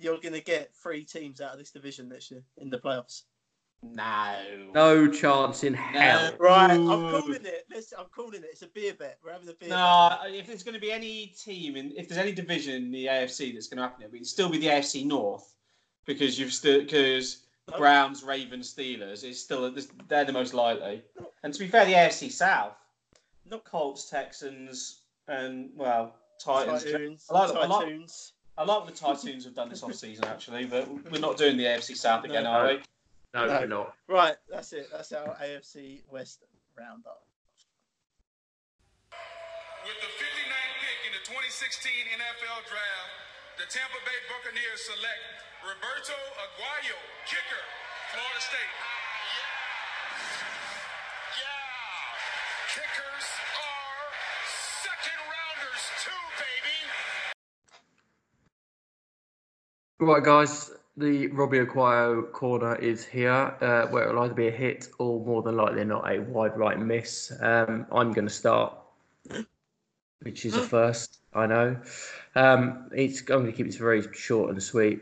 You're 0.03 0.19
going 0.19 0.33
to 0.33 0.41
get 0.41 0.75
three 0.75 1.05
teams 1.05 1.39
out 1.39 1.53
of 1.53 1.59
this 1.59 1.71
division 1.71 2.09
next 2.09 2.29
year 2.29 2.43
in 2.57 2.69
the 2.69 2.77
playoffs. 2.77 3.21
No. 3.81 4.35
No 4.73 5.07
chance 5.09 5.63
in 5.63 5.73
hell. 5.73 6.33
Right, 6.39 6.71
I'm 6.71 6.85
calling 6.85 7.45
it. 7.45 7.65
Listen, 7.73 7.99
I'm 8.01 8.07
calling 8.13 8.43
it. 8.43 8.49
It's 8.51 8.61
a 8.63 8.67
beer 8.67 8.93
bet. 8.93 9.17
We're 9.23 9.31
having 9.31 9.47
a 9.47 9.53
beer 9.53 9.69
No, 9.69 9.77
uh, 9.77 10.19
if 10.27 10.47
there's 10.47 10.63
going 10.63 10.73
to 10.75 10.79
be 10.79 10.91
any 10.91 11.27
team, 11.41 11.77
in, 11.77 11.93
if 11.95 12.09
there's 12.09 12.19
any 12.19 12.33
division 12.33 12.75
in 12.75 12.91
the 12.91 13.05
AFC 13.05 13.53
that's 13.53 13.67
going 13.67 13.77
to 13.77 13.83
happen, 13.83 14.03
it'll 14.13 14.25
still 14.25 14.49
be 14.49 14.57
the 14.57 14.67
AFC 14.67 15.05
North 15.05 15.55
because 16.05 16.37
you've 16.37 16.53
still 16.53 16.81
because 16.81 17.43
No. 17.71 17.77
Browns, 17.77 18.23
Ravens, 18.23 18.73
Steelers 18.73 19.23
is 19.23 19.41
still 19.41 19.73
they're 20.09 20.25
the 20.25 20.33
most 20.33 20.53
likely. 20.53 21.01
And 21.43 21.53
to 21.53 21.59
be 21.59 21.67
fair, 21.67 21.85
the 21.85 21.93
AFC 21.93 22.29
South, 22.31 22.75
not 23.49 23.63
Colts, 23.63 24.09
Texans, 24.09 25.01
and 25.29 25.69
well. 25.75 26.15
Titans. 26.43 26.83
Titans. 26.83 27.25
I 27.29 27.33
like- 27.33 27.55
I 27.55 27.65
like- 27.67 27.85
Titans. 27.85 28.33
I 28.57 28.63
like 28.63 28.85
what 28.85 28.87
the 28.87 28.93
Titans 28.93 29.45
have 29.45 29.55
done 29.55 29.69
this 29.69 29.81
off 29.81 29.93
season 29.95 30.25
actually, 30.25 30.65
but 30.65 30.87
we're 31.11 31.19
not 31.19 31.37
doing 31.37 31.57
the 31.57 31.63
AFC 31.65 31.95
South 31.97 32.23
again, 32.23 32.43
No. 32.43 32.51
are 32.51 32.67
we? 32.67 32.81
No, 33.33 33.47
No. 33.47 33.59
we're 33.59 33.65
not. 33.67 33.95
Right, 34.07 34.35
that's 34.47 34.73
it. 34.73 34.89
That's 34.91 35.11
our 35.11 35.35
AFC 35.41 36.03
West 36.11 36.43
roundup. 36.77 37.25
With 39.83 39.99
the 39.99 40.11
59th 40.21 40.75
pick 40.85 40.99
in 41.09 41.13
the 41.17 41.23
2016 41.25 41.91
NFL 42.13 42.61
Draft, 42.69 43.13
the 43.57 43.65
Tampa 43.73 43.97
Bay 44.05 44.19
Buccaneers 44.29 44.81
select 44.85 45.25
Roberto 45.65 46.13
Aguayo, 46.13 46.97
kicker, 47.25 47.63
Florida 48.13 48.41
State. 48.41 48.73
Yeah. 49.33 49.49
Yeah. 51.41 52.69
Kickers 52.69 53.27
are 53.57 54.05
second 54.85 55.19
rounders 55.25 55.83
too, 56.05 56.21
baby. 56.37 57.32
Right, 60.03 60.21
guys, 60.21 60.69
the 60.97 61.27
Robbie 61.27 61.59
Aguayo 61.59 62.29
corner 62.33 62.75
is 62.75 63.05
here, 63.05 63.31
uh, 63.31 63.87
where 63.87 64.09
it'll 64.09 64.21
either 64.23 64.33
be 64.33 64.49
a 64.49 64.51
hit 64.51 64.89
or 64.99 65.25
more 65.25 65.41
than 65.41 65.55
likely 65.55 65.85
not 65.85 66.11
a 66.11 66.19
wide 66.19 66.57
right 66.57 66.77
miss. 66.77 67.31
Um, 67.39 67.85
I'm 67.89 68.11
going 68.11 68.27
to 68.27 68.33
start, 68.33 68.77
which 70.23 70.45
is 70.45 70.55
a 70.55 70.61
first, 70.67 71.19
I 71.33 71.47
know. 71.47 71.79
Um, 72.35 72.89
it's, 72.93 73.21
I'm 73.21 73.27
going 73.27 73.45
to 73.45 73.53
keep 73.53 73.65
this 73.65 73.77
very 73.77 74.03
short 74.13 74.49
and 74.49 74.61
sweet. 74.61 74.99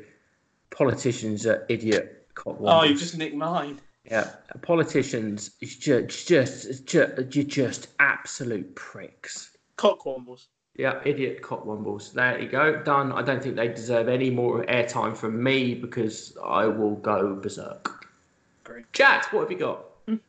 Politicians 0.69 1.47
are 1.47 1.65
idiot 1.67 2.27
cock 2.35 2.57
Oh, 2.59 2.83
you've 2.83 2.99
just 2.99 3.17
nicked 3.17 3.35
mine. 3.35 3.81
Yeah, 4.05 4.29
politicians 4.61 5.49
is 5.61 5.77
just, 5.77 6.27
just, 6.27 6.85
just, 6.85 7.29
just 7.29 7.87
absolute 7.99 8.75
pricks. 8.75 9.57
Cockwombles. 9.79 10.45
Yeah, 10.75 11.01
idiot 11.05 11.41
cockwombles. 11.41 12.13
There 12.13 12.39
you 12.39 12.47
go. 12.47 12.81
Done. 12.81 13.11
I 13.11 13.21
don't 13.21 13.43
think 13.43 13.55
they 13.55 13.67
deserve 13.67 14.07
any 14.07 14.29
more 14.29 14.63
airtime 14.65 15.15
from 15.15 15.41
me 15.43 15.75
because 15.75 16.37
I 16.43 16.65
will 16.65 16.95
go 16.95 17.35
berserk. 17.35 18.07
Great. 18.63 18.91
Chat, 18.93 19.27
what 19.31 19.41
have 19.41 19.51
you 19.51 19.57
got? 19.57 19.85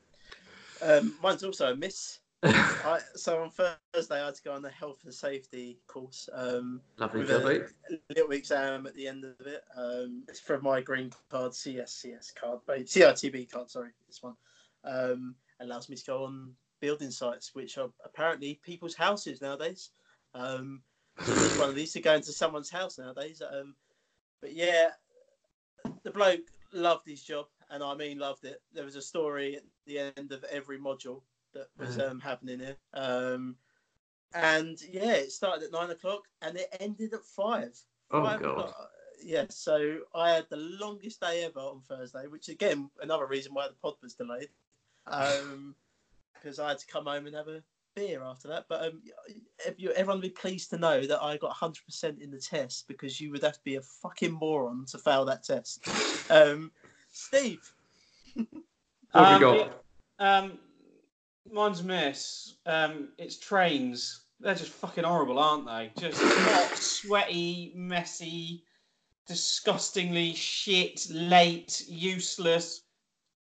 Um, 0.85 1.15
mine's 1.23 1.45
also 1.45 1.71
a 1.71 1.77
miss. 1.77 2.19
I, 2.43 2.99
so 3.15 3.41
on 3.41 3.51
Thursday, 3.51 4.21
I 4.21 4.27
had 4.27 4.35
to 4.35 4.43
go 4.43 4.53
on 4.53 4.63
the 4.63 4.71
health 4.71 4.99
and 5.05 5.15
safety 5.15 5.79
course. 5.87 6.29
Um, 6.33 6.81
Lovely, 6.99 7.21
with 7.21 7.31
a 7.31 7.69
little 8.13 8.33
exam 8.33 8.89
at 8.89 8.95
the 8.97 9.07
end 9.07 9.25
of 9.25 9.47
it. 9.47 9.63
Um, 9.77 10.25
it's 10.29 10.41
from 10.41 10.65
my 10.65 10.81
green 10.81 11.13
card, 11.31 11.53
CSCS 11.53 12.35
card, 12.35 12.59
CITB 12.67 13.53
card. 13.53 13.71
Sorry, 13.71 13.91
this 14.09 14.25
one 14.25 14.35
um, 14.83 15.37
allows 15.61 15.89
me 15.89 15.95
to 15.95 16.05
go 16.05 16.25
on 16.25 16.51
building 16.81 17.13
sites, 17.13 17.55
which 17.55 17.79
are 17.79 17.91
apparently 18.05 18.59
people's 18.65 18.97
houses 18.97 19.41
nowadays. 19.41 19.91
Um, 20.35 20.83
it's 21.19 21.59
one 21.59 21.69
of 21.69 21.75
these 21.75 21.93
to 21.93 22.01
go 22.01 22.15
into 22.15 22.33
someone's 22.33 22.71
house 22.71 22.99
nowadays. 22.99 23.43
Um, 23.43 23.75
but 24.41 24.55
yeah, 24.55 24.89
the 26.03 26.11
bloke 26.11 26.51
loved 26.73 27.07
his 27.07 27.23
job, 27.23 27.47
and 27.71 27.83
I 27.83 27.95
mean 27.95 28.19
loved 28.19 28.45
it. 28.45 28.63
There 28.73 28.85
was 28.85 28.97
a 28.97 29.03
story 29.03 29.57
at 29.57 29.63
the 29.87 29.99
end 29.99 30.33
of 30.33 30.45
every 30.45 30.79
module 30.79 31.23
that 31.55 31.69
was 31.79 31.97
Mhm. 31.97 32.11
um, 32.11 32.21
happening 32.21 32.61
here. 32.61 32.77
Um, 32.95 33.57
and 34.35 34.81
yeah, 34.83 35.13
it 35.13 35.33
started 35.33 35.65
at 35.65 35.73
nine 35.73 35.91
o'clock 35.91 36.27
and 36.41 36.57
it 36.57 36.75
ended 36.81 37.13
at 37.13 37.25
five. 37.25 37.79
Oh, 38.11 38.23
Five 38.25 38.41
God. 38.41 38.51
o'clock. 38.51 38.91
Yeah, 39.23 39.47
so 39.51 40.01
I 40.15 40.31
had 40.31 40.49
the 40.49 40.57
longest 40.57 41.21
day 41.21 41.45
ever 41.45 41.61
on 41.61 41.83
Thursday, 41.83 42.27
which 42.27 42.49
again 42.49 42.91
another 43.03 43.27
reason 43.27 43.55
why 43.55 43.69
the 43.69 43.75
pod 43.75 43.95
was 44.03 44.15
delayed, 44.15 44.49
um, 45.07 45.77
because 46.35 46.59
I 46.59 46.71
had 46.71 46.79
to 46.79 46.87
come 46.87 47.05
home 47.05 47.27
and 47.27 47.37
have 47.37 47.49
a 47.49 47.63
beer 47.95 48.23
after 48.23 48.49
that. 48.49 48.67
But 48.69 48.85
um, 48.85 49.03
if 49.67 49.75
you, 49.79 49.91
everyone 49.93 50.19
would 50.19 50.23
be 50.23 50.31
pleased 50.31 50.71
to 50.71 50.79
know 50.79 51.07
that 51.07 51.23
I 51.23 51.37
got 51.37 51.53
hundred 51.53 51.85
percent 51.87 52.21
in 52.21 52.31
the 52.31 52.39
test 52.39 52.89
because 52.89 53.21
you 53.21 53.31
would 53.31 53.43
have 53.43 53.55
to 53.55 53.65
be 53.65 53.77
a 53.77 53.83
fucking 53.83 54.33
moron 54.33 54.87
to 54.91 54.99
fail 54.99 55.25
that 55.27 55.45
test. 55.45 55.87
Um, 56.31 56.71
Steve, 57.11 57.61
What 58.35 58.47
have 59.13 59.41
you 59.41 59.49
Um, 59.49 59.59
got? 59.59 59.85
Um, 60.19 60.59
mine's 61.51 61.83
miss. 61.83 62.55
Um, 62.67 63.09
it's 63.19 63.39
trains. 63.39 64.21
They're 64.41 64.55
just 64.55 64.73
fucking 64.73 65.05
horrible, 65.05 65.39
aren't 65.39 65.67
they? 65.67 65.93
Just 66.01 66.21
hot, 66.23 66.77
sweaty, 66.77 67.73
messy, 67.77 68.65
disgustingly 69.29 70.35
shit, 70.35 71.07
late, 71.11 71.85
useless 71.89 72.82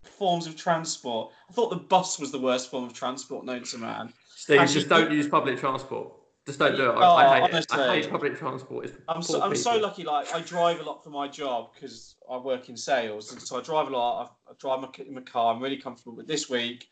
forms 0.02 0.46
of 0.46 0.56
transport. 0.56 1.32
I 1.48 1.52
thought 1.52 1.70
the 1.70 1.76
bus 1.76 2.18
was 2.18 2.30
the 2.32 2.38
worst 2.38 2.70
form 2.70 2.84
of 2.84 2.92
transport 2.92 3.44
known 3.44 3.62
to 3.64 3.78
man. 3.78 4.12
Steve, 4.34 4.68
just 4.68 4.88
don't 4.88 5.12
use 5.12 5.28
public 5.28 5.58
transport. 5.58 6.12
Just 6.46 6.58
don't 6.58 6.76
do 6.76 6.90
it. 6.90 6.94
I, 6.94 7.06
Oh, 7.06 7.14
I 7.14 7.40
hate 7.40 7.54
it. 7.54 7.66
I 7.72 7.94
hate 7.94 8.10
public 8.10 8.36
transport. 8.36 8.86
It's 8.86 8.94
I'm 9.08 9.22
so, 9.22 9.40
I'm 9.40 9.54
so 9.54 9.76
lucky. 9.78 10.02
Like 10.02 10.34
I 10.34 10.40
drive 10.40 10.80
a 10.80 10.82
lot 10.82 11.04
for 11.04 11.10
my 11.10 11.28
job 11.28 11.70
because 11.72 12.16
I 12.28 12.36
work 12.36 12.68
in 12.68 12.76
sales, 12.76 13.30
and 13.32 13.40
so 13.40 13.58
I 13.58 13.62
drive 13.62 13.86
a 13.88 13.90
lot. 13.90 14.36
I, 14.48 14.50
I 14.50 14.54
drive 14.58 14.80
my, 14.80 14.88
in 15.06 15.14
my 15.14 15.20
car. 15.20 15.54
I'm 15.54 15.62
really 15.62 15.76
comfortable. 15.76 16.16
But 16.16 16.26
this 16.26 16.50
week, 16.50 16.88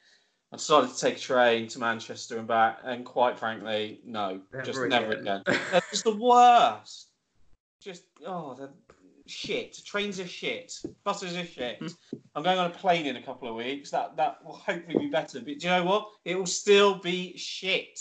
I 0.52 0.56
decided 0.56 0.90
to 0.90 1.00
take 1.00 1.16
a 1.16 1.20
train 1.20 1.66
to 1.68 1.80
Manchester 1.80 2.38
and 2.38 2.46
back. 2.46 2.78
And 2.84 3.04
quite 3.04 3.36
frankly, 3.40 4.00
no, 4.04 4.40
Never 4.52 4.64
just 4.64 4.78
again. 4.78 4.88
never 4.88 5.12
again. 5.12 5.42
They're 5.46 5.82
the 6.04 6.16
worst. 6.16 7.08
Just 7.80 8.04
oh, 8.24 8.54
they're 8.54 8.70
shit. 9.30 9.78
Trains 9.84 10.18
are 10.20 10.26
shit. 10.26 10.72
Buses 11.04 11.36
are 11.36 11.44
shit. 11.44 11.80
I'm 12.34 12.42
going 12.42 12.58
on 12.58 12.70
a 12.70 12.74
plane 12.74 13.06
in 13.06 13.16
a 13.16 13.22
couple 13.22 13.48
of 13.48 13.54
weeks. 13.54 13.90
That 13.90 14.16
that 14.16 14.44
will 14.44 14.54
hopefully 14.56 14.98
be 14.98 15.08
better. 15.08 15.38
But 15.40 15.58
do 15.58 15.66
you 15.66 15.70
know 15.70 15.84
what? 15.84 16.08
It 16.24 16.36
will 16.36 16.46
still 16.46 16.96
be 16.96 17.36
shit. 17.36 17.98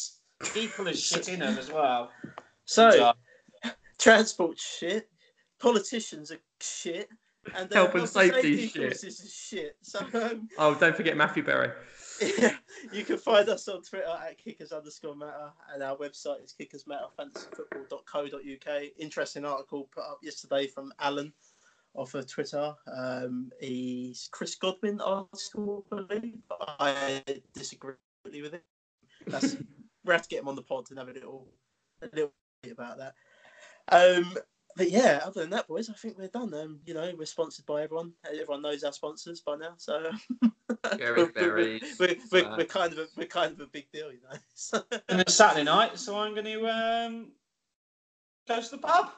People 0.54 0.88
are 0.88 0.94
shit 0.94 1.30
in 1.30 1.40
them 1.40 1.58
as 1.58 1.72
well. 1.72 2.12
so 2.66 3.14
transport 3.98 4.58
shit, 4.58 5.10
politicians 5.60 6.32
are 6.32 6.40
shit, 6.62 7.10
and 7.56 7.72
Health 7.74 7.96
and 7.96 8.08
safety 8.10 8.68
shit. 8.68 8.82
courses 8.90 9.20
is 9.22 9.34
shit. 9.34 9.76
So 9.82 10.00
um, 10.14 10.48
Oh, 10.58 10.76
don't 10.76 10.96
forget 10.96 11.18
Matthew 11.18 11.44
Berry. 11.44 11.72
you 12.94 13.04
can 13.04 13.18
find 13.18 13.50
us 13.50 13.68
on 13.68 13.82
Twitter 13.82 14.06
at 14.08 14.38
kickers 14.38 14.72
underscore 14.72 15.16
matter, 15.16 15.52
and 15.74 15.82
our 15.84 15.98
website 15.98 16.44
is 16.44 16.54
kickersmatterfantasyfootball.co.uk. 16.60 18.84
Interesting 18.98 19.46
article 19.46 19.90
put 19.92 20.04
up 20.04 20.20
yesterday 20.22 20.68
from 20.68 20.94
Alan 21.00 21.34
off 21.94 22.14
of 22.14 22.28
Twitter. 22.28 22.74
Um, 22.92 23.52
he's 23.60 24.30
Chris 24.32 24.56
Godwin 24.56 25.02
article, 25.02 25.86
I 25.92 26.02
believe. 26.08 26.42
I 26.80 27.22
disagree 27.54 27.96
with 28.26 28.54
it. 28.54 28.64
That's 29.28 29.58
we 30.06 30.14
have 30.14 30.24
to 30.24 30.30
get 30.30 30.42
him 30.42 30.48
on 30.48 30.56
the 30.56 30.62
pod 30.62 30.86
and 30.90 31.00
have 31.00 31.10
a 31.10 31.14
little 31.14 31.48
a 32.02 32.08
little 32.14 32.32
bit 32.64 32.74
about 32.74 32.98
that. 32.98 33.14
Um, 33.92 34.38
but 34.80 34.90
yeah, 34.92 35.20
other 35.26 35.42
than 35.42 35.50
that, 35.50 35.68
boys, 35.68 35.90
I 35.90 35.94
think 35.94 36.18
we're 36.18 36.30
done. 36.30 36.54
Um, 36.54 36.80
you 36.86 36.94
know, 36.94 37.12
we're 37.18 37.26
sponsored 37.26 37.66
by 37.66 37.84
everyone. 37.84 38.14
Everyone 38.26 38.62
knows 38.62 38.86
our 38.86 38.94
sponsors 38.94 39.42
by 39.42 39.58
now, 39.58 39.74
so 39.76 40.10
Gary 40.98 41.24
we're, 41.24 41.32
we're, 41.36 41.80
we're, 42.00 42.16
we're, 42.32 42.46
uh, 42.46 42.58
we're 42.58 42.66
kind 42.66 42.94
of 42.94 43.00
a, 43.00 43.08
we're 43.18 43.28
kind 43.28 43.52
of 43.52 43.60
a 43.60 43.66
big 43.66 43.92
deal, 43.92 44.10
you 44.10 44.20
know. 44.24 44.38
So, 44.56 44.82
and 45.10 45.20
it's 45.20 45.36
Saturday 45.36 45.66
night, 45.66 46.00
so 46.00 46.18
I'm 46.18 46.34
going 46.34 46.46
to 46.46 46.66
um, 46.66 47.32
go 48.48 48.62
to 48.62 48.70
the 48.72 48.78
pub. 48.78 49.12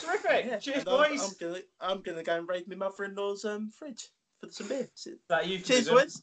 Terrific. 0.00 0.46
yeah, 0.46 0.56
Cheers, 0.56 0.78
and 0.78 0.88
I'm, 0.88 1.10
boys. 1.10 1.22
I'm 1.22 1.48
gonna 1.48 1.62
I'm 1.82 2.00
gonna 2.00 2.22
go 2.22 2.38
and 2.38 2.48
raid 2.48 2.66
my 2.66 2.74
mother-in-law's 2.74 3.44
um 3.44 3.70
fridge 3.70 4.08
for 4.40 4.50
some 4.50 4.68
beer. 4.68 4.88
that 5.28 5.46
you 5.46 5.58
Cheers, 5.58 5.86
euphemism. 5.86 5.94
boys. 5.94 6.22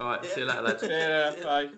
All 0.00 0.06
right, 0.08 0.24
see 0.24 0.40
you 0.40 0.46
later, 0.46 0.62
lads. 0.62 0.82
Yeah, 0.88 1.34
bye. 1.44 1.68